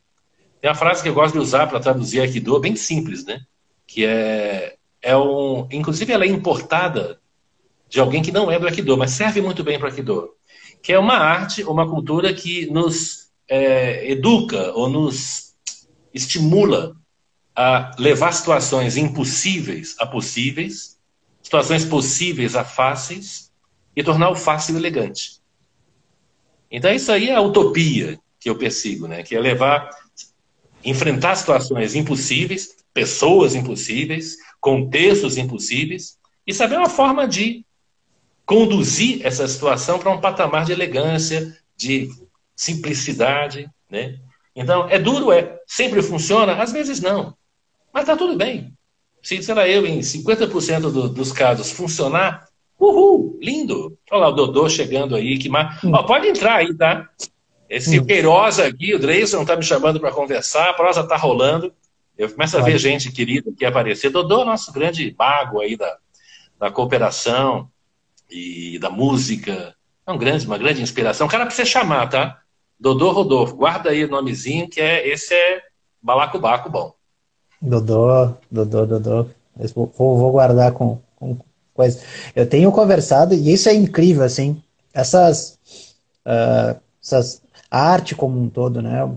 Tem 0.60 0.70
uma 0.70 0.76
frase 0.76 1.02
que 1.02 1.08
eu 1.08 1.14
gosto 1.14 1.32
de 1.32 1.40
usar 1.40 1.66
para 1.66 1.80
traduzir 1.80 2.20
Aikido, 2.20 2.60
bem 2.60 2.76
simples, 2.76 3.24
né? 3.26 3.40
Que 3.84 4.06
é, 4.06 4.76
é 5.02 5.16
um. 5.16 5.66
Inclusive, 5.72 6.12
ela 6.12 6.24
é 6.24 6.28
importada 6.28 7.20
de 7.88 7.98
alguém 7.98 8.22
que 8.22 8.30
não 8.30 8.48
é 8.48 8.60
do 8.60 8.66
Aikido, 8.68 8.96
mas 8.96 9.10
serve 9.10 9.42
muito 9.42 9.64
bem 9.64 9.76
para 9.76 9.88
o 9.88 9.90
Aikido 9.90 10.37
que 10.82 10.92
é 10.92 10.98
uma 10.98 11.16
arte, 11.16 11.62
uma 11.64 11.88
cultura 11.88 12.32
que 12.32 12.66
nos 12.70 13.30
é, 13.48 14.10
educa 14.10 14.72
ou 14.72 14.88
nos 14.88 15.54
estimula 16.12 16.96
a 17.54 17.90
levar 17.98 18.32
situações 18.32 18.96
impossíveis 18.96 19.96
a 19.98 20.06
possíveis, 20.06 20.98
situações 21.42 21.84
possíveis 21.84 22.54
a 22.54 22.64
fáceis 22.64 23.50
e 23.96 24.02
tornar 24.02 24.30
o 24.30 24.36
fácil 24.36 24.76
elegante. 24.76 25.40
Então 26.70 26.92
isso 26.92 27.10
aí 27.10 27.30
é 27.30 27.34
a 27.34 27.40
utopia 27.40 28.18
que 28.38 28.48
eu 28.48 28.56
persigo, 28.56 29.08
né? 29.08 29.22
Que 29.22 29.34
é 29.34 29.40
levar, 29.40 29.90
enfrentar 30.84 31.34
situações 31.34 31.94
impossíveis, 31.94 32.76
pessoas 32.94 33.54
impossíveis, 33.54 34.36
contextos 34.60 35.36
impossíveis 35.36 36.18
e 36.46 36.54
saber 36.54 36.76
uma 36.76 36.88
forma 36.88 37.26
de 37.26 37.64
conduzir 38.48 39.20
essa 39.26 39.46
situação 39.46 39.98
para 39.98 40.10
um 40.10 40.22
patamar 40.22 40.64
de 40.64 40.72
elegância, 40.72 41.54
de 41.76 42.08
simplicidade, 42.56 43.68
né? 43.90 44.18
Então, 44.56 44.88
é 44.88 44.98
duro, 44.98 45.30
é. 45.30 45.60
Sempre 45.66 46.00
funciona? 46.00 46.54
Às 46.54 46.72
vezes 46.72 46.98
não. 46.98 47.36
Mas 47.92 48.04
está 48.04 48.16
tudo 48.16 48.38
bem. 48.38 48.72
se, 49.22 49.42
sei 49.42 49.54
lá, 49.54 49.68
eu, 49.68 49.84
em 49.84 50.00
50% 50.00 50.90
do, 50.90 51.10
dos 51.10 51.30
casos 51.30 51.70
funcionar, 51.70 52.48
uhul, 52.80 53.38
lindo. 53.38 53.98
Olha 54.10 54.20
lá 54.22 54.28
o 54.28 54.32
Dodô 54.32 54.66
chegando 54.66 55.14
aí, 55.14 55.36
que 55.36 55.50
mar... 55.50 55.78
Hum. 55.84 55.92
Ó, 55.92 56.04
pode 56.04 56.26
entrar 56.26 56.56
aí, 56.56 56.74
tá? 56.74 57.06
Esse 57.68 58.00
hum. 58.00 58.06
Queiroz 58.06 58.58
aqui, 58.58 58.94
o 58.94 58.98
Dreyson 58.98 59.44
tá 59.44 59.56
me 59.56 59.62
chamando 59.62 60.00
para 60.00 60.10
conversar, 60.10 60.70
a 60.70 60.72
prosa 60.72 61.06
tá 61.06 61.18
rolando. 61.18 61.70
Eu 62.16 62.30
começo 62.30 62.56
a 62.56 62.62
ver 62.62 62.78
gente 62.78 63.12
querida 63.12 63.50
aqui 63.50 63.66
aparecer. 63.66 64.08
Dodô, 64.08 64.42
nosso 64.42 64.72
grande 64.72 65.14
mago 65.18 65.60
aí 65.60 65.76
da, 65.76 65.98
da 66.58 66.70
cooperação 66.70 67.68
e 68.30 68.78
da 68.78 68.90
música. 68.90 69.74
É 70.06 70.12
um 70.12 70.18
grande, 70.18 70.46
uma 70.46 70.58
grande 70.58 70.82
inspiração. 70.82 71.26
O 71.26 71.30
cara 71.30 71.46
precisa 71.46 71.66
chamar, 71.66 72.08
tá? 72.08 72.38
Dodô 72.78 73.10
Rodolfo. 73.10 73.56
Guarda 73.56 73.90
aí 73.90 74.04
o 74.04 74.10
nomezinho, 74.10 74.68
que 74.68 74.80
é 74.80 75.06
esse 75.08 75.34
é 75.34 75.62
balacobaco 76.02 76.70
bom. 76.70 76.94
Dodô, 77.60 78.34
Dodô, 78.50 78.86
Dodô. 78.86 79.26
Vou, 79.74 79.92
vou 79.96 80.32
guardar 80.32 80.72
com, 80.72 81.00
com 81.16 81.36
coisa. 81.74 82.00
Eu 82.34 82.48
tenho 82.48 82.70
conversado, 82.72 83.34
e 83.34 83.52
isso 83.52 83.68
é 83.68 83.74
incrível, 83.74 84.24
assim, 84.24 84.62
essas, 84.94 85.58
uh, 86.24 86.80
essas 87.02 87.42
a 87.70 87.80
arte 87.80 88.14
como 88.14 88.40
um 88.40 88.48
todo, 88.48 88.80
né? 88.80 89.08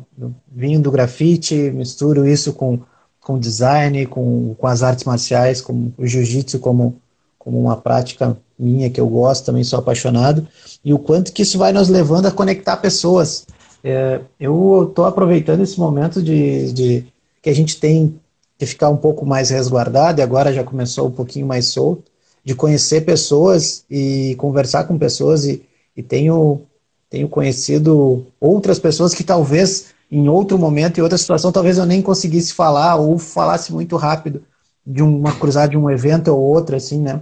Vim 0.52 0.82
do 0.82 0.92
grafite, 0.92 1.56
misturo 1.72 2.28
isso 2.28 2.54
com, 2.54 2.80
com 3.22 3.40
design, 3.40 4.06
com, 4.06 4.54
com 4.56 4.68
as 4.68 4.84
artes 4.84 5.06
marciais, 5.06 5.62
com 5.62 5.92
o 5.98 6.06
jiu-jitsu 6.06 6.60
como, 6.60 7.02
como 7.40 7.60
uma 7.62 7.78
prática 7.78 8.38
minha 8.62 8.90
que 8.90 9.02
eu 9.02 9.08
gosto, 9.08 9.46
também 9.46 9.64
sou 9.64 9.80
apaixonado, 9.80 10.48
e 10.86 10.94
o 10.94 11.00
quanto 11.00 11.34
que 11.34 11.42
isso 11.42 11.58
vai 11.58 11.74
nos 11.74 11.90
levando 11.90 12.28
a 12.28 12.32
conectar 12.32 12.78
pessoas. 12.78 13.46
É, 13.84 14.22
eu 14.40 14.88
estou 14.90 15.06
aproveitando 15.06 15.62
esse 15.62 15.80
momento 15.80 16.22
de, 16.22 16.72
de 16.72 17.06
que 17.42 17.50
a 17.50 17.56
gente 17.56 17.80
tem 17.80 18.20
que 18.58 18.66
ficar 18.66 18.90
um 18.90 18.98
pouco 18.98 19.26
mais 19.26 19.50
resguardado, 19.50 20.22
e 20.22 20.24
agora 20.24 20.54
já 20.54 20.64
começou 20.64 21.08
um 21.08 21.12
pouquinho 21.12 21.48
mais 21.48 21.68
solto, 21.68 22.04
de 22.44 22.56
conhecer 22.56 23.02
pessoas 23.02 23.84
e 23.90 24.36
conversar 24.38 24.84
com 24.84 24.98
pessoas, 24.98 25.46
e, 25.46 25.64
e 25.98 26.04
tenho, 26.04 26.62
tenho 27.10 27.28
conhecido 27.28 28.26
outras 28.40 28.78
pessoas 28.78 29.14
que 29.14 29.24
talvez 29.24 29.88
em 30.12 30.28
outro 30.28 30.58
momento, 30.60 30.98
em 30.98 31.02
outra 31.02 31.18
situação, 31.18 31.52
talvez 31.52 31.78
eu 31.78 31.86
nem 31.86 32.02
conseguisse 32.02 32.54
falar 32.54 32.98
ou 32.98 33.18
falasse 33.18 33.72
muito 33.72 33.96
rápido 33.96 34.44
de 34.86 35.02
uma 35.02 35.34
cruzada 35.34 35.70
de 35.70 35.78
um 35.78 35.90
evento 35.90 36.28
ou 36.30 36.40
outro, 36.40 36.76
assim, 36.76 37.00
né? 37.00 37.22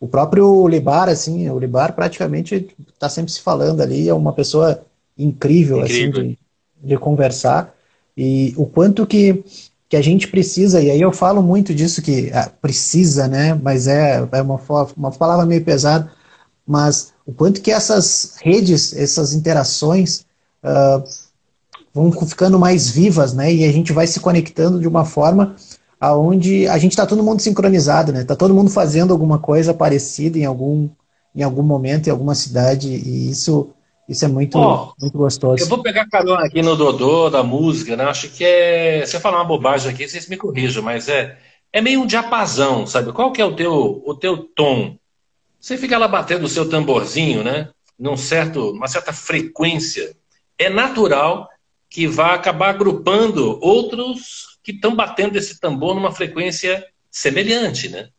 O 0.00 0.06
próprio 0.06 0.68
Libar, 0.68 1.08
assim, 1.08 1.48
o 1.50 1.58
Libar 1.58 1.94
praticamente 1.94 2.74
está 2.92 3.08
sempre 3.08 3.32
se 3.32 3.40
falando 3.40 3.80
ali, 3.80 4.08
é 4.08 4.14
uma 4.14 4.32
pessoa 4.32 4.82
incrível, 5.16 5.80
incrível. 5.80 6.20
assim, 6.20 6.28
de, 6.28 6.38
de, 6.88 6.96
conversar. 6.98 7.74
E 8.16 8.54
o 8.56 8.64
quanto 8.64 9.06
que, 9.06 9.44
que 9.88 9.96
a 9.96 10.02
gente 10.02 10.28
precisa, 10.28 10.80
e 10.80 10.90
aí 10.90 11.00
eu 11.00 11.12
falo 11.12 11.42
muito 11.42 11.74
disso 11.74 12.00
que 12.00 12.30
ah, 12.32 12.50
precisa, 12.60 13.26
né? 13.26 13.54
Mas 13.54 13.88
é, 13.88 14.28
é 14.30 14.42
uma, 14.42 14.60
uma 14.96 15.10
palavra 15.10 15.44
meio 15.44 15.64
pesada, 15.64 16.12
mas 16.64 17.12
o 17.26 17.32
quanto 17.32 17.60
que 17.60 17.70
essas 17.70 18.36
redes, 18.40 18.94
essas 18.94 19.34
interações 19.34 20.26
uh, 20.62 21.02
vão 21.92 22.12
ficando 22.26 22.58
mais 22.58 22.88
vivas, 22.88 23.32
né? 23.34 23.52
E 23.52 23.64
a 23.64 23.72
gente 23.72 23.92
vai 23.92 24.06
se 24.06 24.20
conectando 24.20 24.78
de 24.78 24.86
uma 24.86 25.04
forma 25.04 25.56
aonde 26.00 26.66
a 26.68 26.78
gente 26.78 26.92
está 26.92 27.06
todo 27.06 27.22
mundo 27.22 27.40
sincronizado, 27.40 28.12
né? 28.12 28.24
Tá 28.24 28.36
todo 28.36 28.54
mundo 28.54 28.70
fazendo 28.70 29.12
alguma 29.12 29.38
coisa 29.38 29.74
parecida 29.74 30.38
em 30.38 30.44
algum 30.44 30.88
em 31.34 31.42
algum 31.42 31.62
momento 31.62 32.06
em 32.06 32.10
alguma 32.10 32.34
cidade 32.34 32.88
e 32.88 33.30
isso 33.30 33.70
isso 34.08 34.24
é 34.24 34.28
muito 34.28 34.58
oh, 34.58 34.92
muito 35.00 35.18
gostoso. 35.18 35.62
Eu 35.62 35.68
vou 35.68 35.82
pegar 35.82 36.08
carona 36.08 36.46
aqui 36.46 36.62
no 36.62 36.76
Dodô 36.76 37.28
da 37.28 37.42
música, 37.42 37.96
né? 37.96 38.04
Acho 38.04 38.28
que 38.30 38.44
é 38.44 39.04
se 39.06 39.16
eu 39.16 39.20
falar 39.20 39.38
uma 39.38 39.44
bobagem 39.44 39.90
aqui, 39.90 40.08
vocês 40.08 40.28
me 40.28 40.36
corrijam, 40.36 40.82
mas 40.82 41.08
é 41.08 41.36
é 41.72 41.80
meio 41.80 42.00
um 42.00 42.06
diapasão, 42.06 42.86
sabe? 42.86 43.12
Qual 43.12 43.32
que 43.32 43.42
é 43.42 43.44
o 43.44 43.54
teu 43.54 44.02
o 44.06 44.14
teu 44.14 44.38
tom? 44.38 44.96
Você 45.60 45.76
fica 45.76 45.98
lá 45.98 46.08
batendo 46.08 46.44
o 46.44 46.48
seu 46.48 46.68
tamborzinho, 46.68 47.42
né? 47.42 47.68
Num 47.98 48.16
certo, 48.16 48.70
uma 48.70 48.86
certa 48.86 49.12
frequência. 49.12 50.16
É 50.56 50.70
natural 50.70 51.48
que 51.90 52.06
vá 52.06 52.34
acabar 52.34 52.70
agrupando 52.70 53.58
outros 53.60 54.57
que 54.68 54.72
estão 54.72 54.94
batendo 54.94 55.38
esse 55.38 55.58
tambor 55.58 55.94
numa 55.94 56.12
frequência 56.12 56.84
semelhante, 57.10 57.88
né? 57.88 58.10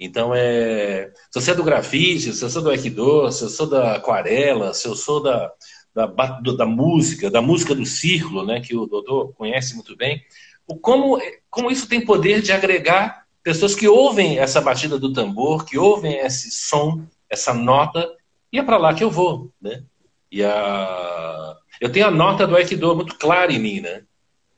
Então, 0.00 0.32
é, 0.34 1.12
se 1.30 1.38
eu 1.38 1.42
sou 1.42 1.54
do 1.54 1.62
grafite, 1.62 2.32
se 2.32 2.42
eu 2.42 2.48
sou 2.48 2.62
do 2.62 2.70
Aikido, 2.70 3.30
se 3.30 3.44
eu 3.44 3.50
sou 3.50 3.66
da 3.66 3.96
aquarela, 3.96 4.72
se 4.72 4.88
eu 4.88 4.96
sou 4.96 5.22
da, 5.22 5.52
da, 5.94 6.06
da 6.06 6.64
música, 6.64 7.30
da 7.30 7.42
música 7.42 7.74
do 7.74 7.84
círculo, 7.84 8.42
né, 8.46 8.58
que 8.58 8.74
o 8.74 8.86
Dodô 8.86 9.34
conhece 9.36 9.74
muito 9.74 9.94
bem, 9.94 10.22
o 10.66 10.76
como, 10.76 11.20
como 11.50 11.70
isso 11.70 11.86
tem 11.86 12.02
poder 12.02 12.40
de 12.40 12.52
agregar 12.52 13.26
pessoas 13.42 13.74
que 13.74 13.86
ouvem 13.86 14.38
essa 14.38 14.62
batida 14.62 14.98
do 14.98 15.12
tambor, 15.12 15.66
que 15.66 15.76
ouvem 15.76 16.20
esse 16.20 16.50
som, 16.50 17.04
essa 17.28 17.52
nota, 17.52 18.10
e 18.50 18.58
é 18.58 18.62
para 18.62 18.78
lá 18.78 18.94
que 18.94 19.04
eu 19.04 19.10
vou, 19.10 19.52
né? 19.60 19.82
E 20.30 20.42
a... 20.42 21.54
eu 21.82 21.92
tenho 21.92 22.06
a 22.06 22.10
nota 22.10 22.46
do 22.46 22.56
Aikido 22.56 22.96
muito 22.96 23.18
clara 23.18 23.52
em 23.52 23.58
mim, 23.58 23.80
né? 23.80 24.04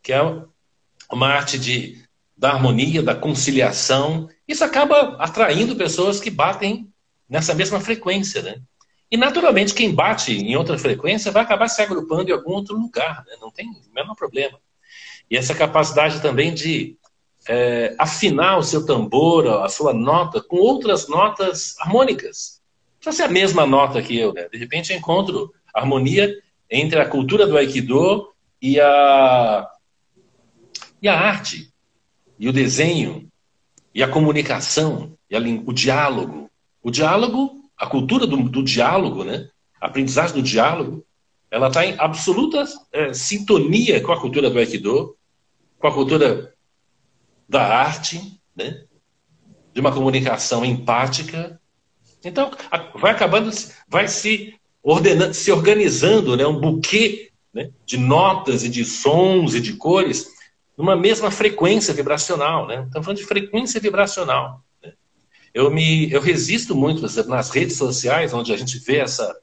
Que 0.01 0.13
é 0.13 0.23
uma 1.11 1.29
arte 1.29 1.59
de, 1.59 2.03
da 2.37 2.51
harmonia, 2.51 3.03
da 3.03 3.15
conciliação. 3.15 4.29
Isso 4.47 4.65
acaba 4.65 5.17
atraindo 5.19 5.77
pessoas 5.77 6.21
que 6.21 6.31
batem 6.31 6.89
nessa 7.29 7.55
mesma 7.55 7.81
frequência, 7.81 8.43
né? 8.43 8.61
E, 9.11 9.17
naturalmente, 9.17 9.75
quem 9.75 9.95
bate 9.95 10.33
em 10.33 10.57
outra 10.57 10.77
frequência 10.79 11.31
vai 11.31 11.43
acabar 11.43 11.69
se 11.69 11.81
agrupando 11.81 12.31
em 12.31 12.33
algum 12.33 12.53
outro 12.53 12.77
lugar, 12.77 13.23
né? 13.27 13.37
não 13.41 13.51
tem 13.51 13.69
o 13.69 13.95
menor 13.95 14.15
problema. 14.17 14.59
E 15.31 15.37
essa 15.37 15.55
capacidade 15.55 16.21
também 16.21 16.53
de 16.53 16.97
é, 17.49 17.95
afinar 17.99 18.59
o 18.59 18.63
seu 18.63 18.85
tambor, 18.85 19.47
a 19.63 19.69
sua 19.69 19.93
nota, 19.93 20.41
com 20.41 20.57
outras 20.57 21.07
notas 21.07 21.77
harmônicas. 21.81 22.61
Não 22.95 23.01
precisa 23.01 23.25
ser 23.25 23.29
a 23.29 23.33
mesma 23.33 23.67
nota 23.67 24.03
que 24.03 24.19
eu, 24.19 24.33
né? 24.33 24.49
De 24.51 24.59
repente 24.59 24.93
eu 24.93 24.99
encontro 24.99 25.53
harmonia 25.73 26.35
entre 26.71 26.99
a 26.99 27.09
cultura 27.09 27.47
do 27.47 27.57
Aikido 27.57 28.33
e 28.61 28.81
a, 28.81 29.69
e 31.05 31.09
a 31.09 31.21
arte, 31.21 31.71
e 32.39 32.49
o 32.49 32.53
desenho, 32.53 33.31
e 33.95 34.03
a 34.03 34.09
comunicação, 34.09 35.19
e 35.29 35.37
a, 35.37 35.39
o 35.67 35.71
diálogo. 35.71 36.51
O 36.83 36.91
diálogo, 36.91 37.71
a 37.77 37.87
cultura 37.87 38.27
do, 38.27 38.49
do 38.49 38.63
diálogo, 38.63 39.23
né? 39.23 39.51
a 39.79 39.87
aprendizagem 39.87 40.35
do 40.35 40.43
diálogo, 40.43 41.05
ela 41.51 41.69
está 41.69 41.85
em 41.85 41.95
absoluta 41.99 42.65
é, 42.91 43.13
sintonia 43.13 44.01
com 44.01 44.13
a 44.13 44.21
cultura 44.21 44.49
do 44.49 44.59
Aikido, 44.59 45.15
com 45.79 45.87
a 45.87 45.93
cultura 45.93 46.55
da 47.47 47.63
arte, 47.63 48.41
né? 48.57 48.85
de 49.75 49.81
uma 49.81 49.93
comunicação 49.93 50.65
empática. 50.65 51.61
Então, 52.25 52.51
vai 52.95 53.13
acabando, 53.13 53.51
vai 53.87 54.09
se 54.09 54.55
ordenando, 54.83 55.35
se 55.35 55.53
organizando, 55.53 56.35
né? 56.35 56.47
um 56.47 56.59
buquê 56.59 57.31
né? 57.53 57.69
de 57.85 57.99
notas 57.99 58.65
e 58.65 58.71
de 58.71 58.87
sons 58.87 59.55
e 59.55 59.61
de 59.61 59.75
cores 59.75 60.33
numa 60.77 60.97
mesma 60.97 61.31
frequência 61.31 61.95
vibracional, 61.95 62.67
né? 62.67 62.85
Estamos 62.87 63.05
falando 63.05 63.19
de 63.19 63.27
frequência 63.27 63.81
vibracional. 63.81 64.63
Né? 64.83 64.93
Eu 65.53 65.71
me, 65.71 66.11
eu 66.11 66.21
resisto 66.21 66.75
muito 66.75 67.03
nas 67.29 67.51
redes 67.51 67.77
sociais, 67.77 68.35
onde 68.35 68.53
a 68.53 68.57
gente 68.57 68.79
vê 68.79 68.99
essa 68.99 69.35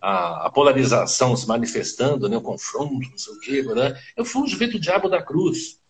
a, 0.00 0.46
a 0.46 0.50
polarização 0.50 1.34
se 1.34 1.48
manifestando, 1.48 2.28
né? 2.28 2.36
O 2.36 2.42
confronto, 2.42 2.92
não 2.92 3.18
sei 3.18 3.32
o 3.32 3.40
quê, 3.40 3.62
né? 3.74 3.98
Eu 4.14 4.24
fujo 4.24 4.58
ver 4.58 4.66
do 4.66 4.78
diabo 4.78 5.08
da 5.08 5.22
cruz. 5.22 5.80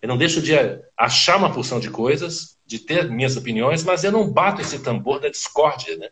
Eu 0.00 0.08
não 0.08 0.16
deixo 0.16 0.40
de 0.40 0.52
achar 0.96 1.36
uma 1.36 1.52
porção 1.52 1.78
de 1.78 1.90
coisas, 1.90 2.56
de 2.64 2.78
ter 2.78 3.10
minhas 3.10 3.36
opiniões, 3.36 3.84
mas 3.84 4.04
eu 4.04 4.12
não 4.12 4.30
bato 4.30 4.62
esse 4.62 4.78
tambor 4.78 5.20
da 5.20 5.28
discórdia, 5.28 5.96
né? 5.98 6.08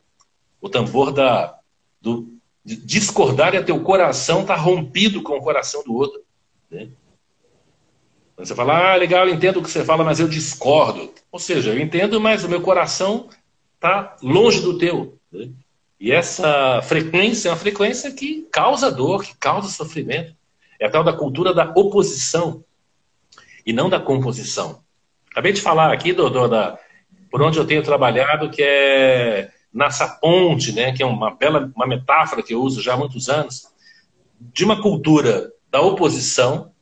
O 0.60 0.68
tambor 0.68 1.12
da 1.12 1.58
do 2.00 2.36
de 2.62 2.74
discordar 2.76 3.54
é 3.54 3.62
teu 3.62 3.80
coração 3.80 4.44
tá 4.44 4.56
rompido 4.56 5.22
com 5.22 5.38
o 5.38 5.40
coração 5.40 5.84
do 5.84 5.94
outro, 5.94 6.20
né? 6.68 6.88
Você 8.38 8.54
fala, 8.54 8.92
ah, 8.92 8.96
legal, 8.96 9.26
eu 9.26 9.34
entendo 9.34 9.58
o 9.58 9.62
que 9.62 9.70
você 9.70 9.84
fala, 9.84 10.04
mas 10.04 10.20
eu 10.20 10.28
discordo. 10.28 11.10
Ou 11.32 11.38
seja, 11.38 11.70
eu 11.72 11.80
entendo, 11.80 12.20
mas 12.20 12.44
o 12.44 12.48
meu 12.48 12.60
coração 12.60 13.28
está 13.74 14.16
longe 14.22 14.60
do 14.60 14.76
teu. 14.76 15.18
Né? 15.32 15.48
E 15.98 16.12
essa 16.12 16.82
frequência 16.82 17.48
é 17.48 17.52
uma 17.52 17.56
frequência 17.56 18.12
que 18.12 18.46
causa 18.52 18.92
dor, 18.92 19.24
que 19.24 19.34
causa 19.36 19.68
sofrimento. 19.68 20.34
É 20.78 20.86
a 20.86 20.90
tal 20.90 21.02
da 21.02 21.14
cultura 21.14 21.54
da 21.54 21.72
oposição 21.74 22.62
e 23.64 23.72
não 23.72 23.88
da 23.88 23.98
composição. 23.98 24.82
Acabei 25.30 25.52
de 25.52 25.62
falar 25.62 25.90
aqui, 25.90 26.12
Dodô, 26.12 26.46
da, 26.46 26.78
por 27.30 27.40
onde 27.40 27.58
eu 27.58 27.66
tenho 27.66 27.82
trabalhado, 27.82 28.50
que 28.50 28.62
é 28.62 29.50
nessa 29.72 30.08
ponte, 30.08 30.72
né, 30.72 30.92
que 30.92 31.02
é 31.02 31.06
uma 31.06 31.34
bela 31.34 31.70
uma 31.74 31.86
metáfora 31.86 32.42
que 32.42 32.54
eu 32.54 32.62
uso 32.62 32.80
já 32.80 32.94
há 32.94 32.96
muitos 32.96 33.28
anos, 33.28 33.66
de 34.40 34.64
uma 34.64 34.80
cultura 34.80 35.50
da 35.70 35.80
oposição, 35.80 36.72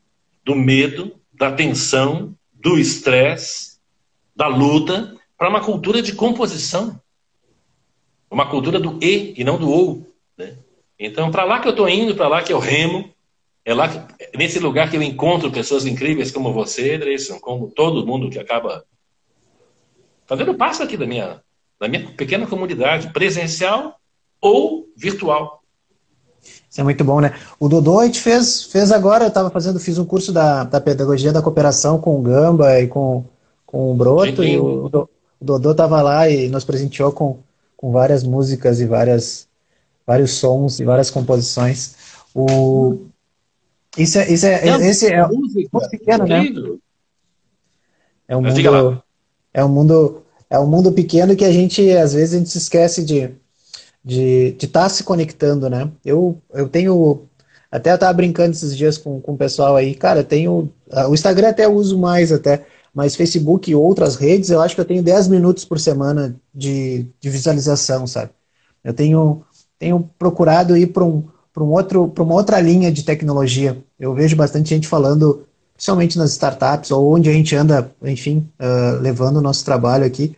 do 0.44 0.54
medo, 0.54 1.20
da 1.34 1.52
tensão, 1.52 2.34
do 2.52 2.78
estresse, 2.78 3.78
da 4.34 4.46
luta, 4.46 5.16
para 5.36 5.48
uma 5.48 5.60
cultura 5.60 6.00
de 6.00 6.14
composição. 6.14 7.00
Uma 8.30 8.48
cultura 8.48 8.80
do 8.80 8.98
e 9.02 9.34
e 9.36 9.44
não 9.44 9.58
do 9.58 9.70
ou. 9.70 10.06
Né? 10.36 10.56
Então, 10.98 11.30
para 11.30 11.44
lá 11.44 11.60
que 11.60 11.68
eu 11.68 11.72
estou 11.72 11.88
indo, 11.88 12.14
para 12.14 12.28
lá 12.28 12.42
que 12.42 12.52
eu 12.52 12.58
remo, 12.58 13.12
é 13.64 13.72
lá 13.72 13.88
que, 13.88 13.98
é 14.22 14.36
nesse 14.36 14.58
lugar 14.58 14.90
que 14.90 14.96
eu 14.96 15.02
encontro 15.02 15.50
pessoas 15.50 15.86
incríveis 15.86 16.30
como 16.30 16.52
você, 16.52 16.98
Dreyson, 16.98 17.38
como 17.40 17.70
todo 17.70 18.06
mundo 18.06 18.30
que 18.30 18.38
acaba 18.38 18.84
fazendo 20.26 20.54
parte 20.54 20.82
aqui 20.82 20.96
da 20.96 21.06
minha, 21.06 21.42
da 21.80 21.88
minha 21.88 22.10
pequena 22.10 22.46
comunidade, 22.46 23.12
presencial 23.12 23.98
ou 24.40 24.88
virtual. 24.96 25.63
Isso 26.74 26.80
é 26.80 26.84
muito 26.84 27.04
bom, 27.04 27.20
né? 27.20 27.32
O 27.60 27.68
Dodô 27.68 28.00
a 28.00 28.04
gente 28.04 28.20
fez, 28.20 28.64
fez 28.64 28.90
agora, 28.90 29.26
eu 29.26 29.28
estava 29.28 29.48
fazendo, 29.48 29.78
fiz 29.78 29.96
um 29.96 30.04
curso 30.04 30.32
da, 30.32 30.64
da 30.64 30.80
pedagogia 30.80 31.32
da 31.32 31.40
cooperação 31.40 32.00
com 32.00 32.18
o 32.18 32.20
Gamba 32.20 32.80
e 32.80 32.88
com, 32.88 33.24
com 33.64 33.92
o 33.92 33.94
Broto, 33.94 34.42
e 34.42 34.58
o, 34.58 34.86
o 34.86 35.08
Dodô 35.40 35.70
estava 35.70 36.02
lá 36.02 36.28
e 36.28 36.48
nos 36.48 36.64
presenteou 36.64 37.12
com, 37.12 37.38
com 37.76 37.92
várias 37.92 38.24
músicas 38.24 38.80
e 38.80 38.86
várias, 38.86 39.46
vários 40.04 40.32
sons 40.32 40.80
e 40.80 40.84
várias 40.84 41.12
composições. 41.12 41.94
O, 42.34 43.02
isso 43.96 44.18
é, 44.18 44.32
isso 44.32 44.44
é, 44.44 44.68
é 44.68 44.86
esse 44.88 45.06
é 45.12 45.24
muito 45.28 45.88
pequeno, 45.88 46.26
né? 46.26 46.44
É 48.26 48.36
um 48.36 48.42
mundo, 48.42 49.02
é 49.52 49.64
um 49.64 49.68
mundo, 49.68 50.22
é 50.50 50.58
um 50.58 50.66
mundo 50.66 50.90
pequeno 50.90 51.36
que 51.36 51.44
a 51.44 51.52
gente 51.52 51.88
às 51.92 52.14
vezes 52.14 52.34
a 52.34 52.38
gente 52.38 52.50
se 52.50 52.58
esquece 52.58 53.04
de 53.04 53.32
de 54.04 54.54
estar 54.60 54.82
tá 54.82 54.88
se 54.88 55.02
conectando, 55.02 55.70
né? 55.70 55.90
Eu, 56.04 56.40
eu 56.52 56.68
tenho 56.68 57.22
até 57.70 57.92
eu 57.92 57.98
tava 57.98 58.12
brincando 58.12 58.52
esses 58.52 58.76
dias 58.76 58.98
com, 58.98 59.20
com 59.20 59.32
o 59.32 59.36
pessoal 59.36 59.74
aí, 59.74 59.94
cara, 59.94 60.20
eu 60.20 60.24
tenho 60.24 60.70
o 61.08 61.14
Instagram 61.14 61.48
até 61.48 61.64
eu 61.64 61.74
uso 61.74 61.98
mais 61.98 62.30
até, 62.30 62.66
mas 62.94 63.16
Facebook 63.16 63.68
e 63.70 63.74
outras 63.74 64.14
redes, 64.14 64.50
eu 64.50 64.60
acho 64.60 64.74
que 64.74 64.80
eu 64.80 64.84
tenho 64.84 65.02
10 65.02 65.28
minutos 65.28 65.64
por 65.64 65.80
semana 65.80 66.36
de, 66.54 67.06
de 67.20 67.30
visualização, 67.30 68.06
sabe? 68.06 68.30
Eu 68.84 68.92
tenho 68.94 69.42
tenho 69.78 70.08
procurado 70.18 70.76
ir 70.76 70.88
para 70.88 71.04
um 71.04 71.24
um 71.58 71.70
outro 71.72 72.12
uma 72.18 72.34
outra 72.34 72.60
linha 72.60 72.92
de 72.92 73.04
tecnologia. 73.04 73.82
Eu 73.98 74.14
vejo 74.14 74.36
bastante 74.36 74.68
gente 74.70 74.88
falando, 74.88 75.46
principalmente 75.74 76.18
nas 76.18 76.32
startups 76.32 76.90
ou 76.90 77.14
onde 77.14 77.30
a 77.30 77.32
gente 77.32 77.54
anda, 77.56 77.90
enfim, 78.02 78.48
uh, 78.60 79.00
levando 79.00 79.38
o 79.38 79.40
nosso 79.40 79.64
trabalho 79.64 80.04
aqui 80.04 80.36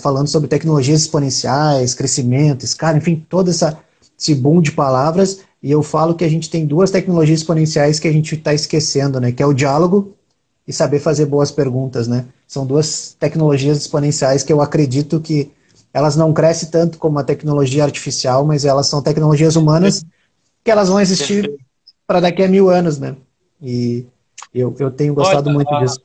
falando 0.00 0.28
sobre 0.28 0.48
tecnologias 0.48 1.02
exponenciais, 1.02 1.94
crescimento, 1.94 2.64
escala, 2.64 2.98
enfim, 2.98 3.24
todo 3.28 3.50
essa, 3.50 3.78
esse 4.18 4.34
boom 4.34 4.60
de 4.60 4.72
palavras. 4.72 5.40
E 5.62 5.70
eu 5.70 5.82
falo 5.82 6.14
que 6.14 6.24
a 6.24 6.28
gente 6.28 6.50
tem 6.50 6.66
duas 6.66 6.90
tecnologias 6.90 7.40
exponenciais 7.40 7.98
que 7.98 8.08
a 8.08 8.12
gente 8.12 8.34
está 8.34 8.52
esquecendo, 8.52 9.20
né? 9.20 9.32
Que 9.32 9.42
é 9.42 9.46
o 9.46 9.54
diálogo 9.54 10.14
e 10.66 10.72
saber 10.72 10.98
fazer 10.98 11.26
boas 11.26 11.50
perguntas, 11.50 12.08
né? 12.08 12.26
São 12.46 12.66
duas 12.66 13.16
tecnologias 13.18 13.78
exponenciais 13.78 14.42
que 14.42 14.52
eu 14.52 14.60
acredito 14.60 15.20
que 15.20 15.50
elas 15.92 16.16
não 16.16 16.32
crescem 16.32 16.68
tanto 16.70 16.98
como 16.98 17.18
a 17.18 17.24
tecnologia 17.24 17.84
artificial, 17.84 18.44
mas 18.44 18.64
elas 18.64 18.86
são 18.88 19.00
tecnologias 19.00 19.56
humanas 19.56 20.04
que 20.62 20.70
elas 20.70 20.88
vão 20.88 21.00
existir 21.00 21.54
para 22.06 22.20
daqui 22.20 22.42
a 22.42 22.48
mil 22.48 22.68
anos, 22.68 22.98
né? 22.98 23.16
E 23.62 24.06
eu, 24.52 24.74
eu 24.78 24.90
tenho 24.90 25.14
gostado 25.14 25.48
Olha, 25.48 25.54
muito 25.54 25.78
disso. 25.80 26.00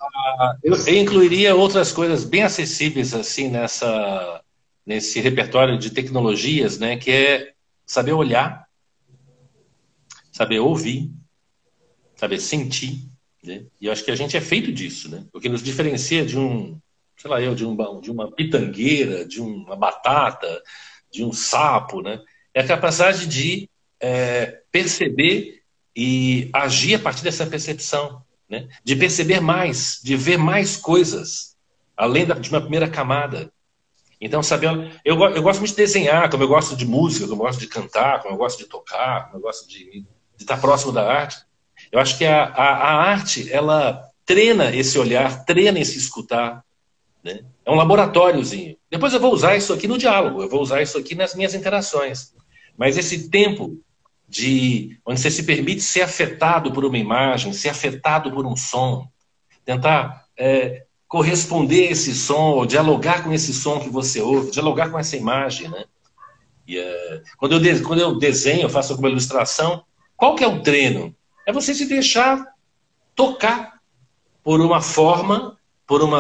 Eu, 0.63 0.75
eu 0.75 0.95
incluiria 0.95 1.55
outras 1.55 1.91
coisas 1.91 2.23
bem 2.23 2.43
acessíveis 2.43 3.13
assim 3.13 3.49
nessa 3.49 4.41
nesse 4.85 5.19
repertório 5.19 5.77
de 5.77 5.91
tecnologias, 5.91 6.79
né? 6.79 6.97
Que 6.97 7.11
é 7.11 7.53
saber 7.85 8.13
olhar, 8.13 8.67
saber 10.31 10.59
ouvir, 10.59 11.11
saber 12.15 12.39
sentir. 12.39 13.07
Né? 13.43 13.65
E 13.79 13.85
eu 13.85 13.91
acho 13.91 14.03
que 14.03 14.09
a 14.09 14.15
gente 14.15 14.35
é 14.35 14.41
feito 14.41 14.71
disso, 14.71 15.09
né? 15.09 15.25
O 15.31 15.39
que 15.39 15.47
nos 15.47 15.61
diferencia 15.61 16.25
de 16.25 16.39
um, 16.39 16.79
sei 17.17 17.29
lá 17.29 17.39
eu, 17.39 17.53
de, 17.53 17.65
um, 17.65 18.01
de 18.01 18.09
uma 18.09 18.31
pitangueira, 18.31 19.25
de 19.25 19.39
uma 19.39 19.75
batata, 19.75 20.63
de 21.11 21.23
um 21.23 21.31
sapo, 21.31 22.01
né? 22.01 22.19
É 22.53 22.61
a 22.61 22.67
capacidade 22.67 23.27
de 23.27 23.69
é, 23.99 24.61
perceber 24.71 25.61
e 25.95 26.49
agir 26.53 26.95
a 26.95 26.99
partir 26.99 27.23
dessa 27.23 27.45
percepção 27.45 28.23
né? 28.49 28.67
de 28.83 28.95
perceber 28.95 29.39
mais, 29.39 29.99
de 30.03 30.15
ver 30.15 30.37
mais 30.37 30.75
coisas, 30.75 31.55
além 31.95 32.25
da, 32.25 32.33
de 32.33 32.49
uma 32.49 32.61
primeira 32.61 32.89
camada. 32.89 33.51
Então, 34.19 34.43
saber. 34.43 34.99
Eu, 35.05 35.17
eu 35.21 35.41
gosto 35.41 35.59
muito 35.59 35.71
de 35.71 35.77
desenhar, 35.77 36.29
como 36.29 36.43
eu 36.43 36.47
gosto 36.47 36.75
de 36.75 36.85
música, 36.85 37.27
como 37.27 37.41
eu 37.41 37.45
gosto 37.45 37.59
de 37.59 37.67
cantar, 37.67 38.21
como 38.21 38.33
eu 38.33 38.37
gosto 38.37 38.57
de 38.57 38.65
tocar, 38.65 39.25
como 39.25 39.37
eu 39.37 39.41
gosto 39.41 39.67
de, 39.67 40.01
de 40.01 40.05
estar 40.43 40.57
próximo 40.57 40.91
da 40.91 41.09
arte. 41.09 41.37
Eu 41.91 41.99
acho 41.99 42.17
que 42.17 42.25
a, 42.25 42.43
a, 42.43 42.65
a 42.65 42.93
arte, 43.11 43.51
ela 43.51 44.03
treina 44.25 44.75
esse 44.75 44.99
olhar, 44.99 45.45
treina 45.45 45.79
esse 45.79 45.97
escutar. 45.97 46.63
Né? 47.23 47.41
É 47.65 47.71
um 47.71 47.75
laboratóriozinho. 47.75 48.75
Depois 48.89 49.13
eu 49.13 49.19
vou 49.19 49.33
usar 49.33 49.55
isso 49.55 49.71
aqui 49.71 49.87
no 49.87 49.97
diálogo, 49.97 50.41
eu 50.41 50.49
vou 50.49 50.61
usar 50.61 50.81
isso 50.81 50.97
aqui 50.97 51.15
nas 51.15 51.33
minhas 51.33 51.53
interações. 51.53 52.33
Mas 52.77 52.97
esse 52.97 53.29
tempo 53.29 53.79
de 54.29 54.99
onde 55.03 55.19
você 55.19 55.31
se 55.31 55.43
permite 55.43 55.81
ser 55.81 56.01
afetado 56.01 56.71
por 56.71 56.85
uma 56.85 56.97
imagem, 56.97 57.51
ser 57.51 57.69
afetado 57.69 58.31
por 58.31 58.45
um 58.45 58.55
som, 58.55 59.09
tentar 59.65 60.25
é, 60.37 60.85
corresponder 61.07 61.87
a 61.87 61.91
esse 61.91 62.13
som, 62.13 62.51
ou 62.51 62.65
dialogar 62.65 63.23
com 63.23 63.33
esse 63.33 63.51
som 63.51 63.79
que 63.79 63.89
você 63.89 64.21
ouve, 64.21 64.51
dialogar 64.51 64.89
com 64.89 64.99
essa 64.99 65.17
imagem, 65.17 65.67
né? 65.67 65.85
E, 66.67 66.77
é, 66.77 67.23
quando, 67.37 67.53
eu 67.53 67.59
de, 67.59 67.81
quando 67.81 67.99
eu 67.99 68.19
desenho, 68.19 68.69
faço 68.69 68.93
alguma 68.93 69.09
ilustração, 69.09 69.83
qual 70.15 70.35
que 70.35 70.43
é 70.43 70.47
o 70.47 70.61
treino? 70.61 71.15
É 71.47 71.51
você 71.51 71.73
se 71.73 71.87
deixar 71.87 72.45
tocar 73.15 73.79
por 74.43 74.61
uma 74.61 74.79
forma, 74.79 75.57
por 75.87 76.03
uma 76.03 76.19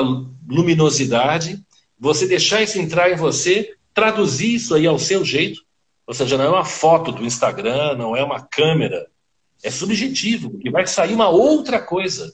luminosidade, 0.49 1.63
você 1.99 2.27
deixar 2.27 2.63
isso 2.63 2.79
entrar 2.79 3.11
em 3.11 3.15
você, 3.15 3.75
traduzir 3.93 4.55
isso 4.55 4.73
aí 4.73 4.87
ao 4.87 4.97
seu 4.97 5.23
jeito, 5.23 5.61
ou 6.09 6.15
seja, 6.15 6.39
não 6.39 6.45
é 6.45 6.49
uma 6.49 6.65
foto 6.65 7.11
do 7.11 7.23
Instagram, 7.23 7.95
não 7.95 8.17
é 8.17 8.23
uma 8.23 8.41
câmera. 8.41 9.05
É 9.63 9.69
subjetivo, 9.69 10.49
porque 10.49 10.71
vai 10.71 10.87
sair 10.87 11.13
uma 11.13 11.29
outra 11.29 11.79
coisa. 11.79 12.33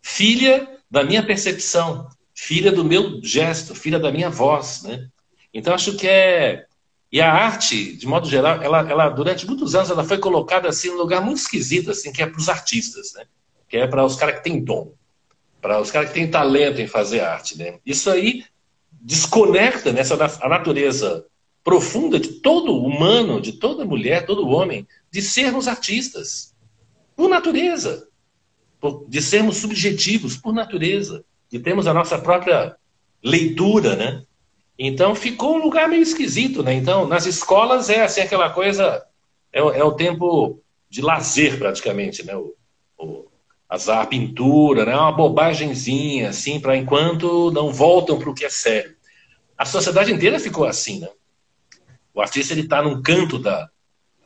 Filha 0.00 0.66
da 0.90 1.04
minha 1.04 1.22
percepção, 1.22 2.08
filha 2.34 2.72
do 2.72 2.82
meu 2.82 3.22
gesto, 3.22 3.74
filha 3.74 3.98
da 3.98 4.10
minha 4.10 4.30
voz. 4.30 4.84
Né? 4.84 5.06
Então, 5.52 5.74
acho 5.74 5.98
que 5.98 6.08
é. 6.08 6.64
E 7.12 7.20
a 7.20 7.30
arte, 7.30 7.94
de 7.94 8.06
modo 8.06 8.26
geral, 8.26 8.62
ela, 8.62 8.90
ela 8.90 9.10
durante 9.10 9.46
muitos 9.46 9.74
anos 9.74 9.90
ela 9.90 10.02
foi 10.02 10.16
colocada 10.16 10.70
assim 10.70 10.88
num 10.88 10.96
lugar 10.96 11.20
muito 11.20 11.40
esquisito, 11.40 11.90
assim, 11.90 12.10
que 12.10 12.22
é 12.22 12.26
para 12.26 12.40
os 12.40 12.48
artistas, 12.48 13.12
né? 13.12 13.26
que 13.68 13.76
é 13.76 13.86
para 13.86 14.02
os 14.02 14.16
caras 14.16 14.36
que 14.36 14.44
têm 14.44 14.64
dom, 14.64 14.94
para 15.60 15.78
os 15.78 15.90
caras 15.90 16.08
que 16.08 16.14
têm 16.14 16.30
talento 16.30 16.80
em 16.80 16.86
fazer 16.86 17.20
arte. 17.20 17.58
Né? 17.58 17.80
Isso 17.84 18.08
aí 18.08 18.46
desconecta 18.90 19.92
nessa 19.92 20.16
a 20.40 20.48
natureza 20.48 21.26
profunda 21.62 22.18
de 22.18 22.34
todo 22.34 22.76
humano, 22.76 23.40
de 23.40 23.52
toda 23.52 23.84
mulher, 23.84 24.26
todo 24.26 24.48
homem, 24.48 24.86
de 25.10 25.20
sermos 25.20 25.68
artistas, 25.68 26.54
por 27.14 27.28
natureza, 27.28 28.08
de 29.08 29.20
sermos 29.20 29.58
subjetivos 29.58 30.36
por 30.36 30.54
natureza, 30.54 31.24
de 31.50 31.58
termos 31.58 31.86
a 31.86 31.94
nossa 31.94 32.18
própria 32.18 32.76
leitura, 33.22 33.96
né? 33.96 34.22
Então 34.78 35.14
ficou 35.14 35.56
um 35.56 35.62
lugar 35.62 35.88
meio 35.88 36.02
esquisito, 36.02 36.62
né? 36.62 36.72
Então, 36.72 37.06
nas 37.06 37.26
escolas 37.26 37.90
é 37.90 38.02
assim 38.02 38.22
aquela 38.22 38.48
coisa, 38.48 39.04
é, 39.52 39.60
é 39.60 39.84
o 39.84 39.92
tempo 39.92 40.58
de 40.88 41.02
lazer 41.02 41.58
praticamente, 41.58 42.24
né? 42.24 42.34
O, 42.34 42.54
o, 42.96 43.26
azar, 43.68 44.00
a 44.00 44.06
pintura, 44.06 44.86
né? 44.86 44.96
Uma 44.96 45.12
bobagemzinha, 45.12 46.30
assim, 46.30 46.58
para 46.58 46.76
enquanto 46.76 47.50
não 47.50 47.70
voltam 47.70 48.18
para 48.18 48.30
o 48.30 48.34
que 48.34 48.46
é 48.46 48.50
sério. 48.50 48.96
A 49.58 49.66
sociedade 49.66 50.10
inteira 50.10 50.40
ficou 50.40 50.64
assim, 50.64 51.00
né? 51.00 51.08
O 52.14 52.20
artista 52.20 52.52
ele 52.52 52.62
está 52.62 52.82
num 52.82 53.02
canto 53.02 53.38
da, 53.38 53.68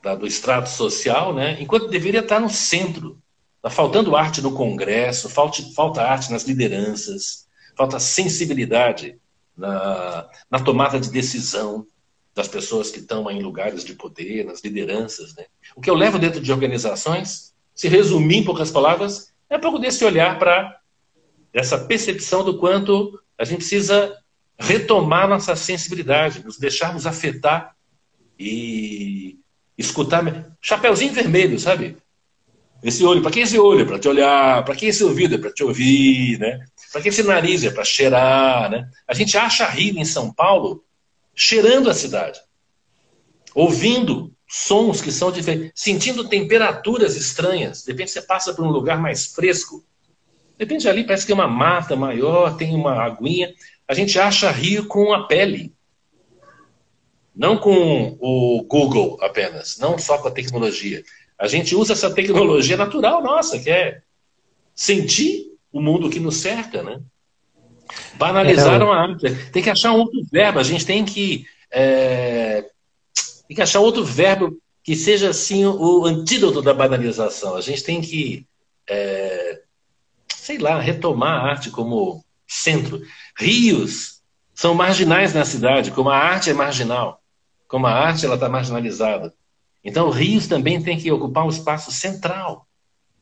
da, 0.03 0.15
do 0.15 0.27
extrato 0.27 0.69
social, 0.69 1.35
né? 1.35 1.57
enquanto 1.61 1.89
deveria 1.89 2.21
estar 2.21 2.41
no 2.41 2.51
centro. 2.51 3.19
Está 3.57 3.71
faltando 3.71 4.15
arte 4.15 4.43
no 4.43 4.53
Congresso, 4.53 5.29
falta, 5.29 5.63
falta 5.75 6.03
arte 6.03 6.31
nas 6.31 6.45
lideranças, 6.45 7.47
falta 7.75 7.99
sensibilidade 7.99 9.19
na, 9.57 10.29
na 10.51 10.61
tomada 10.61 11.01
de 11.01 11.11
decisão 11.11 11.87
das 12.35 12.49
pessoas 12.49 12.91
que 12.91 12.99
estão 12.99 13.31
em 13.31 13.43
lugares 13.43 13.85
de 13.85 13.95
poder, 13.95 14.45
nas 14.45 14.63
lideranças. 14.63 15.35
Né? 15.35 15.47
O 15.77 15.81
que 15.81 15.89
eu 15.89 15.95
levo 15.95 16.19
dentro 16.19 16.41
de 16.41 16.53
organizações, 16.53 17.55
se 17.75 17.89
resumir 17.89 18.39
em 18.39 18.45
poucas 18.45 18.71
palavras, 18.71 19.33
é 19.49 19.57
um 19.57 19.61
pouco 19.61 19.79
desse 19.79 20.05
olhar 20.05 20.39
para 20.39 20.81
essa 21.53 21.79
percepção 21.79 22.45
do 22.45 22.59
quanto 22.59 23.19
a 23.39 23.45
gente 23.45 23.59
precisa 23.59 24.17
retomar 24.59 25.29
nossa 25.29 25.57
sensibilidade, 25.57 26.45
nos 26.45 26.59
deixarmos 26.59 27.07
afetar 27.07 27.75
e 28.39 29.39
escutar. 29.77 30.23
Chapeuzinho 30.61 31.13
vermelho, 31.13 31.59
sabe? 31.59 31.97
Esse 32.83 33.03
olho, 33.03 33.23
para 33.23 33.31
que 33.31 33.41
esse 33.41 33.59
olho? 33.59 33.87
Para 33.87 33.99
te 33.99 34.09
olhar. 34.09 34.63
Para 34.65 34.77
que 34.77 34.87
esse 34.87 35.03
ouvido? 35.03 35.35
É 35.37 35.39
para 35.39 35.53
te 35.53 35.65
ouvir, 35.65 36.39
né? 36.39 36.65
Para 36.93 37.01
que 37.01 37.09
esse 37.09 37.23
nariz? 37.23 37.65
É 37.65 37.71
para 37.71 37.85
cheirar, 37.85 38.71
né? 38.71 38.89
A 39.09 39.15
gente 39.15 39.37
acha 39.39 39.67
rir 39.67 39.97
em 39.99 40.05
São 40.05 40.33
Paulo 40.33 40.85
cheirando 41.35 41.91
a 41.91 41.95
cidade, 41.95 42.41
ouvindo 43.55 44.33
sons 44.47 45.01
que 45.01 45.11
são 45.11 45.33
diferentes, 45.33 45.73
sentindo 45.75 46.29
temperaturas 46.29 47.17
estranhas. 47.17 47.83
De 47.83 47.91
repente 47.91 48.13
você 48.13 48.23
passa 48.23 48.55
por 48.55 48.65
um 48.65 48.71
lugar 48.71 49.01
mais 49.01 49.27
fresco. 49.27 49.85
De 50.57 50.65
repente 50.65 50.89
ali 50.89 51.05
parece 51.05 51.27
que 51.27 51.33
é 51.33 51.35
uma 51.35 51.49
mata 51.49 51.97
maior, 51.97 52.57
tem 52.57 52.75
uma 52.75 53.03
aguinha. 53.03 53.53
A 53.87 53.95
gente 53.95 54.19
acha 54.19 54.51
rir 54.51 54.87
com 54.87 55.13
a 55.13 55.27
pele. 55.27 55.75
Não 57.35 57.57
com 57.57 58.17
o 58.21 58.63
Google 58.63 59.19
apenas, 59.21 59.77
não 59.79 59.99
só 59.99 60.19
com 60.19 60.29
a 60.29 60.31
tecnologia. 60.31 61.03
A 61.39 61.49
gente 61.49 61.75
usa 61.75 61.93
essa 61.93 62.15
tecnologia 62.15 62.77
natural 62.77 63.23
nossa, 63.23 63.59
que 63.59 63.69
é 63.69 64.03
sentir 64.75 65.53
o 65.73 65.81
mundo 65.81 66.09
que 66.09 66.21
nos 66.21 66.37
cerca, 66.37 66.83
né? 66.83 67.01
Banalizaram 68.15 68.95
é, 68.95 68.97
a 68.97 69.01
arte. 69.01 69.51
Tem 69.51 69.63
que 69.63 69.71
achar 69.71 69.93
um 69.93 69.99
outro 69.99 70.25
verbo. 70.31 70.59
A 70.59 70.63
gente 70.63 70.87
tem 70.87 71.05
que, 71.05 71.47
é, 71.71 72.65
tem 73.49 73.57
que 73.57 73.63
achar 73.63 73.81
outro 73.81 74.05
verbo 74.05 74.57
que 74.83 74.95
seja 74.95 75.31
assim 75.31 75.67
o 75.67 76.05
antídoto 76.05 76.63
da 76.63 76.73
banalização. 76.73 77.57
A 77.57 77.61
gente 77.61 77.83
tem 77.83 78.01
que, 78.01 78.47
é, 78.89 79.61
sei 80.29 80.59
lá, 80.59 80.81
retomar 80.81 81.45
a 81.45 81.51
arte 81.51 81.71
como 81.71 82.24
centro. 82.47 83.01
Rios 83.39 84.21
são 84.55 84.75
marginais 84.75 85.35
na 85.35 85.45
cidade, 85.45 85.91
como 85.91 86.11
a 86.11 86.17
arte 86.17 86.51
é 86.51 86.55
marginal, 86.55 87.21
como 87.69 87.87
a 87.87 87.93
arte 87.93 88.25
ela 88.25 88.35
está 88.35 88.49
marginalizada. 88.49 89.33
Então, 89.85 90.11
rios 90.11 90.47
também 90.47 90.83
tem 90.83 90.99
que 90.99 91.11
ocupar 91.11 91.45
um 91.45 91.51
espaço 91.51 91.93
central, 91.93 92.67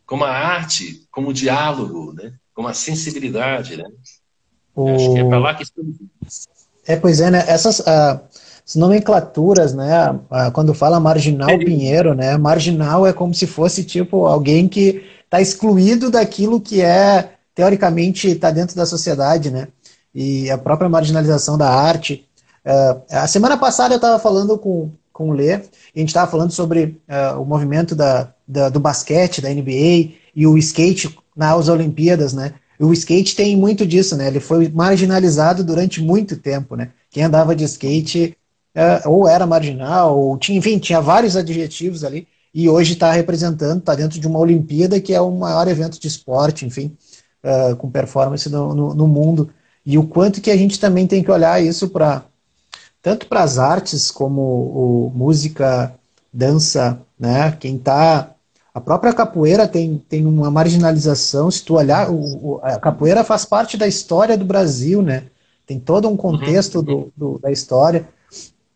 como 0.06 0.24
a 0.24 0.30
arte, 0.30 1.06
como 1.10 1.30
o 1.30 1.34
diálogo, 1.34 2.12
né? 2.12 2.34
como 2.54 2.68
a 2.68 2.74
sensibilidade. 2.74 3.76
Né? 3.76 3.84
O... 4.74 4.88
Acho 4.94 5.12
que 5.14 5.20
é 5.20 5.24
para 5.24 5.38
lá 5.38 5.54
que. 5.54 5.64
É, 6.86 6.96
pois 6.96 7.20
é, 7.20 7.30
né? 7.30 7.44
Essas 7.46 7.80
uh, 7.80 8.20
nomenclaturas, 8.76 9.74
né? 9.74 10.18
Quando 10.52 10.74
fala 10.74 11.00
marginal 11.00 11.50
é. 11.50 11.58
Pinheiro, 11.58 12.14
né? 12.14 12.36
Marginal 12.36 13.06
é 13.06 13.12
como 13.12 13.34
se 13.34 13.46
fosse 13.46 13.84
tipo 13.84 14.26
alguém 14.26 14.68
que 14.68 15.04
está 15.24 15.40
excluído 15.40 16.10
daquilo 16.10 16.60
que 16.60 16.82
é 16.82 17.34
teoricamente 17.54 18.28
está 18.28 18.50
dentro 18.50 18.76
da 18.76 18.86
sociedade, 18.86 19.50
né? 19.50 19.68
E 20.14 20.50
a 20.50 20.58
própria 20.58 20.88
marginalização 20.88 21.56
da 21.56 21.70
arte. 21.70 22.26
Uh, 22.64 23.02
a 23.10 23.26
semana 23.26 23.56
passada 23.56 23.94
eu 23.94 23.96
estava 23.96 24.18
falando 24.18 24.58
com, 24.58 24.90
com 25.12 25.30
o 25.30 25.32
Lê, 25.32 25.54
e 25.54 25.58
a 25.96 25.98
gente 26.00 26.08
estava 26.08 26.30
falando 26.30 26.52
sobre 26.52 27.00
uh, 27.08 27.40
o 27.40 27.44
movimento 27.44 27.94
da, 27.94 28.32
da, 28.46 28.68
do 28.68 28.78
basquete, 28.78 29.40
da 29.40 29.48
NBA, 29.48 30.12
e 30.34 30.46
o 30.46 30.56
skate 30.58 31.18
nas 31.36 31.68
Olimpíadas, 31.68 32.32
né? 32.32 32.54
o 32.78 32.92
skate 32.92 33.36
tem 33.36 33.56
muito 33.56 33.86
disso, 33.86 34.16
né? 34.16 34.26
Ele 34.26 34.40
foi 34.40 34.68
marginalizado 34.68 35.62
durante 35.62 36.02
muito 36.02 36.36
tempo, 36.36 36.74
né? 36.74 36.90
Quem 37.10 37.22
andava 37.22 37.54
de 37.54 37.64
skate 37.64 38.36
uh, 38.76 39.08
ou 39.08 39.28
era 39.28 39.46
marginal, 39.46 40.18
ou 40.18 40.36
tinha, 40.36 40.58
enfim, 40.58 40.78
tinha 40.78 41.00
vários 41.00 41.36
adjetivos 41.36 42.02
ali, 42.02 42.26
e 42.52 42.68
hoje 42.68 42.94
está 42.94 43.12
representando, 43.12 43.78
está 43.78 43.94
dentro 43.94 44.18
de 44.18 44.26
uma 44.26 44.38
Olimpíada 44.38 45.00
que 45.00 45.14
é 45.14 45.20
o 45.20 45.30
maior 45.30 45.68
evento 45.68 45.98
de 46.00 46.08
esporte, 46.08 46.66
enfim, 46.66 46.96
uh, 47.42 47.76
com 47.76 47.90
performance 47.90 48.48
no, 48.48 48.74
no, 48.74 48.94
no, 48.94 49.08
mundo. 49.08 49.50
E 49.84 49.98
o 49.98 50.06
quanto 50.06 50.40
que 50.40 50.50
a 50.50 50.56
gente 50.56 50.78
também 50.78 51.06
tem 51.06 51.22
que 51.22 51.30
olhar 51.30 51.62
isso 51.62 51.88
para 51.88 52.22
tanto 53.02 53.26
para 53.26 53.42
as 53.42 53.58
artes 53.58 54.10
como 54.10 54.40
o, 54.40 55.12
música, 55.14 55.92
dança, 56.32 57.00
né? 57.18 57.50
Quem 57.58 57.76
está 57.76 58.32
a 58.74 58.80
própria 58.80 59.12
capoeira 59.12 59.68
tem, 59.68 60.02
tem 60.08 60.24
uma 60.24 60.50
marginalização. 60.50 61.50
Se 61.50 61.62
tu 61.62 61.74
olhar, 61.74 62.10
o, 62.10 62.54
o, 62.54 62.60
a 62.62 62.78
capoeira 62.78 63.22
faz 63.22 63.44
parte 63.44 63.76
da 63.76 63.86
história 63.86 64.36
do 64.38 64.44
Brasil, 64.44 65.02
né? 65.02 65.24
Tem 65.66 65.78
todo 65.78 66.08
um 66.08 66.16
contexto 66.16 66.76
uhum. 66.76 66.84
do, 66.84 67.12
do, 67.16 67.38
da 67.38 67.50
história. 67.50 68.08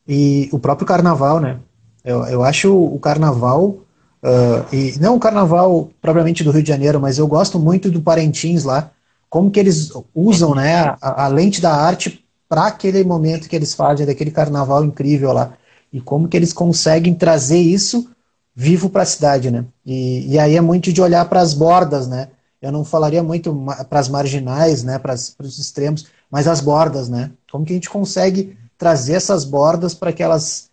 E 0.06 0.48
o 0.52 0.58
próprio 0.58 0.86
carnaval, 0.86 1.40
né? 1.40 1.58
Eu, 2.04 2.24
eu 2.24 2.44
acho 2.44 2.76
o 2.76 2.98
carnaval, 2.98 3.78
uh, 4.26 4.74
e 4.74 4.98
não 4.98 5.16
o 5.16 5.20
carnaval 5.20 5.88
propriamente 6.02 6.42
do 6.42 6.50
Rio 6.50 6.62
de 6.62 6.68
Janeiro, 6.68 7.00
mas 7.00 7.18
eu 7.18 7.26
gosto 7.26 7.58
muito 7.58 7.90
do 7.90 8.02
Parentins 8.02 8.64
lá, 8.64 8.90
como 9.30 9.50
que 9.50 9.60
eles 9.60 9.92
usam 10.14 10.54
né, 10.54 10.96
a, 11.00 11.24
a 11.24 11.28
lente 11.28 11.60
da 11.60 11.72
arte 11.72 12.24
para 12.48 12.66
aquele 12.66 13.02
momento 13.04 13.48
que 13.48 13.56
eles 13.56 13.74
fazem, 13.74 14.06
daquele 14.06 14.30
carnaval 14.30 14.84
incrível 14.84 15.32
lá. 15.32 15.52
E 15.92 16.00
como 16.00 16.28
que 16.28 16.36
eles 16.36 16.52
conseguem 16.52 17.14
trazer 17.14 17.58
isso 17.58 18.08
vivo 18.54 18.88
para 18.88 19.02
a 19.02 19.06
cidade, 19.06 19.50
né? 19.50 19.64
E, 19.84 20.32
e 20.32 20.38
aí 20.38 20.56
é 20.56 20.60
muito 20.60 20.92
de 20.92 21.02
olhar 21.02 21.24
para 21.28 21.40
as 21.40 21.52
bordas, 21.52 22.08
né? 22.08 22.28
Eu 22.60 22.72
não 22.72 22.84
falaria 22.84 23.22
muito 23.22 23.54
para 23.88 24.00
as 24.00 24.08
marginais, 24.08 24.82
né? 24.82 24.98
Para 24.98 25.14
os 25.14 25.58
extremos, 25.58 26.06
mas 26.30 26.48
as 26.48 26.60
bordas, 26.60 27.08
né? 27.08 27.30
Como 27.50 27.64
que 27.64 27.72
a 27.72 27.76
gente 27.76 27.90
consegue 27.90 28.56
trazer 28.78 29.14
essas 29.14 29.44
bordas 29.44 29.94
para 29.94 30.12
que 30.12 30.22
elas 30.22 30.70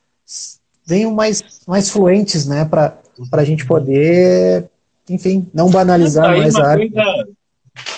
venham 0.86 1.14
mais, 1.14 1.44
mais 1.68 1.90
fluentes, 1.90 2.46
né? 2.46 2.66
Para 2.66 2.98
a 3.32 3.44
gente 3.44 3.66
poder, 3.66 4.70
enfim, 5.10 5.50
não 5.54 5.70
banalizar 5.70 6.30
mais 6.30 6.56
a. 6.56 6.76
Coisa... 6.76 7.28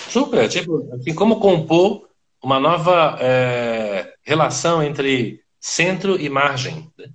Super, 0.08 0.48
tipo, 0.48 0.88
assim, 0.94 1.14
como 1.14 1.40
compor 1.40 2.08
uma 2.42 2.60
nova 2.60 3.18
é, 3.20 4.14
relação 4.22 4.82
entre 4.82 5.40
centro 5.60 6.20
e 6.20 6.28
margem. 6.28 6.90
Né? 6.96 7.08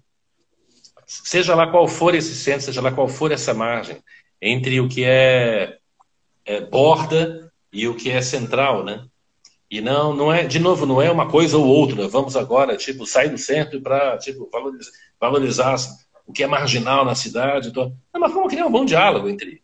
Seja 1.08 1.56
lá 1.56 1.68
qual 1.68 1.88
for 1.88 2.14
esse 2.16 2.36
centro, 2.36 2.62
seja 2.62 2.82
lá 2.82 2.91
qual 2.91 3.08
for 3.08 3.32
essa 3.32 3.54
margem, 3.54 3.97
entre 4.41 4.80
o 4.80 4.89
que 4.89 5.04
é, 5.04 5.78
é 6.45 6.62
borda 6.62 7.52
e 7.72 7.88
o 7.88 7.95
que 7.95 8.10
é 8.10 8.22
central, 8.22 8.84
né? 8.84 9.06
E 9.70 9.80
não, 9.80 10.14
não 10.14 10.34
é, 10.34 10.45
de 10.45 10.60
novo, 10.60 10.86
não 10.86 11.02
é 11.02 11.10
uma 11.10 11.30
coisa 11.30 11.58
ou 11.58 11.66
outra. 11.66 12.06
Vamos 12.10 12.36
agora, 12.36 12.76
tipo, 12.76 13.06
sair 13.06 13.30
do 13.30 13.38
centro 13.38 13.82
para, 13.82 14.18
tipo, 14.18 14.49
valorizar, 14.52 14.91
valorizar, 15.18 15.76
o 16.26 16.34
que 16.34 16.43
é 16.43 16.47
marginal 16.47 17.05
na 17.05 17.15
cidade. 17.15 17.69
Então, 17.69 17.95
é 18.13 18.17
uma 18.17 18.30
forma 18.30 18.49
de 18.49 18.55
criar 18.55 18.67
um 18.67 18.72
bom 18.72 18.86
diálogo 18.86 19.28
entre 19.30 19.61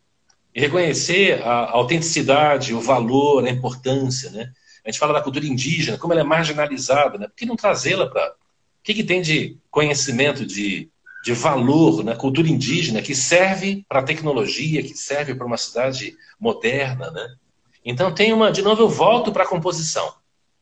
e 0.58 0.60
reconhecer 0.60 1.44
a 1.44 1.70
autenticidade, 1.70 2.74
o 2.74 2.82
valor, 2.82 3.46
a 3.46 3.50
importância, 3.50 4.32
né? 4.32 4.52
A 4.84 4.90
gente 4.90 5.00
fala 5.00 5.14
da 5.14 5.22
cultura 5.22 5.46
indígena, 5.46 6.00
como 6.00 6.14
ela 6.14 6.22
é 6.22 6.24
marginalizada, 6.24 7.20
né? 7.20 7.28
Por 7.28 7.36
que 7.36 7.46
não 7.46 7.56
trazê-la 7.56 8.08
para... 8.08 8.30
O 8.30 8.84
que, 8.84 8.96
que 8.96 9.04
tem 9.04 9.22
de 9.22 9.56
conhecimento, 9.70 10.44
de, 10.44 10.90
de 11.24 11.34
valor 11.34 12.04
na 12.04 12.16
cultura 12.16 12.48
indígena 12.50 13.04
que 13.04 13.14
serve 13.14 13.86
para 13.88 14.00
a 14.00 14.04
tecnologia, 14.04 14.82
que 14.82 14.98
serve 14.98 15.36
para 15.36 15.46
uma 15.46 15.58
cidade 15.58 16.18
moderna, 16.40 17.12
né? 17.12 17.36
Então 17.86 18.12
tem 18.12 18.34
uma... 18.34 18.52
De 18.52 18.64
novo, 18.64 18.82
eu 18.82 18.90
volto 18.90 19.32
para 19.32 19.44
a 19.44 19.48
composição. 19.48 20.12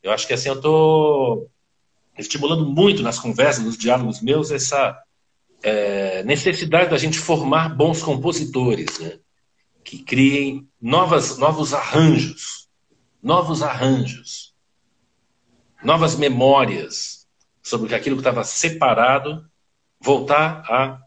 Eu 0.04 0.12
acho 0.12 0.28
que 0.28 0.34
assim, 0.34 0.50
eu 0.50 0.56
estou 0.56 1.50
estimulando 2.18 2.66
muito 2.66 3.02
nas 3.02 3.18
conversas, 3.18 3.64
nos 3.64 3.78
diálogos 3.78 4.22
meus, 4.22 4.52
essa 4.52 5.02
é, 5.66 6.22
necessidade 6.24 6.92
da 6.92 6.98
gente 6.98 7.18
formar 7.18 7.70
bons 7.70 8.04
compositores, 8.04 9.00
né? 9.00 9.18
Que 9.84 9.98
criem 9.98 10.70
novas, 10.80 11.40
novos 11.40 11.74
arranjos, 11.74 12.70
novos 13.22 13.64
arranjos, 13.64 14.54
novas 15.84 16.16
memórias 16.16 17.28
sobre 17.64 17.96
aquilo 17.96 18.16
que 18.16 18.22
estava 18.22 18.44
separado 18.44 19.44
voltar 20.00 20.64
a 20.70 21.02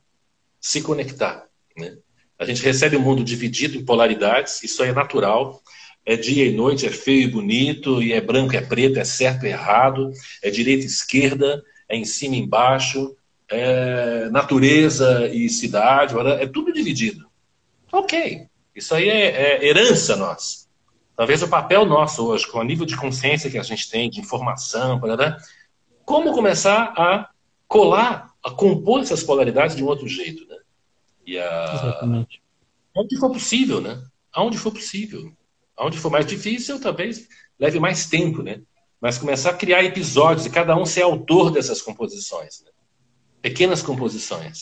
se 0.61 0.82
conectar. 0.82 1.46
Né? 1.76 1.96
A 2.36 2.44
gente 2.44 2.61
recebe 2.61 2.96
um 2.96 3.00
mundo 3.00 3.22
dividido 3.22 3.78
em 3.78 3.84
polaridades, 3.84 4.64
isso 4.64 4.82
é 4.82 4.92
natural. 4.92 5.62
É 6.04 6.16
dia 6.16 6.44
e 6.46 6.52
noite, 6.52 6.86
é 6.86 6.90
feio 6.90 7.28
e 7.28 7.30
bonito, 7.30 8.02
e 8.02 8.12
é 8.12 8.20
branco, 8.20 8.56
é 8.56 8.61
preto, 8.61 8.98
é 8.98 9.04
certo 9.04 9.44
e 9.44 9.50
errado, 9.50 10.11
é 10.42 10.50
direita 10.50 10.82
e 10.82 10.86
esquerda, 10.86 11.62
é 11.88 11.96
em 11.96 12.04
cima 12.04 12.34
e 12.34 12.38
embaixo, 12.38 13.14
é 13.51 14.28
natureza 14.30 15.26
e 15.28 15.49
cidade, 15.49 16.14
é 16.40 16.46
tudo 16.46 16.72
dividido. 16.72 17.26
Ok, 17.92 18.46
isso 18.74 18.94
aí 18.94 19.09
é, 19.09 19.26
é 19.26 19.66
herança 19.66 20.16
nossa. 20.16 20.68
Talvez 21.16 21.42
o 21.42 21.49
papel 21.49 21.84
nosso 21.84 22.26
hoje, 22.26 22.46
com 22.46 22.59
o 22.59 22.62
nível 22.62 22.86
de 22.86 22.96
consciência 22.96 23.51
que 23.51 23.59
a 23.59 23.62
gente 23.62 23.90
tem, 23.90 24.09
de 24.09 24.20
informação, 24.20 25.01
né? 25.01 25.36
como 26.05 26.32
começar 26.32 26.94
a 26.96 27.28
colar, 27.66 28.32
a 28.42 28.51
compor 28.51 29.01
essas 29.01 29.22
polaridades 29.22 29.74
de 29.74 29.82
um 29.82 29.86
outro 29.86 30.07
jeito, 30.07 30.46
né? 30.46 30.57
E 31.26 31.38
a... 31.38 31.74
Exatamente. 31.74 32.42
Onde 32.96 33.16
for 33.18 33.30
possível, 33.30 33.80
né? 33.80 34.03
Aonde 34.32 34.57
for 34.59 34.72
possível. 34.72 35.32
Aonde 35.76 35.99
for 35.99 36.11
mais 36.11 36.24
difícil, 36.24 36.80
talvez 36.80 37.28
leve 37.59 37.80
mais 37.80 38.07
tempo, 38.07 38.42
né? 38.42 38.62
Mas 39.01 39.18
começar 39.18 39.51
a 39.51 39.55
criar 39.55 39.84
episódios 39.84 40.46
e 40.46 40.51
cada 40.51 40.76
um 40.76 40.86
ser 40.86 41.03
autor 41.03 41.51
dessas 41.51 41.82
composições. 41.82 42.62
Né? 42.64 42.68
Pequenas 43.41 43.82
composições. 43.82 44.61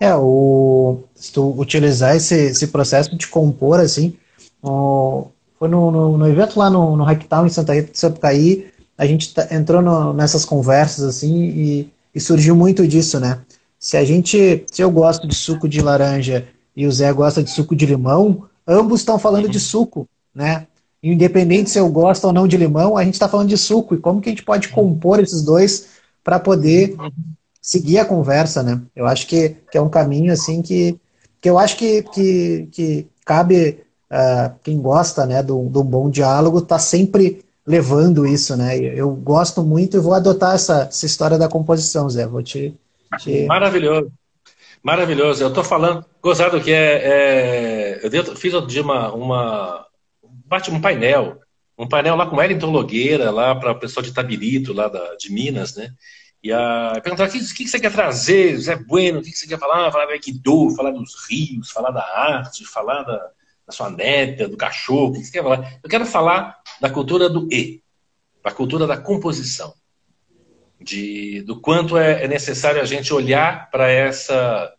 É, 0.00 0.14
o, 0.16 1.04
se 1.14 1.32
tu 1.32 1.54
utilizar 1.56 2.16
esse, 2.16 2.34
esse 2.34 2.66
processo 2.66 3.14
de 3.16 3.28
compor, 3.28 3.78
assim, 3.78 4.16
foi 4.60 5.68
no, 5.68 5.90
no, 5.92 6.18
no, 6.18 6.28
evento 6.28 6.58
lá 6.58 6.68
no, 6.68 6.96
no 6.96 7.04
Hacktown 7.04 7.46
em 7.46 7.50
Santa 7.50 7.72
Rita 7.72 7.92
de 7.92 7.98
Sapucaí, 7.98 8.66
a 8.98 9.06
gente 9.06 9.32
tá, 9.32 9.46
entrou 9.54 9.80
no, 9.80 10.12
nessas 10.12 10.44
conversas 10.44 11.04
assim 11.04 11.32
e, 11.36 11.92
e, 12.12 12.20
surgiu 12.20 12.56
muito 12.56 12.86
disso, 12.86 13.20
né? 13.20 13.40
Se 13.78 13.96
a 13.96 14.04
gente, 14.04 14.64
se 14.70 14.82
eu 14.82 14.90
gosto 14.90 15.26
de 15.26 15.36
suco 15.36 15.68
de 15.68 15.80
laranja 15.80 16.48
e 16.74 16.84
o 16.84 16.90
Zé 16.90 17.12
gosta 17.12 17.42
de 17.42 17.50
suco 17.50 17.76
de 17.76 17.86
limão, 17.86 18.48
ambos 18.66 19.00
estão 19.00 19.18
falando 19.20 19.48
de 19.48 19.60
suco, 19.60 20.08
né? 20.34 20.66
Independente 21.00 21.70
se 21.70 21.78
eu 21.78 21.88
gosto 21.88 22.24
ou 22.24 22.32
não 22.32 22.46
de 22.46 22.56
limão, 22.56 22.96
a 22.96 23.04
gente 23.04 23.14
está 23.14 23.28
falando 23.28 23.48
de 23.48 23.56
suco 23.56 23.94
e 23.94 23.98
como 23.98 24.20
que 24.20 24.28
a 24.28 24.32
gente 24.32 24.44
pode 24.44 24.68
compor 24.68 25.20
esses 25.20 25.42
dois 25.42 26.01
para 26.22 26.38
poder 26.38 26.96
seguir 27.60 27.98
a 27.98 28.04
conversa, 28.04 28.62
né? 28.62 28.80
Eu 28.94 29.06
acho 29.06 29.26
que, 29.26 29.56
que 29.70 29.78
é 29.78 29.80
um 29.80 29.88
caminho 29.88 30.32
assim 30.32 30.62
que, 30.62 30.98
que 31.40 31.48
eu 31.48 31.58
acho 31.58 31.76
que, 31.76 32.02
que, 32.02 32.68
que 32.72 33.06
cabe 33.24 33.84
uh, 34.10 34.54
quem 34.62 34.80
gosta 34.80 35.24
né, 35.26 35.42
de 35.42 35.52
um 35.52 35.68
bom 35.68 36.10
diálogo 36.10 36.58
está 36.58 36.78
sempre 36.78 37.44
levando 37.66 38.26
isso, 38.26 38.56
né? 38.56 38.76
Eu 38.76 39.10
gosto 39.10 39.62
muito 39.62 39.96
e 39.96 40.00
vou 40.00 40.14
adotar 40.14 40.54
essa, 40.54 40.82
essa 40.82 41.06
história 41.06 41.38
da 41.38 41.48
composição, 41.48 42.10
Zé. 42.10 42.26
Vou 42.26 42.42
te, 42.42 42.74
te... 43.18 43.46
Maravilhoso. 43.46 44.10
Maravilhoso. 44.82 45.44
Eu 45.44 45.48
estou 45.48 45.62
falando, 45.62 46.04
gozado 46.20 46.60
que 46.60 46.72
é, 46.72 48.00
é, 48.00 48.00
Eu 48.02 48.36
fiz 48.36 48.52
outro 48.52 48.68
dia 48.68 48.82
uma, 48.82 49.12
uma. 49.12 49.86
um 50.70 50.80
painel, 50.80 51.38
um 51.82 51.88
painel 51.88 52.14
lá 52.14 52.26
com 52.26 52.36
Wellington 52.36 52.70
Logueira, 52.70 53.30
lá 53.30 53.54
para 53.54 53.72
o 53.72 53.78
pessoal 53.78 54.04
de 54.04 54.12
Tabirito, 54.12 54.72
lá 54.72 54.88
da, 54.88 55.16
de 55.16 55.32
Minas, 55.32 55.74
né? 55.74 55.92
E 56.42 56.52
a 56.52 57.00
perguntar 57.02 57.28
o 57.28 57.30
que, 57.30 57.38
que, 57.38 57.68
você 57.68 57.78
quer 57.78 57.92
trazer, 57.92 58.56
Zé 58.58 58.76
Bueno, 58.76 59.18
o 59.18 59.22
que, 59.22 59.30
que 59.30 59.38
você 59.38 59.46
quer 59.46 59.58
falar? 59.58 59.90
Falar 59.90 60.06
do 60.06 60.12
Aikido, 60.12 60.70
falar 60.76 60.90
dos 60.90 61.14
rios, 61.28 61.70
falar 61.70 61.90
da 61.90 62.02
arte, 62.02 62.64
falar 62.64 63.02
da, 63.02 63.16
da 63.66 63.72
sua 63.72 63.90
neta, 63.90 64.48
do 64.48 64.56
cachorro, 64.56 65.10
o 65.10 65.12
que, 65.12 65.20
que 65.20 65.26
você 65.26 65.32
quer 65.32 65.42
falar? 65.42 65.78
Eu 65.82 65.90
quero 65.90 66.06
falar 66.06 66.56
da 66.80 66.90
cultura 66.90 67.28
do 67.28 67.48
E, 67.52 67.82
da 68.44 68.50
cultura 68.50 68.86
da 68.86 68.96
composição, 68.96 69.74
de, 70.80 71.42
do 71.42 71.60
quanto 71.60 71.96
é, 71.96 72.24
é 72.24 72.28
necessário 72.28 72.80
a 72.80 72.84
gente 72.84 73.12
olhar 73.12 73.70
para 73.70 73.88
essa. 73.88 74.72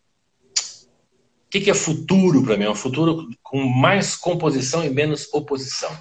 O 1.46 1.50
que, 1.50 1.62
que 1.62 1.72
é 1.72 1.74
futuro 1.74 2.44
para 2.44 2.58
mim? 2.58 2.66
É 2.66 2.70
um 2.70 2.76
futuro 2.76 3.30
com 3.42 3.64
mais 3.64 4.16
composição 4.16 4.84
e 4.84 4.90
menos 4.90 5.32
oposição. 5.34 5.96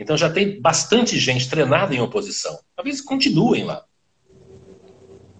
Então 0.00 0.16
já 0.16 0.30
tem 0.30 0.58
bastante 0.58 1.18
gente 1.18 1.50
treinada 1.50 1.94
em 1.94 2.00
oposição. 2.00 2.58
Talvez 2.74 3.02
continuem 3.02 3.64
lá. 3.64 3.84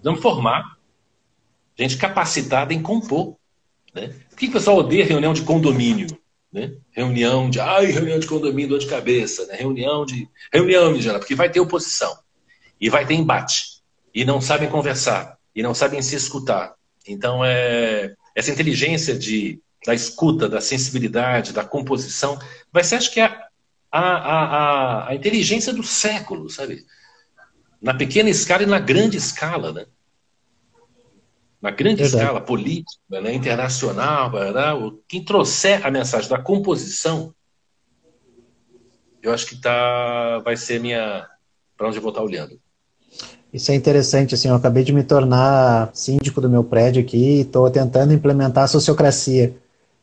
Vamos 0.03 0.21
formar 0.21 0.77
gente 1.75 1.97
capacitada 1.97 2.71
em 2.71 2.79
compor. 2.79 3.37
Né? 3.91 4.13
Por 4.29 4.37
que 4.37 4.45
o 4.45 4.51
pessoal 4.51 4.77
odeia 4.77 5.03
reunião 5.03 5.33
de 5.33 5.41
condomínio? 5.41 6.15
Né? 6.53 6.75
Reunião 6.91 7.49
de. 7.49 7.59
Ai, 7.59 7.87
reunião 7.87 8.19
de 8.19 8.27
condomínio, 8.27 8.69
dor 8.69 8.79
de 8.79 8.85
cabeça. 8.85 9.47
Né? 9.47 9.55
Reunião 9.55 10.05
de. 10.05 10.29
Reunião, 10.53 10.93
geral, 11.01 11.19
porque 11.19 11.33
vai 11.33 11.49
ter 11.49 11.59
oposição. 11.59 12.15
E 12.79 12.87
vai 12.87 13.03
ter 13.03 13.15
embate. 13.15 13.81
E 14.13 14.23
não 14.23 14.39
sabem 14.39 14.69
conversar. 14.69 15.39
E 15.55 15.63
não 15.63 15.73
sabem 15.73 16.03
se 16.03 16.15
escutar. 16.15 16.75
Então, 17.07 17.43
é, 17.43 18.13
essa 18.35 18.51
inteligência 18.51 19.17
de, 19.17 19.59
da 19.83 19.95
escuta, 19.95 20.47
da 20.47 20.61
sensibilidade, 20.61 21.51
da 21.51 21.63
composição, 21.63 22.37
vai 22.71 22.83
ser, 22.83 22.95
acho 22.95 23.11
que, 23.11 23.19
a, 23.19 23.49
a, 23.91 23.99
a, 23.99 25.09
a 25.09 25.15
inteligência 25.15 25.73
do 25.73 25.83
século, 25.83 26.49
sabe? 26.49 26.85
Na 27.81 27.93
pequena 27.93 28.29
escala 28.29 28.63
e 28.63 28.67
na 28.67 28.79
grande 28.79 29.17
escala, 29.17 29.73
né? 29.73 29.85
Na 31.61 31.69
grande 31.69 32.01
Verdade. 32.01 32.23
escala 32.23 32.41
política, 32.41 33.21
né, 33.21 33.33
internacional, 33.33 34.31
quem 35.07 35.23
trouxer 35.23 35.85
a 35.85 35.91
mensagem 35.91 36.27
da 36.27 36.41
composição, 36.41 37.35
eu 39.21 39.31
acho 39.31 39.45
que 39.45 39.61
tá, 39.61 40.39
vai 40.39 40.57
ser 40.57 40.79
minha 40.79 41.27
para 41.77 41.87
onde 41.87 41.97
eu 41.97 42.01
vou 42.01 42.09
estar 42.09 42.23
olhando. 42.23 42.59
Isso 43.53 43.71
é 43.71 43.75
interessante, 43.75 44.33
assim, 44.33 44.47
eu 44.47 44.55
acabei 44.55 44.83
de 44.83 44.93
me 44.93 45.03
tornar 45.03 45.91
síndico 45.93 46.39
do 46.39 46.49
meu 46.49 46.63
prédio 46.63 47.01
aqui 47.01 47.17
e 47.17 47.41
estou 47.41 47.69
tentando 47.69 48.13
implementar 48.13 48.63
a 48.63 48.67
sociocracia. 48.67 49.53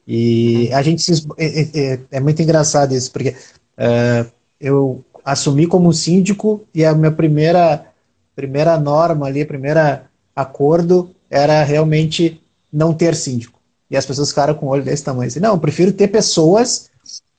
E 0.07 0.73
a 0.73 0.83
gente 0.83 1.03
se, 1.03 1.27
é, 1.37 1.93
é, 1.95 2.01
é, 2.13 2.21
muito 2.21 2.41
engraçado 2.41 2.95
isso, 2.95 3.11
porque 3.11 3.35
uh, 3.79 4.31
eu 4.61 5.05
assumi 5.25 5.67
como 5.67 5.93
síndico 5.93 6.67
e 6.75 6.85
a 6.85 6.95
minha 6.95 7.13
primeira 7.13 7.87
primeira 8.35 8.79
norma 8.79 9.27
ali, 9.27 9.45
primeira 9.45 10.09
acordo 10.35 11.11
era 11.29 11.63
realmente 11.65 12.41
não 12.73 12.95
ter 12.95 13.15
síndico. 13.17 13.59
E 13.91 13.97
as 13.97 14.07
pessoas 14.07 14.29
ficaram 14.29 14.55
com 14.55 14.67
o 14.67 14.69
olho 14.69 14.85
desse 14.85 15.03
tamanho. 15.03 15.29
Assim, 15.29 15.41
não, 15.41 15.55
eu 15.55 15.59
prefiro 15.59 15.93
ter 15.93 16.09
pessoas 16.09 16.89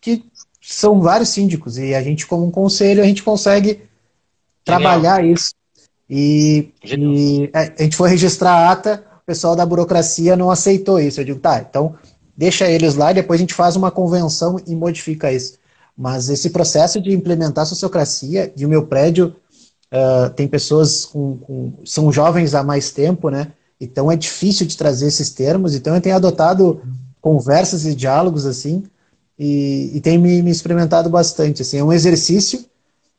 que 0.02 0.26
são 0.62 1.00
vários 1.00 1.30
síndicos 1.30 1.78
e 1.78 1.96
a 1.96 2.02
gente 2.02 2.28
como 2.28 2.46
um 2.46 2.52
conselho 2.52 3.02
a 3.02 3.06
gente 3.06 3.24
consegue 3.24 3.70
Genial. 3.70 3.86
trabalhar 4.66 5.24
isso. 5.24 5.54
E, 6.10 6.72
e, 6.84 7.50
a 7.54 7.84
gente 7.84 7.96
foi 7.96 8.10
registrar 8.10 8.52
a 8.52 8.72
ata, 8.72 9.04
o 9.22 9.26
pessoal 9.26 9.56
da 9.56 9.66
burocracia 9.66 10.36
não 10.36 10.52
aceitou 10.52 11.00
isso. 11.00 11.22
Eu 11.22 11.26
digo, 11.26 11.40
tá, 11.40 11.66
então 11.68 11.96
deixa 12.36 12.70
eles 12.70 12.96
lá 12.96 13.12
e 13.12 13.16
depois 13.16 13.40
a 13.40 13.44
gente 13.44 13.54
faz 13.54 13.76
uma 13.76 13.92
convenção 13.92 14.60
e 14.68 14.76
modifica 14.76 15.32
isso. 15.32 15.58
Mas 16.00 16.30
esse 16.30 16.50
processo 16.52 17.02
de 17.02 17.12
implementar 17.12 17.64
a 17.64 17.66
sociocracia, 17.66 18.54
e 18.56 18.66
o 18.66 18.70
meu 18.70 18.88
prédio 18.88 19.36
uh, 19.92 20.30
tem 20.34 20.48
pessoas 20.48 21.04
com, 21.04 21.38
com, 21.40 21.74
são 21.84 22.10
jovens 22.10 22.56
há 22.56 22.64
mais 22.64 22.90
tempo, 22.90 23.30
né? 23.30 23.52
Então 23.82 24.10
é 24.10 24.16
difícil 24.16 24.66
de 24.66 24.78
trazer 24.78 25.08
esses 25.08 25.30
termos. 25.30 25.76
Então 25.76 25.94
eu 25.94 26.00
tenho 26.00 26.16
adotado 26.16 26.82
conversas 27.20 27.86
e 27.86 27.94
diálogos 27.94 28.46
assim 28.46 28.84
e, 29.38 29.92
e 29.94 30.00
tenho 30.00 30.22
me, 30.22 30.42
me, 30.42 30.50
experimentado 30.50 31.10
bastante. 31.10 31.64
Assim, 31.64 31.80
é 31.80 31.84
um 31.84 31.92
exercício 31.92 32.64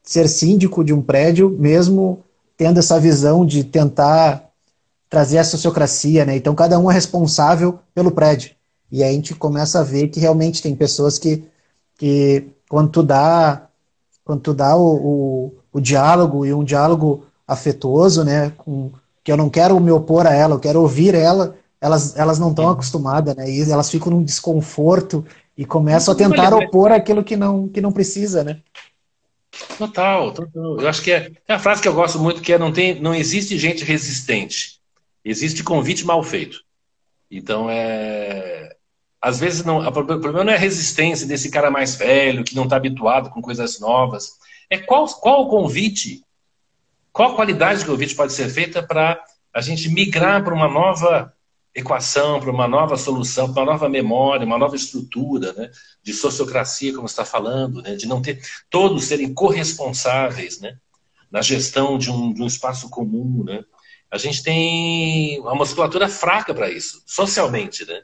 ser 0.02 0.26
síndico 0.26 0.82
de 0.82 0.94
um 0.94 1.02
prédio, 1.02 1.50
mesmo 1.50 2.24
tendo 2.56 2.78
essa 2.78 2.98
visão 2.98 3.44
de 3.44 3.62
tentar 3.62 4.48
trazer 5.10 5.36
a 5.36 5.44
sociocracia, 5.44 6.24
né? 6.24 6.34
Então 6.34 6.54
cada 6.54 6.78
um 6.78 6.90
é 6.90 6.94
responsável 6.94 7.78
pelo 7.94 8.10
prédio. 8.10 8.52
E 8.90 9.02
aí 9.02 9.10
a 9.10 9.12
gente 9.12 9.34
começa 9.34 9.80
a 9.80 9.82
ver 9.82 10.08
que 10.08 10.18
realmente 10.18 10.62
tem 10.62 10.74
pessoas 10.74 11.18
que, 11.18 11.44
que 12.00 12.48
quando 12.66 12.90
tu 12.90 13.02
dá, 13.02 13.68
quando 14.24 14.40
tu 14.40 14.54
dá 14.54 14.74
o, 14.74 14.94
o, 14.94 15.54
o 15.70 15.80
diálogo 15.82 16.46
e 16.46 16.54
um 16.54 16.64
diálogo 16.64 17.26
afetuoso, 17.46 18.24
né, 18.24 18.54
com, 18.56 18.90
que 19.22 19.30
eu 19.30 19.36
não 19.36 19.50
quero 19.50 19.78
me 19.78 19.90
opor 19.90 20.26
a 20.26 20.32
ela, 20.32 20.54
eu 20.54 20.58
quero 20.58 20.80
ouvir 20.80 21.14
ela, 21.14 21.54
elas, 21.78 22.16
elas 22.16 22.38
não 22.38 22.48
estão 22.48 22.70
acostumadas, 22.70 23.36
né, 23.36 23.50
e 23.50 23.70
elas 23.70 23.90
ficam 23.90 24.10
num 24.10 24.24
desconforto 24.24 25.26
e 25.58 25.66
começam 25.66 26.14
a 26.14 26.16
tentar 26.16 26.54
opor 26.54 26.90
aquilo 26.90 27.22
que 27.22 27.36
não, 27.36 27.68
que 27.68 27.82
não 27.82 27.92
precisa, 27.92 28.42
né. 28.42 28.62
Total, 29.76 30.32
total. 30.32 30.80
Eu 30.80 30.88
acho 30.88 31.02
que 31.02 31.12
é, 31.12 31.30
é 31.46 31.52
a 31.52 31.58
frase 31.58 31.82
que 31.82 31.88
eu 31.88 31.92
gosto 31.92 32.18
muito 32.18 32.40
que 32.40 32.54
é 32.54 32.58
não 32.58 32.72
tem, 32.72 32.98
não 32.98 33.14
existe 33.14 33.58
gente 33.58 33.84
resistente, 33.84 34.80
existe 35.22 35.62
convite 35.62 36.06
mal 36.06 36.22
feito. 36.22 36.62
Então 37.30 37.68
é 37.68 38.74
às 39.20 39.38
vezes 39.38 39.64
não, 39.64 39.86
o 39.86 39.92
problema 39.92 40.44
não 40.44 40.52
é 40.52 40.56
a 40.56 40.58
resistência 40.58 41.26
desse 41.26 41.50
cara 41.50 41.70
mais 41.70 41.94
velho, 41.94 42.42
que 42.42 42.54
não 42.54 42.64
está 42.64 42.76
habituado 42.76 43.28
com 43.28 43.42
coisas 43.42 43.78
novas. 43.78 44.38
É 44.70 44.78
qual, 44.78 45.06
qual 45.06 45.42
o 45.42 45.48
convite, 45.48 46.24
qual 47.12 47.32
a 47.32 47.36
qualidade 47.36 47.80
do 47.80 47.90
convite 47.90 48.14
pode 48.14 48.32
ser 48.32 48.48
feita 48.48 48.82
para 48.82 49.22
a 49.52 49.60
gente 49.60 49.88
migrar 49.88 50.42
para 50.42 50.54
uma 50.54 50.68
nova 50.68 51.34
equação, 51.74 52.40
para 52.40 52.50
uma 52.50 52.66
nova 52.66 52.96
solução, 52.96 53.52
para 53.52 53.62
uma 53.62 53.72
nova 53.72 53.88
memória, 53.88 54.46
uma 54.46 54.58
nova 54.58 54.74
estrutura 54.74 55.52
né, 55.52 55.70
de 56.02 56.12
sociocracia, 56.12 56.94
como 56.94 57.06
está 57.06 57.24
falando, 57.24 57.82
né, 57.82 57.96
de 57.96 58.06
não 58.06 58.22
ter 58.22 58.40
todos 58.70 59.04
serem 59.04 59.32
corresponsáveis 59.34 60.60
né, 60.60 60.78
na 61.30 61.42
gestão 61.42 61.98
de 61.98 62.10
um, 62.10 62.32
de 62.32 62.42
um 62.42 62.46
espaço 62.46 62.88
comum. 62.88 63.44
Né. 63.44 63.62
A 64.10 64.18
gente 64.18 64.42
tem 64.42 65.38
uma 65.40 65.54
musculatura 65.54 66.08
fraca 66.08 66.54
para 66.54 66.70
isso, 66.70 67.02
socialmente. 67.06 67.84
Né? 67.84 68.02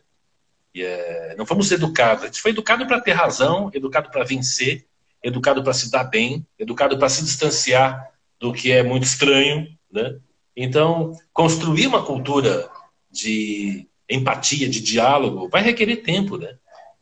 É, 0.83 1.35
não 1.37 1.47
fomos 1.47 1.71
educados. 1.71 2.25
A 2.25 2.27
gente 2.27 2.41
foi 2.41 2.51
educado 2.51 2.87
para 2.87 3.01
ter 3.01 3.13
razão, 3.13 3.71
educado 3.73 4.11
para 4.11 4.25
vencer, 4.25 4.87
educado 5.23 5.63
para 5.63 5.73
se 5.73 5.91
dar 5.91 6.05
bem, 6.05 6.47
educado 6.59 6.99
para 6.99 7.09
se 7.09 7.25
distanciar 7.25 8.11
do 8.39 8.53
que 8.53 8.71
é 8.71 8.83
muito 8.83 9.05
estranho. 9.05 9.69
Né? 9.91 10.19
Então, 10.57 11.13
construir 11.33 11.87
uma 11.87 12.05
cultura 12.05 12.69
de 13.11 13.87
empatia, 14.09 14.69
de 14.69 14.81
diálogo, 14.81 15.49
vai 15.49 15.63
requerer 15.63 16.03
tempo. 16.03 16.37
Né? 16.37 16.57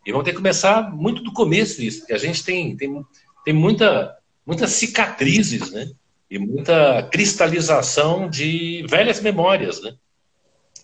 E 0.07 0.13
vamos 0.13 0.25
ter 0.25 0.33
que 0.33 0.37
começar 0.37 0.93
muito 0.95 1.23
do 1.23 1.33
começo 1.33 1.83
isso, 1.83 2.01
porque 2.01 2.13
a 2.13 2.19
gente 2.19 2.45
tem, 2.45 2.77
tem, 2.77 3.05
tem 3.45 3.55
muita, 3.55 4.17
muitas 4.47 4.71
cicatrizes, 4.73 5.71
né? 5.71 5.91
E 6.31 6.39
muita 6.39 7.03
cristalização 7.11 8.29
de 8.29 8.85
velhas 8.89 9.21
memórias, 9.21 9.81
né? 9.81 9.95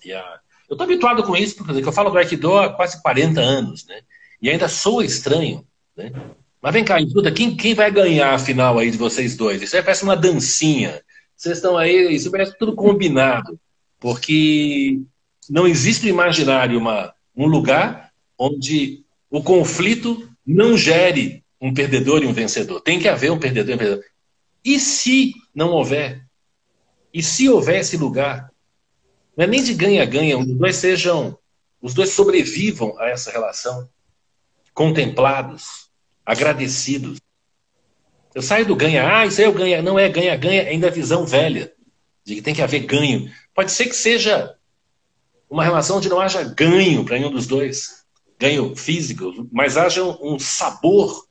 E 0.04 0.12
a, 0.12 0.39
eu 0.70 0.74
estou 0.74 0.84
habituado 0.84 1.24
com 1.24 1.36
isso, 1.36 1.56
porque 1.56 1.86
eu 1.86 1.92
falo 1.92 2.10
do 2.10 2.18
Aikido 2.18 2.56
há 2.56 2.72
quase 2.72 3.02
40 3.02 3.40
anos, 3.40 3.84
né? 3.86 4.02
E 4.40 4.48
ainda 4.48 4.68
sou 4.68 5.02
estranho, 5.02 5.66
né? 5.96 6.12
Mas 6.62 6.72
vem 6.72 6.84
cá, 6.84 7.00
escuta, 7.00 7.32
quem, 7.32 7.56
quem 7.56 7.74
vai 7.74 7.90
ganhar 7.90 8.32
a 8.32 8.38
final 8.38 8.78
aí 8.78 8.90
de 8.90 8.96
vocês 8.96 9.36
dois? 9.36 9.60
Isso 9.60 9.74
aí 9.74 9.82
parece 9.82 10.04
uma 10.04 10.16
dancinha. 10.16 11.02
Vocês 11.36 11.56
estão 11.56 11.76
aí, 11.76 12.14
isso 12.14 12.30
parece 12.30 12.56
tudo 12.56 12.76
combinado. 12.76 13.58
Porque 13.98 15.00
não 15.48 15.66
existe 15.66 16.04
no 16.04 16.10
imaginário 16.10 16.78
uma, 16.78 17.12
um 17.34 17.46
lugar 17.46 18.12
onde 18.38 19.02
o 19.28 19.42
conflito 19.42 20.30
não 20.46 20.76
gere 20.76 21.42
um 21.60 21.74
perdedor 21.74 22.22
e 22.22 22.26
um 22.26 22.32
vencedor. 22.32 22.80
Tem 22.80 23.00
que 23.00 23.08
haver 23.08 23.32
um 23.32 23.38
perdedor 23.38 23.72
e 23.72 23.74
um 23.74 23.78
vencedor. 23.78 24.04
E 24.64 24.78
se 24.78 25.32
não 25.52 25.70
houver? 25.70 26.24
E 27.12 27.22
se 27.22 27.48
houver 27.48 27.80
esse 27.80 27.96
lugar? 27.96 28.49
Não 29.36 29.44
é 29.44 29.46
nem 29.46 29.62
de 29.62 29.74
ganha-ganha, 29.74 30.38
os 30.38 30.46
dois 30.46 30.76
sejam, 30.76 31.38
os 31.80 31.94
dois 31.94 32.10
sobrevivam 32.10 32.98
a 32.98 33.08
essa 33.08 33.30
relação, 33.30 33.88
contemplados, 34.74 35.88
agradecidos. 36.24 37.18
Eu 38.34 38.42
saio 38.42 38.66
do 38.66 38.76
ganha, 38.76 39.18
ah, 39.18 39.26
isso 39.26 39.40
aí 39.40 39.46
é 39.46 39.48
o 39.48 39.54
ganha, 39.54 39.82
não 39.82 39.98
é 39.98 40.08
ganha-ganha, 40.08 40.62
é 40.62 40.68
ainda 40.68 40.88
a 40.88 40.90
visão 40.90 41.24
velha, 41.24 41.72
de 42.24 42.36
que 42.36 42.42
tem 42.42 42.54
que 42.54 42.62
haver 42.62 42.80
ganho. 42.80 43.30
Pode 43.54 43.72
ser 43.72 43.86
que 43.86 43.96
seja 43.96 44.54
uma 45.48 45.64
relação 45.64 45.98
onde 45.98 46.08
não 46.08 46.20
haja 46.20 46.42
ganho 46.42 47.04
para 47.04 47.18
nenhum 47.18 47.30
dos 47.30 47.46
dois, 47.46 48.04
ganho 48.38 48.74
físico, 48.76 49.48
mas 49.50 49.76
haja 49.76 50.02
um 50.04 50.38
sabor 50.38 51.26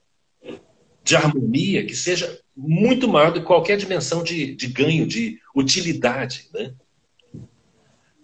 de 1.03 1.15
harmonia 1.15 1.85
que 1.85 1.95
seja 1.95 2.39
muito 2.55 3.07
maior 3.07 3.31
do 3.31 3.39
que 3.39 3.47
qualquer 3.47 3.77
dimensão 3.77 4.21
de, 4.21 4.53
de 4.53 4.67
ganho, 4.67 5.07
de 5.07 5.39
utilidade, 5.55 6.49
né? 6.53 6.73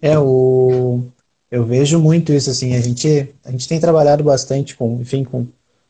É, 0.06 0.20
o... 0.20 1.01
eu 1.49 1.66
vejo 1.66 1.99
muito 1.99 2.32
isso, 2.32 2.51
assim, 2.51 2.76
a 2.76 2.80
gente, 2.80 3.34
a 3.43 3.49
gente 3.49 3.68
tem 3.68 3.80
trabalhado 3.80 4.24
bastante 4.24 4.76
com, 4.76 5.01
enfim, 5.01 5.24
com, 5.24 5.47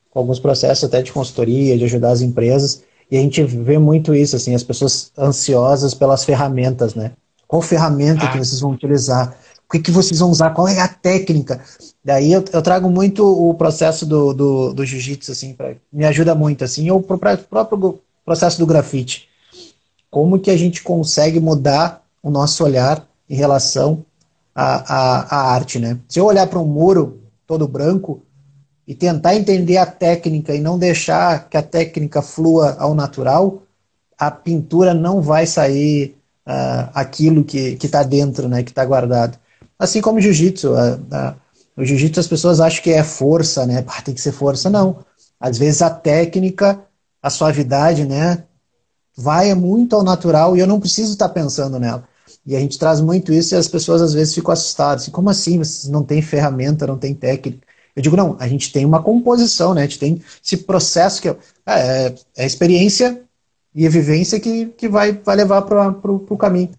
com 0.10 0.20
alguns 0.20 0.40
processos 0.40 0.86
até 0.86 1.02
de 1.02 1.12
consultoria, 1.12 1.78
de 1.78 1.84
ajudar 1.84 2.12
as 2.12 2.22
empresas, 2.22 2.82
E 3.12 3.18
a 3.18 3.22
gente 3.22 3.44
vê 3.44 3.78
muito 3.78 4.16
isso, 4.16 4.38
assim, 4.38 4.56
as 4.56 4.64
pessoas 4.64 5.12
ansiosas 5.18 5.94
pelas 5.94 6.24
ferramentas, 6.24 6.96
né? 6.96 7.12
Qual 7.46 7.62
ferramenta 7.62 8.26
ah. 8.26 8.32
que 8.32 8.38
vocês 8.38 8.62
vão 8.62 8.72
utilizar? 8.72 9.38
O 9.68 9.72
que, 9.72 9.80
que 9.80 9.92
vocês 9.92 10.20
vão 10.20 10.32
usar? 10.32 10.52
Qual 10.52 10.68
é 10.68 10.80
a 10.80 10.88
técnica? 10.88 11.62
Daí 12.04 12.32
eu, 12.32 12.44
eu 12.54 12.62
trago 12.62 12.90
muito 12.90 13.26
o 13.26 13.54
processo 13.54 14.06
do, 14.06 14.34
do, 14.34 14.74
do 14.74 14.86
jiu-jitsu, 14.86 15.32
assim, 15.32 15.54
pra, 15.54 15.76
me 15.92 16.06
ajuda 16.06 16.34
muito, 16.34 16.64
assim, 16.64 16.90
ou 16.90 17.00
o 17.00 17.04
próprio 17.04 18.00
processo 18.24 18.60
do 18.60 18.66
grafite. 18.66 19.28
Como 20.10 20.40
que 20.40 20.50
a 20.50 20.58
gente 20.58 20.82
consegue 20.82 21.40
mudar 21.42 22.02
o 22.24 22.30
nosso 22.30 22.64
olhar 22.64 23.06
em 23.30 23.36
relação 23.36 24.06
à, 24.54 24.94
à, 24.94 25.36
à 25.36 25.54
arte, 25.54 25.80
né? 25.80 25.98
Se 26.08 26.20
eu 26.20 26.26
olhar 26.26 26.48
para 26.48 26.60
um 26.60 26.66
muro 26.66 27.22
todo 27.48 27.68
branco 27.68 28.22
e 28.88 28.94
tentar 28.94 29.36
entender 29.36 29.78
a 29.78 29.86
técnica 29.86 30.54
e 30.54 30.62
não 30.62 30.78
deixar 30.78 31.50
que 31.50 31.58
a 31.58 31.64
técnica 31.64 32.22
flua 32.22 32.76
ao 32.80 32.94
natural, 32.94 33.64
a 34.18 34.30
pintura 34.32 34.94
não 34.94 35.22
vai 35.22 35.46
sair 35.46 36.16
uh, 36.48 36.90
aquilo 36.94 37.44
que 37.44 37.78
está 37.82 38.04
dentro, 38.04 38.48
né, 38.48 38.64
que 38.64 38.72
está 38.72 38.86
guardado. 38.86 39.38
Assim 39.78 40.02
como 40.02 40.20
o 40.20 40.22
jiu-jitsu. 40.22 40.72
o 41.76 41.84
jiu-jitsu 41.84 42.20
as 42.20 42.28
pessoas 42.28 42.60
acham 42.62 42.82
que 42.82 42.92
é 42.92 43.04
força, 43.04 43.66
né? 43.66 43.84
tem 44.04 44.14
que 44.14 44.22
ser 44.22 44.32
força. 44.32 44.70
Não. 44.70 44.98
Às 45.40 45.58
vezes 45.58 45.82
a 45.82 45.90
técnica, 45.90 46.80
a 47.22 47.30
suavidade, 47.30 48.06
né? 48.06 48.44
Vai 49.18 49.54
muito 49.54 49.96
ao 49.96 50.04
natural 50.04 50.56
e 50.56 50.60
eu 50.60 50.68
não 50.68 50.80
preciso 50.80 51.14
estar 51.14 51.28
tá 51.28 51.34
pensando 51.34 51.80
nela. 51.80 52.04
E 52.46 52.56
a 52.56 52.60
gente 52.60 52.78
traz 52.78 53.02
muito 53.02 53.34
isso 53.34 53.56
e 53.56 53.58
as 53.58 53.68
pessoas 53.68 54.02
às 54.02 54.14
vezes 54.14 54.36
ficam 54.36 54.52
assustadas. 54.52 55.04
Assim, 55.04 55.12
como 55.12 55.30
assim? 55.30 55.58
Vocês 55.58 55.88
não 55.88 56.04
tem 56.04 56.22
ferramenta, 56.22 56.86
não 56.86 56.98
tem 56.98 57.14
técnica? 57.14 57.66
Eu 57.96 58.02
digo, 58.02 58.16
não, 58.16 58.36
a 58.40 58.48
gente 58.48 58.72
tem 58.72 58.86
uma 58.86 59.02
composição, 59.02 59.74
né? 59.74 59.82
A 59.82 59.86
gente 59.86 60.00
tem 60.00 60.22
esse 60.44 60.58
processo 60.58 61.22
que 61.22 61.30
é, 61.30 61.36
é, 61.66 62.16
é 62.38 62.46
experiência 62.46 63.22
e 63.74 63.88
a 63.88 63.90
vivência 63.90 64.40
que, 64.40 64.68
que 64.68 64.88
vai, 64.88 65.14
vai 65.14 65.36
levar 65.36 65.64
para 65.64 65.90
o 65.90 66.38
caminho. 66.38 66.70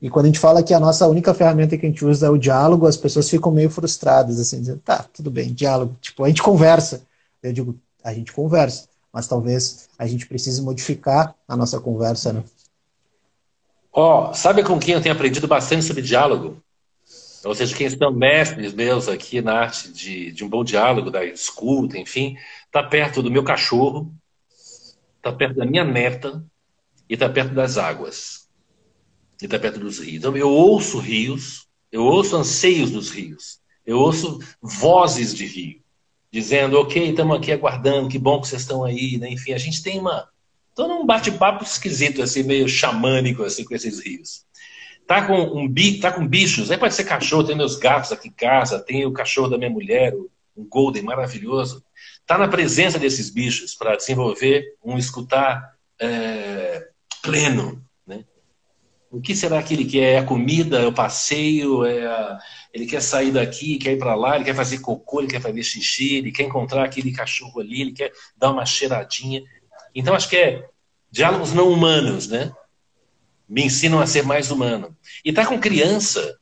E 0.00 0.10
quando 0.10 0.26
a 0.26 0.28
gente 0.28 0.38
fala 0.38 0.62
que 0.62 0.74
a 0.74 0.80
nossa 0.80 1.06
única 1.06 1.32
ferramenta 1.32 1.78
que 1.78 1.86
a 1.86 1.88
gente 1.88 2.04
usa 2.04 2.26
é 2.26 2.30
o 2.30 2.36
diálogo, 2.36 2.86
as 2.86 2.96
pessoas 2.96 3.28
ficam 3.30 3.50
meio 3.50 3.70
frustradas, 3.70 4.38
assim, 4.38 4.60
dizendo, 4.60 4.80
tá, 4.84 5.04
tudo 5.12 5.30
bem, 5.30 5.52
diálogo. 5.52 5.96
Tipo, 6.00 6.24
a 6.24 6.28
gente 6.28 6.42
conversa. 6.42 7.02
Eu 7.42 7.52
digo, 7.52 7.76
a 8.02 8.12
gente 8.12 8.32
conversa, 8.32 8.84
mas 9.12 9.26
talvez 9.26 9.88
a 9.98 10.06
gente 10.06 10.26
precise 10.26 10.60
modificar 10.60 11.34
a 11.48 11.56
nossa 11.56 11.80
conversa, 11.80 12.32
né? 12.32 12.42
Ó, 13.96 14.30
oh, 14.30 14.34
sabe 14.34 14.64
com 14.64 14.76
quem 14.76 14.94
eu 14.94 15.00
tenho 15.00 15.14
aprendido 15.14 15.46
bastante 15.46 15.84
sobre 15.84 16.02
diálogo? 16.02 16.60
Ou 17.44 17.54
seja, 17.54 17.76
quem 17.76 17.88
são 17.88 18.10
mestres 18.10 18.74
meus 18.74 19.06
aqui 19.06 19.40
na 19.40 19.52
arte 19.52 19.92
de, 19.92 20.32
de 20.32 20.44
um 20.44 20.48
bom 20.48 20.64
diálogo, 20.64 21.12
da 21.12 21.24
escuta, 21.24 21.96
enfim, 21.96 22.36
está 22.66 22.82
perto 22.82 23.22
do 23.22 23.30
meu 23.30 23.44
cachorro, 23.44 24.12
está 25.18 25.32
perto 25.32 25.54
da 25.56 25.64
minha 25.64 25.84
neta 25.84 26.44
e 27.08 27.14
está 27.14 27.28
perto 27.28 27.54
das 27.54 27.78
águas. 27.78 28.48
E 29.40 29.44
está 29.44 29.60
perto 29.60 29.78
dos 29.78 30.00
rios. 30.00 30.16
Então, 30.16 30.36
eu 30.36 30.50
ouço 30.50 30.98
rios, 30.98 31.68
eu 31.92 32.02
ouço 32.02 32.34
anseios 32.36 32.90
dos 32.90 33.10
rios, 33.10 33.60
eu 33.86 33.98
ouço 33.98 34.40
vozes 34.60 35.32
de 35.32 35.46
rio, 35.46 35.80
dizendo, 36.32 36.80
ok, 36.80 37.10
estamos 37.10 37.36
aqui 37.36 37.52
aguardando, 37.52 38.08
que 38.08 38.18
bom 38.18 38.40
que 38.40 38.48
vocês 38.48 38.62
estão 38.62 38.82
aí, 38.82 39.18
né? 39.18 39.30
Enfim, 39.30 39.52
a 39.52 39.58
gente 39.58 39.82
tem 39.84 40.00
uma... 40.00 40.28
Estou 40.74 40.88
num 40.88 41.06
bate-papo 41.06 41.62
esquisito, 41.62 42.20
assim, 42.20 42.42
meio 42.42 42.68
xamânico, 42.68 43.44
assim, 43.44 43.62
com 43.62 43.76
esses 43.76 44.04
rios. 44.04 44.44
Tá 45.06 45.24
com, 45.24 45.40
um 45.56 45.68
bi, 45.68 46.00
tá 46.00 46.10
com 46.10 46.26
bichos, 46.26 46.68
aí 46.68 46.76
pode 46.76 46.94
ser 46.94 47.04
cachorro, 47.04 47.44
tem 47.44 47.54
meus 47.54 47.76
gatos 47.76 48.10
aqui 48.10 48.26
em 48.26 48.32
casa, 48.32 48.80
tem 48.80 49.06
o 49.06 49.12
cachorro 49.12 49.48
da 49.48 49.56
minha 49.56 49.70
mulher, 49.70 50.12
um 50.56 50.66
golden 50.68 51.04
maravilhoso. 51.04 51.84
Tá 52.26 52.36
na 52.36 52.48
presença 52.48 52.98
desses 52.98 53.30
bichos 53.30 53.72
para 53.72 53.94
desenvolver 53.94 54.74
um 54.84 54.98
escutar 54.98 55.76
é, 56.00 56.88
pleno. 57.22 57.80
Né? 58.04 58.24
O 59.12 59.20
que 59.20 59.32
será 59.32 59.62
que 59.62 59.74
ele 59.74 59.84
quer? 59.84 60.14
É 60.14 60.18
a 60.18 60.24
comida, 60.24 60.80
é 60.80 60.86
o 60.88 60.92
passeio, 60.92 61.84
é 61.84 62.04
a... 62.04 62.40
ele 62.72 62.86
quer 62.86 63.00
sair 63.00 63.30
daqui, 63.30 63.78
quer 63.78 63.92
ir 63.92 63.98
para 63.98 64.16
lá, 64.16 64.34
ele 64.34 64.44
quer 64.44 64.56
fazer 64.56 64.80
cocô, 64.80 65.20
ele 65.20 65.30
quer 65.30 65.40
fazer 65.40 65.62
xixi, 65.62 66.16
ele 66.16 66.32
quer 66.32 66.42
encontrar 66.42 66.82
aquele 66.82 67.12
cachorro 67.12 67.60
ali, 67.60 67.80
ele 67.80 67.92
quer 67.92 68.10
dar 68.36 68.50
uma 68.50 68.66
cheiradinha. 68.66 69.40
Então 69.94 70.14
acho 70.14 70.28
que 70.28 70.36
é 70.36 70.66
diálogos 71.10 71.52
não 71.52 71.68
humanos, 71.70 72.28
né? 72.28 72.52
me 73.48 73.64
ensinam 73.64 74.00
a 74.00 74.06
ser 74.06 74.24
mais 74.24 74.50
humano. 74.50 74.96
E 75.24 75.30
estar 75.30 75.44
tá 75.44 75.48
com 75.48 75.60
criança 75.60 76.38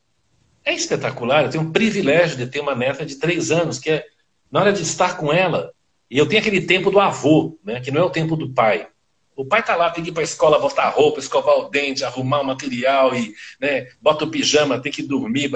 é 0.65 0.73
espetacular. 0.73 1.43
Eu 1.43 1.49
tenho 1.49 1.63
o 1.65 1.71
privilégio 1.71 2.37
de 2.37 2.47
ter 2.47 2.59
uma 2.59 2.75
neta 2.75 3.05
de 3.05 3.15
três 3.15 3.51
anos, 3.51 3.79
que 3.79 3.89
é 3.91 4.05
na 4.51 4.61
hora 4.61 4.73
de 4.73 4.81
estar 4.81 5.17
com 5.17 5.33
ela, 5.33 5.73
e 6.09 6.17
eu 6.17 6.27
tenho 6.27 6.41
aquele 6.41 6.61
tempo 6.61 6.91
do 6.91 6.99
avô, 6.99 7.57
né, 7.63 7.79
que 7.79 7.89
não 7.89 8.01
é 8.01 8.03
o 8.03 8.09
tempo 8.09 8.35
do 8.35 8.53
pai. 8.53 8.87
O 9.35 9.43
pai 9.43 9.63
tá 9.63 9.75
lá, 9.75 9.89
tem 9.89 10.03
que 10.03 10.11
ir 10.11 10.13
para 10.13 10.21
a 10.21 10.23
escola 10.23 10.59
botar 10.59 10.89
roupa, 10.89 11.19
escovar 11.19 11.55
o 11.57 11.69
dente, 11.69 12.05
arrumar 12.05 12.41
o 12.41 12.45
material 12.45 13.15
e, 13.15 13.33
né, 13.59 13.87
bota 13.99 14.23
o 14.23 14.29
pijama, 14.29 14.79
tem 14.79 14.91
que 14.91 15.01
dormir, 15.01 15.49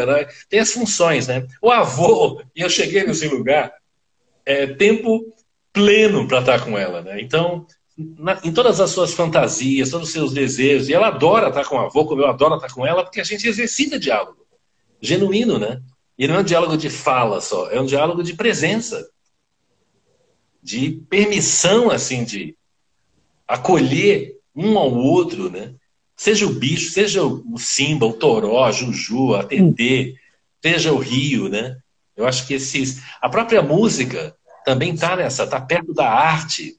tem 0.49 0.59
as 0.59 0.71
funções, 0.71 1.27
né? 1.27 1.45
O 1.61 1.69
avô, 1.69 2.41
e 2.55 2.61
eu 2.61 2.69
cheguei 2.71 3.03
nesse 3.03 3.27
lugar, 3.27 3.71
é 4.43 4.65
tempo 4.65 5.31
pleno 5.71 6.27
para 6.27 6.39
estar 6.39 6.65
com 6.65 6.75
ela, 6.75 7.03
né? 7.03 7.21
Então, 7.21 7.67
na, 7.97 8.39
em 8.43 8.53
todas 8.53 8.79
as 8.79 8.91
suas 8.91 9.13
fantasias, 9.13 9.89
todos 9.89 10.07
os 10.07 10.13
seus 10.13 10.31
desejos. 10.31 10.87
E 10.87 10.93
ela 10.93 11.07
adora 11.07 11.47
estar 11.47 11.65
com 11.65 11.79
a 11.79 11.85
avô, 11.85 12.05
como 12.05 12.21
eu 12.21 12.27
adoro 12.27 12.55
estar 12.55 12.71
com 12.71 12.85
ela, 12.85 13.03
porque 13.03 13.19
a 13.19 13.23
gente 13.23 13.47
exercita 13.47 13.99
diálogo. 13.99 14.45
Genuíno, 15.01 15.57
né? 15.57 15.81
E 16.17 16.27
não 16.27 16.35
é 16.35 16.39
um 16.39 16.43
diálogo 16.43 16.77
de 16.77 16.89
fala 16.89 17.41
só, 17.41 17.69
é 17.69 17.79
um 17.79 17.85
diálogo 17.85 18.23
de 18.23 18.33
presença. 18.33 19.07
De 20.61 20.91
permissão, 21.09 21.89
assim, 21.89 22.23
de 22.23 22.55
acolher 23.47 24.37
um 24.55 24.77
ao 24.77 24.93
outro, 24.93 25.49
né? 25.49 25.73
Seja 26.15 26.45
o 26.45 26.53
bicho, 26.53 26.91
seja 26.91 27.23
o 27.23 27.57
Simba, 27.57 28.05
o 28.05 28.13
Toró, 28.13 28.63
a 28.63 28.71
Juju, 28.71 29.35
a 29.35 29.43
TT, 29.43 30.15
seja 30.61 30.91
o 30.91 30.97
Rio, 30.97 31.47
né? 31.47 31.77
Eu 32.15 32.27
acho 32.27 32.47
que 32.47 32.55
esses. 32.55 33.01
A 33.21 33.29
própria 33.29 33.61
música 33.61 34.35
também 34.65 34.95
está 34.95 35.15
nessa, 35.15 35.43
está 35.43 35.61
perto 35.61 35.93
da 35.93 36.09
arte, 36.11 36.75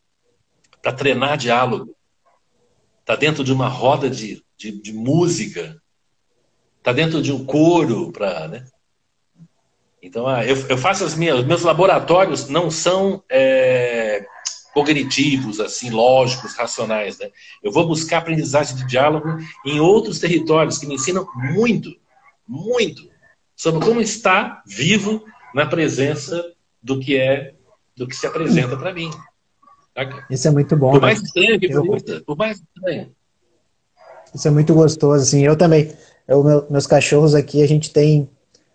para 0.82 0.92
treinar 0.92 1.36
diálogo. 1.36 1.94
Está 3.00 3.16
dentro 3.16 3.42
de 3.42 3.52
uma 3.52 3.68
roda 3.68 4.10
de, 4.10 4.42
de, 4.56 4.80
de 4.80 4.92
música. 4.92 5.80
Está 6.78 6.92
dentro 6.92 7.22
de 7.22 7.32
um 7.32 7.44
coro 7.44 8.12
para. 8.12 8.48
Né? 8.48 8.66
Então, 10.02 10.26
ah, 10.26 10.44
eu, 10.44 10.56
eu, 10.68 10.78
faço 10.78 11.04
as 11.04 11.14
minhas. 11.14 11.44
Meus 11.44 11.62
laboratórios 11.62 12.48
não 12.48 12.70
são 12.70 13.22
é, 13.30 14.26
cognitivos, 14.72 15.58
assim, 15.60 15.90
lógicos, 15.90 16.54
racionais. 16.54 17.18
Né? 17.18 17.30
Eu 17.62 17.72
vou 17.72 17.86
buscar 17.86 18.18
aprendizagem 18.18 18.76
de 18.76 18.86
diálogo 18.86 19.38
em 19.64 19.80
outros 19.80 20.18
territórios 20.18 20.78
que 20.78 20.86
me 20.86 20.94
ensinam 20.94 21.26
muito, 21.34 21.90
muito 22.46 23.08
sobre 23.56 23.84
como 23.84 24.00
estar 24.00 24.62
vivo 24.64 25.24
na 25.52 25.66
presença 25.66 26.52
do 26.80 27.00
que 27.00 27.16
é, 27.16 27.54
do 27.96 28.06
que 28.06 28.14
se 28.14 28.26
apresenta 28.26 28.76
para 28.76 28.94
mim. 28.94 29.10
Isso 30.30 30.48
é 30.48 30.50
muito 30.50 30.76
bom. 30.76 30.92
Por 30.92 31.00
mais 31.00 31.20
né? 31.20 31.24
estranho 31.26 31.60
que 31.60 31.68
pareça, 31.68 32.22
por 32.24 32.36
mais 32.36 32.60
estranho. 32.60 33.08
Isso 34.34 34.48
é 34.48 34.50
muito 34.50 34.74
gostoso, 34.74 35.22
assim. 35.22 35.42
Eu 35.42 35.56
também, 35.56 35.90
eu, 36.26 36.44
meu, 36.44 36.66
meus 36.70 36.86
cachorros 36.86 37.34
aqui, 37.34 37.62
a 37.62 37.66
gente 37.66 37.90
tem, 37.90 38.28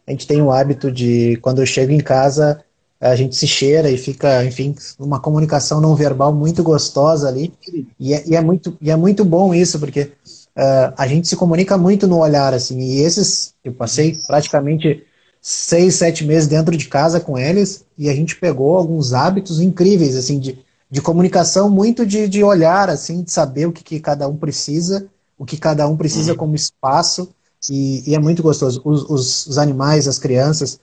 a 0.07 0.11
gente 0.11 0.27
tem 0.27 0.41
o 0.41 0.51
hábito 0.51 0.91
de, 0.91 1.37
quando 1.41 1.61
eu 1.61 1.65
chego 1.65 1.91
em 1.91 1.99
casa, 1.99 2.63
a 2.99 3.15
gente 3.15 3.35
se 3.35 3.47
cheira 3.47 3.89
e 3.89 3.97
fica, 3.97 4.43
enfim, 4.45 4.75
uma 4.97 5.19
comunicação 5.19 5.79
não 5.79 5.95
verbal 5.95 6.33
muito 6.33 6.63
gostosa 6.63 7.27
ali. 7.27 7.53
E 7.99 8.13
é, 8.13 8.23
e 8.27 8.35
é 8.35 8.41
muito, 8.41 8.77
e 8.81 8.89
é 8.89 8.95
muito 8.95 9.23
bom 9.23 9.53
isso, 9.53 9.79
porque 9.79 10.11
uh, 10.57 10.93
a 10.97 11.07
gente 11.07 11.27
se 11.27 11.35
comunica 11.35 11.77
muito 11.77 12.07
no 12.07 12.19
olhar, 12.19 12.53
assim. 12.53 12.79
E 12.79 13.01
esses, 13.01 13.53
eu 13.63 13.73
passei 13.73 14.17
praticamente 14.25 15.03
seis, 15.41 15.95
sete 15.95 16.23
meses 16.23 16.47
dentro 16.47 16.75
de 16.75 16.87
casa 16.87 17.19
com 17.19 17.37
eles 17.37 17.85
e 17.97 18.09
a 18.09 18.15
gente 18.15 18.37
pegou 18.37 18.77
alguns 18.77 19.13
hábitos 19.13 19.59
incríveis, 19.59 20.15
assim, 20.15 20.39
de 20.39 20.57
de 20.93 21.01
comunicação 21.01 21.71
muito 21.71 22.05
de, 22.05 22.29
de 22.29 22.43
olhar, 22.43 22.87
assim, 22.87 23.23
de 23.23 23.31
saber 23.31 23.65
o 23.65 23.71
que, 23.71 23.83
que 23.83 23.99
cada 23.99 24.27
um 24.27 24.37
precisa, 24.37 25.07
o 25.39 25.43
que 25.43 25.57
cada 25.57 25.87
um 25.87 25.97
precisa 25.97 26.33
uhum. 26.33 26.37
como 26.37 26.55
espaço, 26.55 27.33
e, 27.67 28.11
e, 28.11 28.13
é 28.13 28.19
muito 28.19 28.43
gostoso. 28.43 28.79
Os, 28.85 29.09
os, 29.09 29.47
os 29.47 29.57
animais, 29.57 30.07
as 30.07 30.19
crianças, 30.19 30.79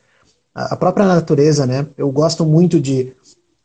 a, 0.52 0.74
própria 0.74 1.06
natureza, 1.06 1.64
né? 1.64 1.86
Eu 1.96 2.10
gosto 2.10 2.44
muito 2.44 2.80
de. 2.80 3.12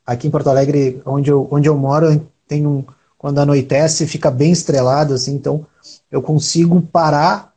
Aqui 0.05 0.27
em 0.27 0.29
Porto 0.29 0.47
Alegre, 0.47 1.01
onde 1.03 1.31
eu, 1.31 1.47
onde 1.49 1.67
eu 1.67 1.75
moro, 1.75 2.21
tem 2.47 2.67
um. 2.67 2.83
Quando 3.17 3.39
anoitece, 3.39 4.05
fica 4.05 4.29
bem 4.29 4.51
estrelado, 4.51 5.15
assim, 5.15 5.33
então 5.33 5.65
eu 6.11 6.21
consigo 6.21 6.79
parar 6.79 7.55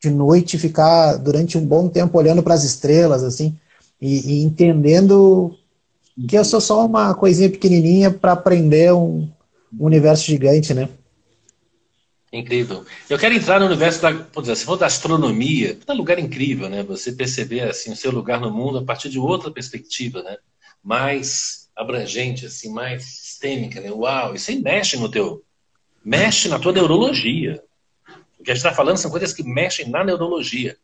de 0.00 0.08
noite 0.08 0.56
e 0.56 0.58
ficar 0.58 1.16
durante 1.18 1.58
um 1.58 1.66
bom 1.66 1.86
tempo 1.86 2.16
olhando 2.16 2.42
para 2.42 2.54
as 2.54 2.64
estrelas, 2.64 3.22
assim, 3.22 3.54
e, 4.00 4.36
e 4.36 4.42
entendendo 4.42 5.54
que 6.28 6.36
eu 6.36 6.44
sou 6.44 6.60
só 6.60 6.84
uma 6.86 7.14
coisinha 7.14 7.50
pequenininha 7.50 8.10
para 8.10 8.32
aprender 8.32 8.92
um, 8.92 9.28
universo 9.78 10.24
gigante, 10.24 10.74
né? 10.74 10.88
Incrível. 12.32 12.84
Eu 13.10 13.18
quero 13.18 13.34
entrar 13.34 13.60
no 13.60 13.66
universo 13.66 14.00
da, 14.00 14.10
dizer, 14.10 14.56
se 14.56 14.64
for 14.64 14.76
da 14.76 14.86
astronomia, 14.86 15.78
é 15.86 15.92
um 15.92 15.96
lugar 15.96 16.18
incrível, 16.18 16.68
né? 16.68 16.82
Você 16.82 17.12
perceber 17.12 17.60
assim 17.60 17.92
o 17.92 17.96
seu 17.96 18.10
lugar 18.10 18.40
no 18.40 18.50
mundo 18.50 18.78
a 18.78 18.84
partir 18.84 19.10
de 19.10 19.18
outra 19.18 19.50
perspectiva, 19.50 20.22
né? 20.22 20.36
Mais 20.82 21.68
abrangente, 21.76 22.46
assim, 22.46 22.72
mais 22.72 23.04
sistêmica, 23.04 23.80
né? 23.80 23.90
Uau, 23.90 24.34
isso 24.34 24.50
aí 24.50 24.60
mexe 24.60 24.96
no 24.96 25.10
teu, 25.10 25.42
Mexe 26.04 26.48
na 26.48 26.58
tua 26.58 26.72
neurologia. 26.72 27.62
O 28.38 28.42
que 28.42 28.50
a 28.50 28.54
gente 28.54 28.64
está 28.64 28.74
falando 28.74 28.96
são 28.96 29.10
coisas 29.10 29.32
que 29.32 29.44
mexem 29.44 29.88
na 29.88 30.02
neurologia. 30.02 30.76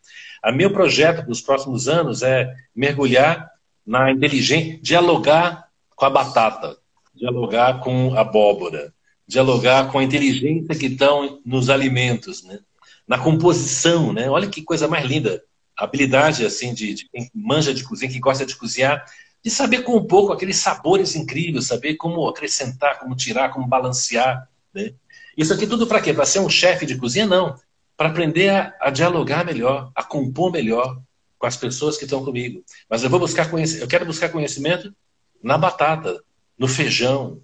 A 0.43 0.53
meu 0.53 0.73
projeto 0.73 1.23
para 1.23 1.33
os 1.33 1.41
próximos 1.41 1.89
anos 1.89 2.23
é 2.23 2.55
mergulhar 2.75 3.51
na 3.89 4.13
inteligência, 4.13 4.79
dialogar 4.83 5.67
com 5.97 6.05
a 6.05 6.11
batata, 6.11 6.77
dialogar 7.15 7.81
com 7.81 8.15
a 8.15 8.21
abóbora, 8.21 8.93
dialogar 9.27 9.91
com 9.91 9.99
a 9.99 10.05
inteligência 10.05 10.75
que 10.75 10.87
estão 10.87 11.41
nos 11.45 11.71
alimentos, 11.71 12.45
né? 12.45 12.59
na 13.07 13.19
composição. 13.19 14.13
Né? 14.13 14.29
Olha 14.29 14.47
que 14.47 14.63
coisa 14.63 14.87
mais 14.87 15.07
linda. 15.07 15.43
A 15.75 15.85
habilidade 15.85 16.45
assim 16.45 16.75
de, 16.75 16.93
de 16.93 17.09
quem 17.09 17.31
manja 17.35 17.73
de 17.73 17.83
cozinha, 17.83 18.13
que 18.13 18.21
gosta 18.21 18.45
de 18.45 18.55
cozinhar, 18.57 19.03
de 19.43 19.51
saber 19.51 19.83
com 19.83 19.97
um 19.97 20.07
pouco 20.07 20.35
aqueles 20.35 20.59
sabores 20.59 21.17
incríveis, 21.17 21.67
saber 21.67 21.95
como 21.95 22.29
acrescentar, 22.29 22.99
como 22.99 23.17
tirar, 23.17 23.51
como 23.51 23.67
balancear. 23.67 24.47
Né? 24.75 24.93
Isso 25.35 25.55
aqui 25.55 25.67
tudo 25.67 25.87
para 25.87 26.03
quê? 26.03 26.13
Para 26.13 26.27
ser 26.27 26.41
um 26.41 26.51
chefe 26.51 26.85
de 26.85 26.97
cozinha? 26.97 27.25
Não. 27.25 27.57
Para 27.97 28.11
aprender 28.11 28.51
a, 28.51 28.75
a, 28.83 28.91
dialogar 28.91 29.47
melhor, 29.47 29.91
a 29.95 30.03
compor 30.03 30.53
melhor 30.53 31.01
com 31.39 31.47
as 31.47 31.57
pessoas 31.57 31.97
que 31.97 32.05
estão 32.05 32.25
comigo. 32.25 32.63
Mas 32.89 33.03
eu 33.05 33.11
vou 33.11 33.21
buscar 33.21 33.51
conhecimento, 33.51 33.85
eu 33.85 33.89
quero 33.89 34.07
buscar 34.07 34.29
conhecimento 34.31 34.95
na 35.43 35.57
batata, 35.57 36.21
no 36.59 36.67
feijão, 36.67 37.41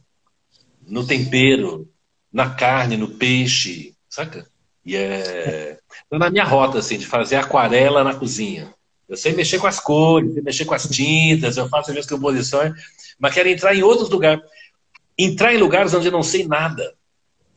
no 0.86 1.06
tempero, 1.06 1.88
na 2.32 2.50
carne, 2.50 2.96
no 2.96 3.10
peixe, 3.10 3.94
saca? 4.08 4.46
E 4.84 4.96
é 4.96 5.78
na 6.10 6.30
minha 6.30 6.44
rota 6.44 6.78
assim 6.78 6.98
de 6.98 7.06
fazer 7.06 7.36
aquarela 7.36 8.04
na 8.04 8.14
cozinha. 8.14 8.72
Eu 9.08 9.16
sei 9.16 9.32
mexer 9.32 9.58
com 9.58 9.66
as 9.66 9.80
cores, 9.80 10.32
sei 10.32 10.42
mexer 10.42 10.64
com 10.64 10.74
as 10.74 10.88
tintas, 10.88 11.56
eu 11.56 11.68
faço 11.68 11.90
as 11.90 11.94
minhas 11.94 12.06
composições, 12.06 12.72
mas 13.18 13.34
quero 13.34 13.48
entrar 13.48 13.74
em 13.74 13.82
outros 13.82 14.08
lugares. 14.10 14.42
Entrar 15.16 15.54
em 15.54 15.58
lugares 15.58 15.94
onde 15.94 16.08
eu 16.08 16.12
não 16.12 16.22
sei 16.22 16.46
nada. 16.46 16.94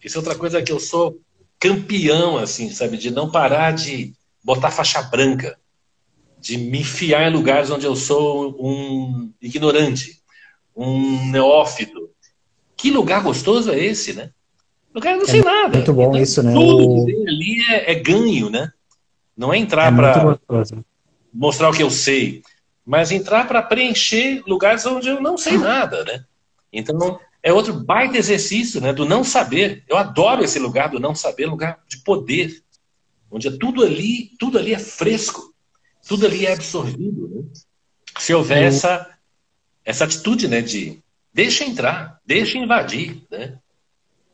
Isso 0.04 0.18
é 0.18 0.20
outra 0.20 0.36
coisa 0.36 0.62
que 0.62 0.72
eu 0.72 0.80
sou 0.80 1.20
campeão, 1.60 2.38
assim, 2.38 2.70
sabe? 2.70 2.98
De 2.98 3.10
não 3.10 3.32
parar 3.32 3.72
de 3.72 4.14
botar 4.44 4.72
faixa 4.72 5.02
branca. 5.02 5.58
De 6.40 6.58
me 6.58 6.80
enfiar 6.80 7.30
em 7.30 7.34
lugares 7.34 7.70
onde 7.70 7.86
eu 7.86 7.96
sou 7.96 8.56
um 8.60 9.32
ignorante, 9.42 10.22
um 10.76 11.32
neófito. 11.32 12.10
Que 12.76 12.92
lugar 12.92 13.24
gostoso 13.24 13.72
é 13.72 13.80
esse, 13.84 14.14
né? 14.14 14.32
Lugar 14.94 15.14
eu 15.14 15.18
não 15.18 15.26
é 15.26 15.30
sei 15.30 15.42
nada. 15.42 15.78
Muito 15.78 15.94
bom 15.94 16.10
então, 16.10 16.22
isso, 16.22 16.44
né? 16.44 16.54
Tudo 16.54 17.06
que 17.06 17.12
tem 17.12 17.28
ali 17.28 17.66
é, 17.70 17.92
é 17.92 17.96
ganho, 17.96 18.50
né? 18.50 18.72
Não 19.36 19.54
é 19.54 19.58
entrar 19.58 19.92
é 19.92 19.96
para 19.96 20.40
mostrar 21.34 21.70
o 21.70 21.74
que 21.74 21.84
eu 21.84 21.92
sei, 21.92 22.42
mas 22.86 23.12
entrar 23.12 23.48
para 23.48 23.62
preencher 23.62 24.42
lugares 24.48 24.86
onde 24.86 25.08
eu 25.08 25.22
não 25.22 25.38
sei 25.38 25.58
nada, 25.60 26.04
né? 26.04 26.24
Então, 26.72 27.20
é 27.44 27.54
outro 27.54 27.74
baita 27.74 28.18
exercício, 28.18 28.82
né, 28.82 28.92
do 28.92 29.06
não 29.06 29.24
saber. 29.24 29.84
Eu 29.88 29.98
adoro 29.98 30.44
esse 30.44 30.60
lugar 30.60 30.90
do 30.90 31.00
não 31.00 31.14
saber, 31.14 31.46
lugar 31.46 31.80
de 31.88 31.98
poder, 31.98 32.62
onde 33.30 33.48
é 33.48 33.52
tudo 33.52 33.84
ali, 33.84 34.32
tudo 34.40 34.58
ali 34.58 34.74
é 34.74 34.80
fresco, 34.80 35.54
tudo 36.08 36.26
ali 36.26 36.46
é 36.46 36.54
absorvido, 36.54 37.28
né? 37.28 37.44
Se 38.20 38.34
houver 38.34 38.64
essa 38.64 39.08
essa 39.86 40.04
atitude, 40.04 40.50
né, 40.50 40.62
de 40.62 41.00
deixa 41.34 41.64
entrar, 41.64 42.20
deixa 42.26 42.58
invadir, 42.58 43.24
né? 43.32 43.58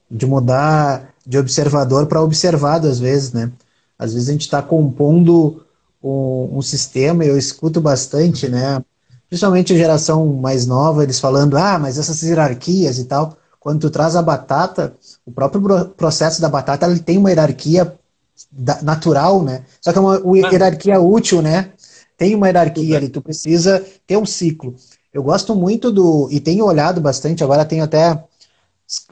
De 0.10 0.26
mudar 0.26 1.14
de 1.26 1.38
observador 1.38 2.08
para 2.08 2.22
observado 2.22 2.88
às 2.88 3.00
vezes, 3.00 3.34
né? 3.34 3.52
Às 3.98 4.14
vezes 4.14 4.30
a 4.30 4.32
gente 4.32 4.42
está 4.42 4.62
compondo 4.62 5.64
um, 6.02 6.58
um 6.58 6.62
sistema, 6.62 7.24
eu 7.24 7.38
escuto 7.38 7.80
bastante, 7.80 8.50
né? 8.50 8.84
Principalmente 9.30 9.74
a 9.74 9.78
geração 9.78 10.26
mais 10.28 10.66
nova, 10.68 11.04
eles 11.04 11.20
falando, 11.20 11.58
ah, 11.58 11.80
mas 11.80 11.98
essas 11.98 12.22
hierarquias 12.22 13.00
e 13.00 13.06
tal. 13.06 13.38
Quando 13.60 13.82
tu 13.82 13.90
traz 13.90 14.16
a 14.16 14.22
batata, 14.22 14.96
o 15.26 15.32
próprio 15.32 15.86
processo 15.90 16.42
da 16.42 16.50
batata, 16.50 16.86
ele 16.86 17.00
tem 17.00 17.18
uma 17.18 17.30
hierarquia 17.30 17.98
natural, 18.82 19.44
né? 19.44 19.64
Só 19.82 19.92
que 19.92 19.98
é 19.98 20.02
uma, 20.02 20.20
uma 20.20 20.38
hierarquia 20.38 21.00
útil, 21.00 21.42
né? 21.42 21.72
Tem 22.18 22.36
uma 22.36 22.48
hierarquia 22.48 22.98
ali, 22.98 23.10
tu 23.10 23.22
precisa 23.22 23.84
ter 24.06 24.18
um 24.18 24.26
ciclo. 24.26 24.76
Eu 25.14 25.24
gosto 25.24 25.56
muito 25.56 25.92
do, 25.92 26.28
e 26.32 26.40
tenho 26.40 26.66
olhado 26.66 27.00
bastante, 27.00 27.44
agora 27.44 27.66
tenho 27.66 27.84
até 27.84 28.24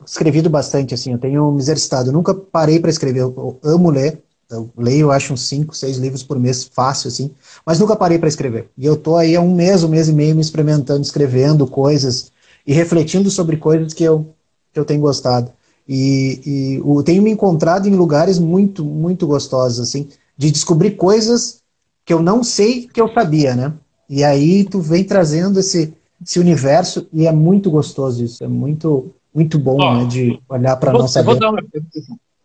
escrevido 0.06 0.50
bastante, 0.50 0.94
assim, 0.94 1.14
eu 1.14 1.18
tenho 1.18 1.52
me 1.52 1.60
exercitado, 1.60 2.12
nunca 2.12 2.34
parei 2.34 2.80
para 2.80 2.90
escrever, 2.90 3.22
eu 3.22 3.60
amo 3.64 3.90
ler, 3.90 4.22
eu 4.50 4.70
leio, 4.78 5.08
eu 5.08 5.12
acho, 5.12 5.34
uns 5.34 5.48
5, 5.48 5.76
6 5.76 5.98
livros 5.98 6.24
por 6.24 6.38
mês, 6.38 6.64
fácil, 6.64 7.08
assim, 7.08 7.32
mas 7.66 7.80
nunca 7.80 7.96
parei 7.96 8.20
para 8.20 8.28
escrever. 8.28 8.70
E 8.78 8.86
eu 8.86 8.98
tô 8.98 9.16
aí 9.16 9.36
há 9.36 9.42
um 9.42 9.56
mês, 9.56 9.84
um 9.84 9.88
mês 9.88 10.10
e 10.10 10.14
meio 10.14 10.36
me 10.36 10.42
experimentando, 10.42 11.02
escrevendo 11.02 11.66
coisas 11.66 12.32
e 12.68 12.74
refletindo 12.74 13.30
sobre 13.32 13.58
coisas 13.58 13.94
que 13.94 14.04
eu, 14.04 14.34
que 14.74 14.80
eu 14.80 14.86
tenho 14.86 15.02
gostado. 15.02 15.52
E, 15.94 16.40
e 16.46 16.82
o, 16.86 17.04
tenho 17.04 17.22
me 17.22 17.30
encontrado 17.30 17.86
em 17.86 17.94
lugares 17.94 18.40
muito, 18.40 18.82
muito 18.82 19.28
gostosos, 19.28 19.78
assim, 19.78 20.08
de 20.38 20.50
descobrir 20.50 20.92
coisas 20.92 21.58
que 22.06 22.14
eu 22.14 22.22
não 22.22 22.46
sei 22.46 22.88
que 22.88 23.02
eu 23.02 23.14
sabia, 23.14 23.54
né? 23.54 23.74
E 24.10 24.24
aí 24.24 24.64
tu 24.64 24.80
vem 24.80 25.04
trazendo 25.04 25.60
esse, 25.60 25.94
esse 26.26 26.40
universo 26.40 27.10
e 27.12 27.28
é 27.28 27.32
muito 27.34 27.70
gostoso 27.70 28.24
isso, 28.24 28.42
é 28.42 28.48
muito, 28.48 29.14
muito 29.36 29.60
bom, 29.60 29.78
oh, 29.82 29.96
né, 29.96 30.06
de 30.06 30.40
olhar 30.48 30.78
para 30.78 30.94
não 30.94 31.10
saber. 31.10 31.32
Eu 31.32 31.40
vou, 31.40 31.50
uma, 31.50 31.64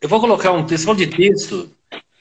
eu 0.00 0.08
vou 0.08 0.20
colocar 0.20 0.50
um 0.50 0.66
texto, 0.66 0.92
de 0.96 1.06
texto 1.06 1.68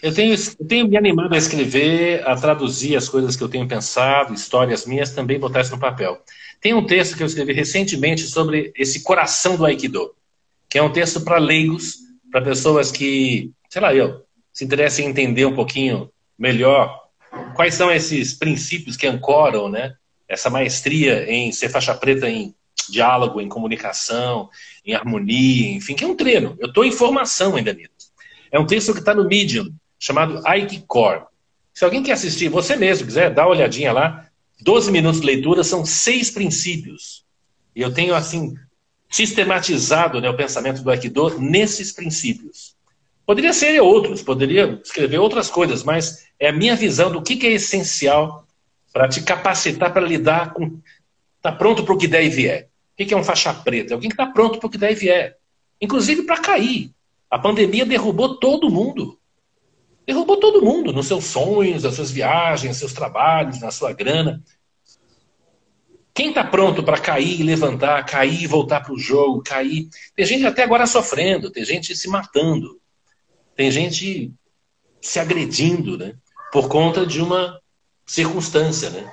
eu 0.03 0.13
tenho, 0.13 0.35
eu 0.35 0.67
tenho 0.67 0.87
me 0.87 0.95
animado 0.95 1.33
a 1.33 1.37
escrever, 1.39 2.21
a 2.27 2.35
traduzir 2.35 2.95
as 2.95 3.09
coisas 3.09 3.35
que 3.35 3.43
eu 3.43 3.49
tenho 3.49 3.67
pensado, 3.67 4.31
histórias 4.31 4.85
minhas, 4.85 5.09
também 5.09 5.39
botar 5.39 5.61
isso 5.61 5.71
no 5.71 5.79
papel. 5.79 6.21
Tem 6.61 6.75
um 6.75 6.85
texto 6.85 7.17
que 7.17 7.23
eu 7.23 7.27
escrevi 7.27 7.51
recentemente 7.53 8.21
sobre 8.21 8.71
esse 8.77 9.01
coração 9.01 9.57
do 9.57 9.65
Aikido, 9.65 10.11
que 10.75 10.79
é 10.79 10.83
um 10.83 10.91
texto 10.91 11.21
para 11.21 11.37
leigos, 11.37 11.99
para 12.29 12.41
pessoas 12.41 12.91
que, 12.91 13.49
sei 13.69 13.81
lá, 13.81 13.95
eu, 13.95 14.25
se 14.51 14.65
interessem 14.65 15.05
em 15.05 15.09
entender 15.09 15.45
um 15.45 15.55
pouquinho 15.55 16.11
melhor 16.37 17.01
quais 17.55 17.75
são 17.75 17.89
esses 17.89 18.33
princípios 18.33 18.97
que 18.97 19.07
ancoram, 19.07 19.69
né? 19.69 19.95
Essa 20.27 20.49
maestria 20.49 21.31
em 21.31 21.49
ser 21.53 21.69
faixa 21.69 21.95
preta 21.95 22.29
em 22.29 22.53
diálogo, 22.89 23.39
em 23.39 23.47
comunicação, 23.47 24.49
em 24.85 24.93
harmonia, 24.93 25.77
enfim, 25.77 25.95
que 25.95 26.03
é 26.03 26.07
um 26.07 26.13
treino. 26.13 26.57
Eu 26.59 26.67
estou 26.67 26.83
em 26.83 26.91
formação 26.91 27.55
ainda 27.55 27.71
nisso. 27.71 28.11
É 28.51 28.59
um 28.59 28.67
texto 28.67 28.91
que 28.91 28.99
está 28.99 29.13
no 29.13 29.23
Medium, 29.23 29.73
chamado 29.97 30.43
Core. 30.87 31.23
Se 31.73 31.85
alguém 31.85 32.03
quer 32.03 32.11
assistir, 32.11 32.49
você 32.49 32.75
mesmo 32.75 33.07
quiser, 33.07 33.33
dá 33.33 33.43
uma 33.43 33.55
olhadinha 33.55 33.93
lá. 33.93 34.27
12 34.59 34.91
minutos 34.91 35.21
de 35.21 35.25
leitura 35.25 35.63
são 35.63 35.85
seis 35.85 36.29
princípios. 36.29 37.23
E 37.73 37.81
eu 37.81 37.93
tenho, 37.93 38.13
assim, 38.13 38.55
sistematizado 39.09 40.19
né, 40.19 40.29
o 40.29 40.35
pensamento 40.35 40.81
do 40.81 40.89
Aikido 40.89 41.39
nesses 41.39 41.91
princípios. 41.91 42.75
Poderia 43.25 43.53
ser 43.53 43.81
outros, 43.81 44.21
poderia 44.21 44.79
escrever 44.83 45.19
outras 45.19 45.49
coisas, 45.49 45.83
mas 45.83 46.27
é 46.39 46.49
a 46.49 46.53
minha 46.53 46.75
visão 46.75 47.11
do 47.11 47.21
que, 47.21 47.35
que 47.35 47.47
é 47.47 47.51
essencial 47.51 48.45
para 48.93 49.09
te 49.09 49.21
capacitar 49.21 49.91
para 49.91 50.05
lidar 50.05 50.53
com. 50.53 50.79
Está 51.37 51.51
pronto 51.51 51.83
para 51.83 51.93
o 51.93 51.97
que 51.97 52.07
der 52.07 52.23
e 52.23 52.29
vier. 52.29 52.69
O 52.93 52.97
que, 52.97 53.05
que 53.05 53.13
é 53.13 53.17
um 53.17 53.23
faixa 53.23 53.53
preta? 53.53 53.91
É 53.91 53.93
alguém 53.93 54.09
que 54.09 54.13
está 54.13 54.25
pronto 54.25 54.57
para 54.57 54.67
o 54.67 54.69
que 54.69 54.77
der 54.77 54.91
e 54.91 54.95
vier. 54.95 55.37
Inclusive 55.81 56.23
para 56.23 56.41
cair. 56.41 56.91
A 57.29 57.37
pandemia 57.37 57.85
derrubou 57.85 58.39
todo 58.39 58.69
mundo. 58.69 59.19
Derrubou 60.07 60.37
todo 60.37 60.61
mundo 60.61 60.93
nos 60.93 61.07
seus 61.07 61.25
sonhos, 61.25 61.83
nas 61.83 61.95
suas 61.95 62.11
viagens, 62.11 62.69
nos 62.69 62.77
seus 62.77 62.93
trabalhos, 62.93 63.59
na 63.59 63.71
sua 63.71 63.91
grana. 63.91 64.41
Quem 66.15 66.29
está 66.29 66.45
pronto 66.45 66.81
para 66.81 66.97
cair 66.97 67.41
e 67.41 67.43
levantar, 67.43 68.05
cair 68.05 68.43
e 68.43 68.47
voltar 68.47 68.79
para 68.79 68.93
o 68.93 68.97
jogo, 68.97 69.43
cair? 69.43 69.89
Tem 70.15 70.25
gente 70.25 70.45
até 70.45 70.63
agora 70.63 70.87
sofrendo, 70.87 71.51
tem 71.51 71.65
gente 71.65 71.93
se 71.93 72.07
matando, 72.07 72.79
tem 73.53 73.69
gente 73.69 74.31
se 75.01 75.19
agredindo, 75.19 75.97
né? 75.97 76.13
Por 76.53 76.69
conta 76.69 77.05
de 77.05 77.21
uma 77.21 77.59
circunstância, 78.05 78.89
né? 78.91 79.11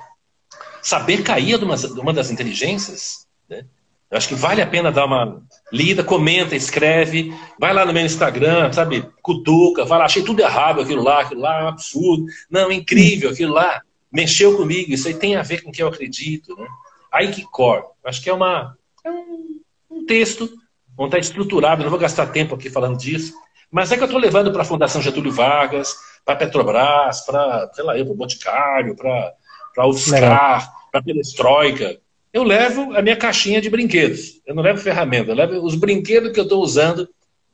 Saber 0.81 1.23
cair 1.23 1.55
é 1.55 1.57
uma, 1.57 2.13
das 2.13 2.31
inteligências, 2.31 3.27
né? 3.49 3.65
Eu 4.09 4.17
acho 4.17 4.29
que 4.29 4.35
vale 4.35 4.61
a 4.61 4.67
pena 4.67 4.89
dar 4.89 5.05
uma 5.05 5.43
lida, 5.73 6.05
comenta, 6.05 6.55
escreve, 6.55 7.33
vai 7.59 7.73
lá 7.73 7.85
no 7.85 7.91
meu 7.91 8.05
Instagram, 8.05 8.71
sabe? 8.71 9.05
Cutuca, 9.21 9.85
fala, 9.85 10.05
achei 10.05 10.23
tudo 10.23 10.39
errado 10.39 10.79
aquilo 10.79 11.03
lá, 11.03 11.21
aquilo 11.21 11.41
lá 11.41 11.59
é 11.59 11.63
um 11.65 11.67
absurdo. 11.67 12.25
Não, 12.49 12.71
incrível, 12.71 13.31
aquilo 13.31 13.53
lá 13.53 13.81
mexeu 14.09 14.55
comigo, 14.55 14.93
isso 14.93 15.07
aí 15.09 15.15
tem 15.15 15.35
a 15.35 15.41
ver 15.41 15.63
com 15.63 15.69
o 15.69 15.73
que 15.73 15.83
eu 15.83 15.87
acredito. 15.87 16.55
Né? 16.55 16.65
Aikicor, 17.13 17.91
acho 18.03 18.21
que 18.21 18.29
é, 18.29 18.33
uma, 18.33 18.77
é 19.05 19.11
um, 19.11 19.61
um 19.89 20.05
texto 20.05 20.49
onde 20.97 21.09
está 21.09 21.19
estruturado, 21.19 21.83
não 21.83 21.89
vou 21.89 21.99
gastar 21.99 22.27
tempo 22.27 22.55
aqui 22.55 22.69
falando 22.69 22.97
disso, 22.97 23.33
mas 23.71 23.91
é 23.91 23.97
que 23.97 24.03
eu 24.03 24.05
estou 24.05 24.19
levando 24.19 24.51
para 24.51 24.61
a 24.61 24.65
Fundação 24.65 25.01
Getúlio 25.01 25.31
Vargas, 25.31 25.95
para 26.25 26.35
a 26.35 26.37
Petrobras, 26.37 27.21
para, 27.21 27.71
sei 27.73 27.83
lá, 27.83 27.93
para 27.93 28.03
o 28.03 28.15
Boticário, 28.15 28.95
para 28.95 29.33
a 29.77 29.87
UFSCar, 29.87 30.71
para 30.91 30.99
a 30.99 31.03
Perestroika, 31.03 31.99
eu 32.33 32.43
levo 32.43 32.95
a 32.97 33.01
minha 33.01 33.15
caixinha 33.15 33.61
de 33.61 33.69
brinquedos. 33.69 34.41
Eu 34.45 34.55
não 34.55 34.63
levo 34.63 34.81
ferramenta, 34.81 35.31
eu 35.31 35.35
levo 35.35 35.63
os 35.63 35.75
brinquedos 35.75 36.31
que 36.31 36.39
eu 36.39 36.45
estou 36.45 36.63
usando 36.63 37.07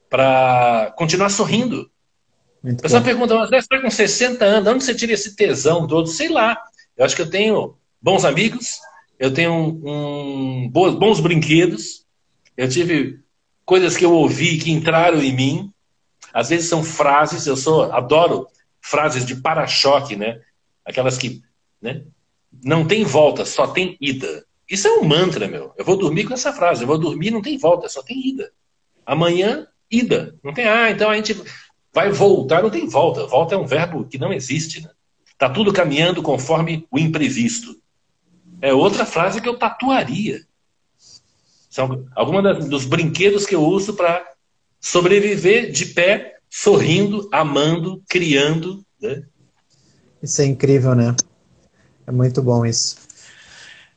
para 0.10 0.94
continuar 0.98 1.30
sorrindo. 1.30 1.92
Muito 2.64 2.80
a 2.80 2.84
pessoa 2.84 3.02
bom. 3.02 3.06
pergunta, 3.06 3.36
mas 3.36 3.50
você 3.50 3.58
está 3.58 3.82
com 3.82 3.90
60 3.90 4.46
anos, 4.46 4.74
onde 4.74 4.84
você 4.84 4.96
tira 4.96 5.12
esse 5.12 5.36
tesão 5.36 5.86
todo? 5.86 6.08
Sei 6.08 6.30
lá. 6.30 6.58
Eu 6.96 7.06
acho 7.06 7.16
que 7.16 7.22
eu 7.22 7.30
tenho 7.30 7.78
bons 8.02 8.24
amigos, 8.24 8.80
eu 9.20 9.34
tenho 9.34 9.54
um, 9.54 10.64
um 10.64 10.70
bons, 10.70 10.96
bons 10.96 11.20
brinquedos, 11.20 12.06
eu 12.56 12.70
tive 12.70 13.20
coisas 13.66 13.98
que 13.98 14.06
eu 14.06 14.14
ouvi 14.14 14.58
que 14.58 14.72
entraram 14.72 15.22
em 15.22 15.36
mim. 15.36 15.74
Às 16.34 16.50
vezes 16.50 16.70
são 16.70 16.84
frases, 16.84 17.46
eu 17.46 17.58
sou 17.58 17.92
adoro 17.92 18.48
frases 18.82 19.26
de 19.26 19.36
para-choque, 19.36 20.16
né? 20.16 20.40
Aquelas 20.86 21.18
que, 21.18 21.42
né? 21.82 22.04
Não 22.64 22.88
tem 22.88 23.04
volta, 23.04 23.46
só 23.46 23.68
tem 23.68 23.98
ida. 24.00 24.46
Isso 24.70 24.88
é 24.88 24.92
um 25.00 25.04
mantra, 25.04 25.48
meu. 25.48 25.74
Eu 25.78 25.84
vou 25.84 25.98
dormir 25.98 26.26
com 26.26 26.34
essa 26.34 26.54
frase. 26.54 26.84
Eu 26.84 26.88
vou 26.88 26.98
dormir, 26.98 27.32
não 27.32 27.42
tem 27.42 27.58
volta, 27.58 27.90
só 27.90 28.02
tem 28.02 28.18
ida. 28.30 28.52
Amanhã, 29.06 29.68
ida. 29.92 30.36
Não 30.44 30.54
tem, 30.54 30.66
ah, 30.68 30.92
então 30.92 31.10
a 31.10 31.16
gente 31.16 31.36
vai 31.94 32.12
voltar, 32.12 32.62
não 32.62 32.70
tem 32.70 32.88
volta. 32.88 33.26
Volta 33.26 33.56
é 33.56 33.58
um 33.58 33.66
verbo 33.66 34.06
que 34.06 34.18
não 34.18 34.32
existe, 34.32 34.82
né? 34.82 34.90
Tá 35.38 35.50
tudo 35.50 35.74
caminhando 35.74 36.22
conforme 36.22 36.86
o 36.92 37.00
imprevisto. 37.00 37.76
É 38.62 38.74
outra 38.74 39.06
frase 39.06 39.42
que 39.42 39.48
eu 39.48 39.58
tatuaria. 39.58 40.42
São 41.70 42.06
alguns 42.16 42.68
dos 42.68 42.86
brinquedos 42.86 43.46
que 43.46 43.56
eu 43.56 43.64
uso 43.64 43.94
para 43.94 44.26
sobreviver 44.82 45.72
de 45.72 45.88
pé, 45.88 46.38
sorrindo, 46.50 47.30
amando, 47.32 48.02
criando. 48.10 48.84
Né? 49.02 49.24
Isso 50.22 50.42
é 50.42 50.46
incrível, 50.46 50.96
né? 50.96 51.16
É 52.08 52.12
muito 52.12 52.42
bom 52.42 52.66
isso. 52.66 52.98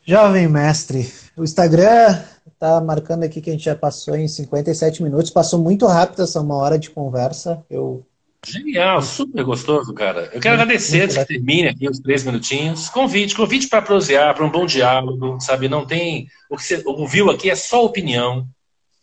Jovem 0.04 0.48
mestre, 0.48 1.10
o 1.36 1.44
Instagram 1.44 2.22
tá 2.58 2.80
marcando 2.80 3.24
aqui 3.24 3.40
que 3.40 3.50
a 3.50 3.52
gente 3.52 3.64
já 3.64 3.74
passou 3.74 4.14
em 4.14 4.28
57 4.28 5.02
minutos. 5.02 5.30
Passou 5.30 5.60
muito 5.60 5.86
rápido 5.86 6.22
essa 6.22 6.40
uma 6.40 6.56
hora 6.56 6.78
de 6.78 6.90
conversa. 6.90 7.64
Eu 7.70 8.04
Genial, 8.44 9.00
super 9.02 9.44
gostoso, 9.44 9.94
cara. 9.94 10.28
Eu 10.32 10.40
quero 10.40 10.54
agradecer 10.54 10.98
muito 10.98 11.14
que 11.14 11.24
termine 11.26 11.68
aqui 11.68 11.88
os 11.88 12.00
três 12.00 12.24
minutinhos. 12.24 12.88
Convite, 12.88 13.36
convite 13.36 13.68
para 13.68 13.80
prosear, 13.80 14.34
para 14.34 14.44
um 14.44 14.50
bom 14.50 14.66
diálogo, 14.66 15.40
sabe? 15.40 15.68
Não 15.68 15.86
tem. 15.86 16.28
O 16.50 16.56
que 16.56 16.64
você 16.64 16.82
ouviu 16.84 17.30
aqui 17.30 17.48
é 17.48 17.54
só 17.54 17.84
opinião 17.84 18.48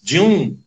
de 0.01 0.19
um 0.19 0.57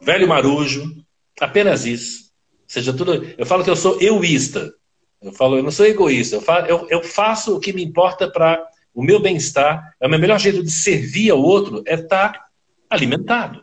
velho 0.00 0.26
marujo, 0.26 1.04
apenas 1.38 1.84
isso. 1.84 2.32
seja, 2.66 2.92
tudo. 2.92 3.22
Eu 3.36 3.44
falo 3.44 3.62
que 3.62 3.70
eu 3.70 3.76
sou 3.76 4.00
egoísta. 4.00 4.72
Eu 5.20 5.32
falo, 5.32 5.58
eu 5.58 5.62
não 5.62 5.70
sou 5.70 5.84
egoísta. 5.84 6.36
Eu, 6.36 6.40
falo, 6.40 6.66
eu, 6.66 6.86
eu 6.88 7.02
faço 7.02 7.54
o 7.54 7.60
que 7.60 7.72
me 7.72 7.84
importa 7.84 8.30
para 8.30 8.66
o 8.94 9.02
meu 9.02 9.20
bem-estar. 9.20 9.94
É 10.00 10.06
o 10.06 10.10
meu 10.10 10.18
melhor 10.18 10.38
jeito 10.38 10.62
de 10.62 10.70
servir 10.70 11.30
ao 11.30 11.40
outro 11.40 11.82
é 11.86 11.94
estar 11.94 12.32
tá 12.32 12.50
alimentado, 12.88 13.62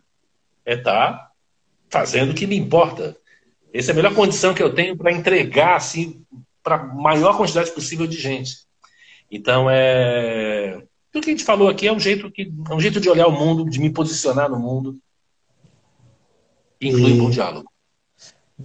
é 0.64 0.76
estar 0.76 1.14
tá 1.14 1.32
fazendo 1.90 2.32
o 2.32 2.36
que 2.36 2.46
me 2.46 2.56
importa. 2.56 3.18
Essa 3.74 3.92
é 3.92 3.94
a 3.94 3.96
melhor 3.96 4.14
condição 4.16 4.54
que 4.54 4.64
eu 4.64 4.74
tenho 4.74 4.98
para 4.98 5.12
entregar 5.12 5.76
assim 5.76 6.22
para 6.64 6.76
a 6.76 6.84
maior 6.84 7.38
quantidade 7.38 7.72
possível 7.72 8.08
de 8.08 8.18
gente. 8.18 8.58
Então 9.32 9.68
é 9.70 10.82
tudo 11.12 11.24
que 11.24 11.30
a 11.30 11.34
gente 11.34 11.44
falou 11.44 11.68
aqui 11.68 11.88
é 11.88 11.94
um 11.94 12.00
jeito 12.00 12.30
que 12.32 12.52
é 12.70 12.74
um 12.74 12.80
jeito 12.80 13.00
de 13.00 13.10
olhar 13.10 13.28
o 13.28 13.32
mundo, 13.32 13.70
de 13.70 13.80
me 13.80 13.90
posicionar 13.90 14.50
no 14.50 14.60
mundo. 14.60 14.98
Inclui 16.80 17.12
e... 17.12 17.14
um 17.14 17.18
bom 17.18 17.30
diálogo. 17.30 17.70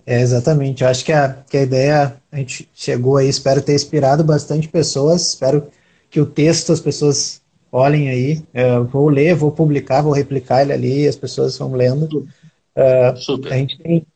É, 0.07 0.21
exatamente. 0.21 0.83
Eu 0.83 0.89
acho 0.89 1.05
que 1.05 1.13
a, 1.13 1.45
que 1.49 1.57
a 1.57 1.63
ideia, 1.63 2.17
a 2.31 2.37
gente 2.37 2.69
chegou 2.75 3.17
aí, 3.17 3.29
espero 3.29 3.63
ter 3.63 3.75
inspirado 3.75 4.25
bastante 4.25 4.69
pessoas, 4.69 5.29
espero 5.29 5.69
que 6.11 6.21
o 6.21 6.27
texto 6.27 6.73
as 6.73 6.81
pessoas 6.81 7.41
olhem 7.71 8.09
aí. 8.09 8.43
Eu 8.53 8.85
vou 8.85 9.09
ler, 9.09 9.35
vou 9.35 9.53
publicar, 9.53 10.03
vou 10.03 10.13
replicar 10.13 10.63
ele 10.63 10.73
ali, 10.73 11.09
as 11.09 11.17
pessoas 11.17 11.57
vão 11.57 11.73
lendo. 11.73 12.29
Uh, 12.77 13.17
Super. 13.17 13.53
A 13.53 13.57
gente 13.57 13.79
tem 13.79 14.07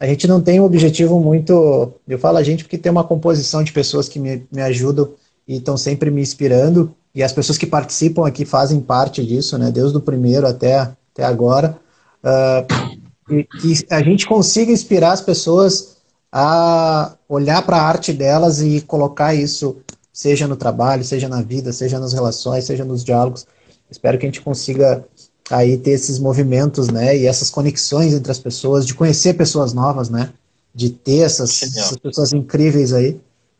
a 0.00 0.06
gente 0.06 0.26
não 0.26 0.40
tem 0.40 0.60
um 0.60 0.64
objetivo 0.64 1.18
muito. 1.20 1.92
Eu 2.06 2.18
falo 2.18 2.38
a 2.38 2.42
gente 2.42 2.64
porque 2.64 2.78
tem 2.78 2.90
uma 2.90 3.04
composição 3.04 3.62
de 3.62 3.72
pessoas 3.72 4.08
que 4.08 4.18
me, 4.18 4.46
me 4.50 4.62
ajudam 4.62 5.10
e 5.46 5.56
estão 5.56 5.76
sempre 5.76 6.10
me 6.10 6.22
inspirando. 6.22 6.94
E 7.14 7.22
as 7.22 7.32
pessoas 7.32 7.58
que 7.58 7.66
participam 7.66 8.26
aqui 8.26 8.44
fazem 8.44 8.80
parte 8.80 9.24
disso, 9.26 9.58
né? 9.58 9.70
Desde 9.72 9.96
o 9.96 10.00
primeiro 10.00 10.46
até, 10.46 10.78
até 10.78 11.24
agora. 11.24 11.76
Uh, 12.22 12.98
e 13.34 13.44
que 13.44 13.86
a 13.90 14.02
gente 14.02 14.26
consiga 14.26 14.70
inspirar 14.70 15.12
as 15.12 15.20
pessoas 15.20 15.96
a 16.30 17.14
olhar 17.28 17.62
para 17.62 17.78
a 17.78 17.82
arte 17.82 18.12
delas 18.12 18.60
e 18.60 18.80
colocar 18.82 19.34
isso, 19.34 19.78
seja 20.12 20.46
no 20.46 20.56
trabalho, 20.56 21.02
seja 21.02 21.28
na 21.28 21.42
vida, 21.42 21.72
seja 21.72 21.98
nas 21.98 22.12
relações, 22.12 22.64
seja 22.64 22.84
nos 22.84 23.02
diálogos. 23.02 23.46
Espero 23.90 24.18
que 24.18 24.26
a 24.26 24.28
gente 24.28 24.42
consiga 24.42 25.04
aí 25.50 25.78
ter 25.78 25.92
esses 25.92 26.18
movimentos, 26.18 26.88
né, 26.88 27.16
e 27.16 27.26
essas 27.26 27.50
conexões 27.50 28.12
entre 28.12 28.30
as 28.30 28.38
pessoas, 28.38 28.86
de 28.86 28.94
conhecer 28.94 29.34
pessoas 29.34 29.72
novas, 29.72 30.08
né, 30.08 30.30
de 30.74 30.90
ter 30.90 31.20
essas, 31.20 31.62
essas 31.62 31.96
pessoas 31.96 32.32
incríveis 32.32 32.92
aí. 32.92 33.18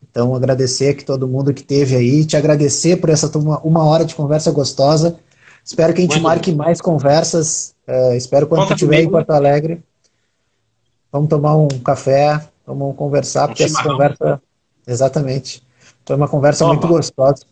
Então, 0.09 0.33
agradecer 0.33 0.89
aqui 0.89 1.03
todo 1.03 1.27
mundo 1.27 1.53
que 1.53 1.63
teve 1.63 1.95
aí, 1.95 2.25
te 2.25 2.35
agradecer 2.35 2.97
por 2.97 3.09
essa 3.09 3.35
uma, 3.37 3.59
uma 3.59 3.83
hora 3.83 4.05
de 4.05 4.15
conversa 4.15 4.51
gostosa. 4.51 5.19
Espero 5.63 5.93
que 5.93 5.99
a 5.99 6.01
gente 6.03 6.13
Muito 6.13 6.23
marque 6.23 6.51
bom. 6.51 6.57
mais 6.63 6.81
conversas. 6.81 7.75
Uh, 7.87 8.13
espero 8.13 8.47
quando 8.47 8.61
Conta 8.61 8.73
estiver 8.73 9.01
em 9.01 9.09
Porto 9.09 9.29
Alegre. 9.31 9.83
Vamos 11.11 11.29
tomar 11.29 11.55
um 11.57 11.67
café, 11.67 12.43
vamos 12.65 12.95
conversar, 12.95 13.45
um 13.45 13.47
porque 13.47 13.63
essa 13.63 13.83
conversa. 13.83 14.41
Exatamente. 14.87 15.61
Foi 16.05 16.15
uma 16.15 16.27
conversa 16.27 16.65
Toma. 16.65 16.73
muito 16.73 16.87
gostosa. 16.87 17.43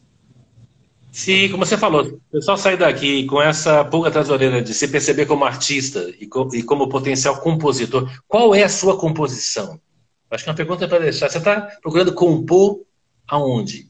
Sim, 1.18 1.49
como 1.49 1.65
você 1.65 1.76
falou, 1.76 2.03
o 2.03 2.22
pessoal 2.32 2.59
sair 2.59 2.78
daqui 2.78 3.26
com 3.26 3.41
essa 3.41 3.84
pulga 3.84 4.09
atrás 4.09 4.28
da 4.28 4.36
orelha 4.36 4.61
de 4.61 4.72
se 4.72 4.88
perceber 4.88 5.26
como 5.26 5.45
artista 5.45 6.13
e, 6.20 6.30
e 6.53 6.61
como 6.61 6.88
potencial 6.88 7.41
compositor, 7.41 8.07
qual 8.28 8.53
é 8.53 8.61
a 8.61 8.70
sua 8.70 8.99
composição? 8.99 9.82
Acho 10.30 10.43
que 10.43 10.49
é 10.51 10.51
uma 10.51 10.57
pergunta 10.57 10.88
para 10.88 10.99
deixar. 10.99 11.28
Você 11.28 11.39
está 11.39 11.61
procurando 11.82 12.13
compor 12.13 12.82
aonde? 13.28 13.89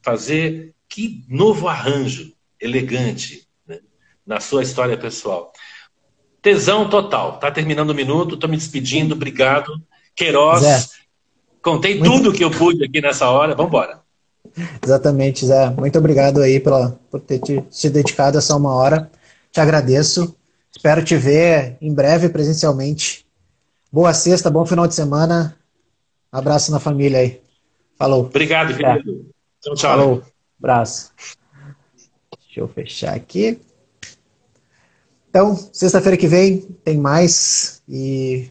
Fazer 0.00 0.72
que 0.88 1.24
novo 1.28 1.66
arranjo 1.66 2.32
elegante 2.60 3.48
né, 3.66 3.80
na 4.24 4.38
sua 4.38 4.62
história 4.62 4.96
pessoal? 4.96 5.52
Tesão 6.40 6.88
total. 6.88 7.40
Tá 7.40 7.50
terminando 7.50 7.90
o 7.90 7.96
minuto, 7.96 8.36
estou 8.36 8.48
me 8.48 8.56
despedindo. 8.56 9.16
Obrigado. 9.16 9.72
Queiroz, 10.14 10.60
Zé, 10.60 10.86
contei 11.60 11.98
muito... 11.98 12.12
tudo 12.12 12.32
que 12.32 12.44
eu 12.44 12.50
pude 12.52 12.84
aqui 12.84 13.00
nessa 13.00 13.28
hora. 13.28 13.56
Vamos 13.56 13.70
embora. 13.70 13.99
Exatamente, 14.84 15.46
Zé. 15.46 15.70
Muito 15.70 15.98
obrigado 15.98 16.40
aí 16.42 16.60
pela, 16.60 16.98
por 17.10 17.20
ter 17.20 17.38
te, 17.38 17.64
se 17.70 17.88
dedicado 17.90 18.38
essa 18.38 18.56
uma 18.56 18.74
hora. 18.74 19.10
Te 19.52 19.60
agradeço. 19.60 20.36
Espero 20.74 21.04
te 21.04 21.16
ver 21.16 21.76
em 21.80 21.92
breve 21.92 22.28
presencialmente. 22.28 23.26
Boa 23.92 24.14
sexta, 24.14 24.50
bom 24.50 24.64
final 24.64 24.86
de 24.86 24.94
semana. 24.94 25.56
Abraço 26.30 26.70
na 26.70 26.78
família 26.78 27.18
aí. 27.18 27.40
Falou. 27.98 28.26
Obrigado, 28.26 28.76
querido. 28.76 29.26
Tchau, 29.60 29.74
tchau. 29.74 29.90
Falou. 29.90 30.22
Abraço. 30.58 31.12
Deixa 32.46 32.60
eu 32.60 32.68
fechar 32.68 33.14
aqui. 33.14 33.60
Então, 35.28 35.56
sexta-feira 35.72 36.16
que 36.16 36.26
vem 36.26 36.58
tem 36.84 36.96
mais. 36.96 37.82
E 37.88 38.50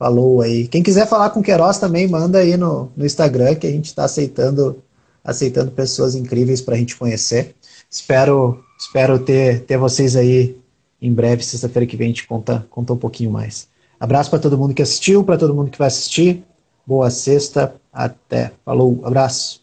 falou 0.00 0.40
aí. 0.40 0.66
Quem 0.66 0.82
quiser 0.82 1.06
falar 1.06 1.28
com 1.28 1.40
o 1.40 1.42
Queiroz 1.42 1.76
também, 1.76 2.08
manda 2.08 2.38
aí 2.38 2.56
no, 2.56 2.90
no 2.96 3.04
Instagram 3.04 3.54
que 3.54 3.66
a 3.66 3.70
gente 3.70 3.84
está 3.84 4.04
aceitando 4.04 4.82
aceitando 5.22 5.70
pessoas 5.70 6.14
incríveis 6.14 6.62
para 6.62 6.74
a 6.74 6.78
gente 6.78 6.96
conhecer. 6.96 7.54
Espero, 7.90 8.64
espero 8.78 9.18
ter, 9.18 9.60
ter 9.64 9.76
vocês 9.76 10.16
aí 10.16 10.56
em 11.02 11.12
breve, 11.12 11.44
sexta-feira 11.44 11.86
que 11.86 11.98
vem 11.98 12.06
a 12.06 12.08
gente 12.08 12.26
conta, 12.26 12.66
conta 12.70 12.94
um 12.94 12.96
pouquinho 12.96 13.30
mais. 13.30 13.68
Abraço 13.98 14.30
para 14.30 14.38
todo 14.38 14.56
mundo 14.56 14.72
que 14.72 14.80
assistiu, 14.80 15.22
para 15.22 15.36
todo 15.36 15.54
mundo 15.54 15.70
que 15.70 15.78
vai 15.78 15.88
assistir. 15.88 16.42
Boa 16.86 17.10
sexta, 17.10 17.74
até. 17.92 18.52
Falou, 18.64 19.02
abraço. 19.04 19.59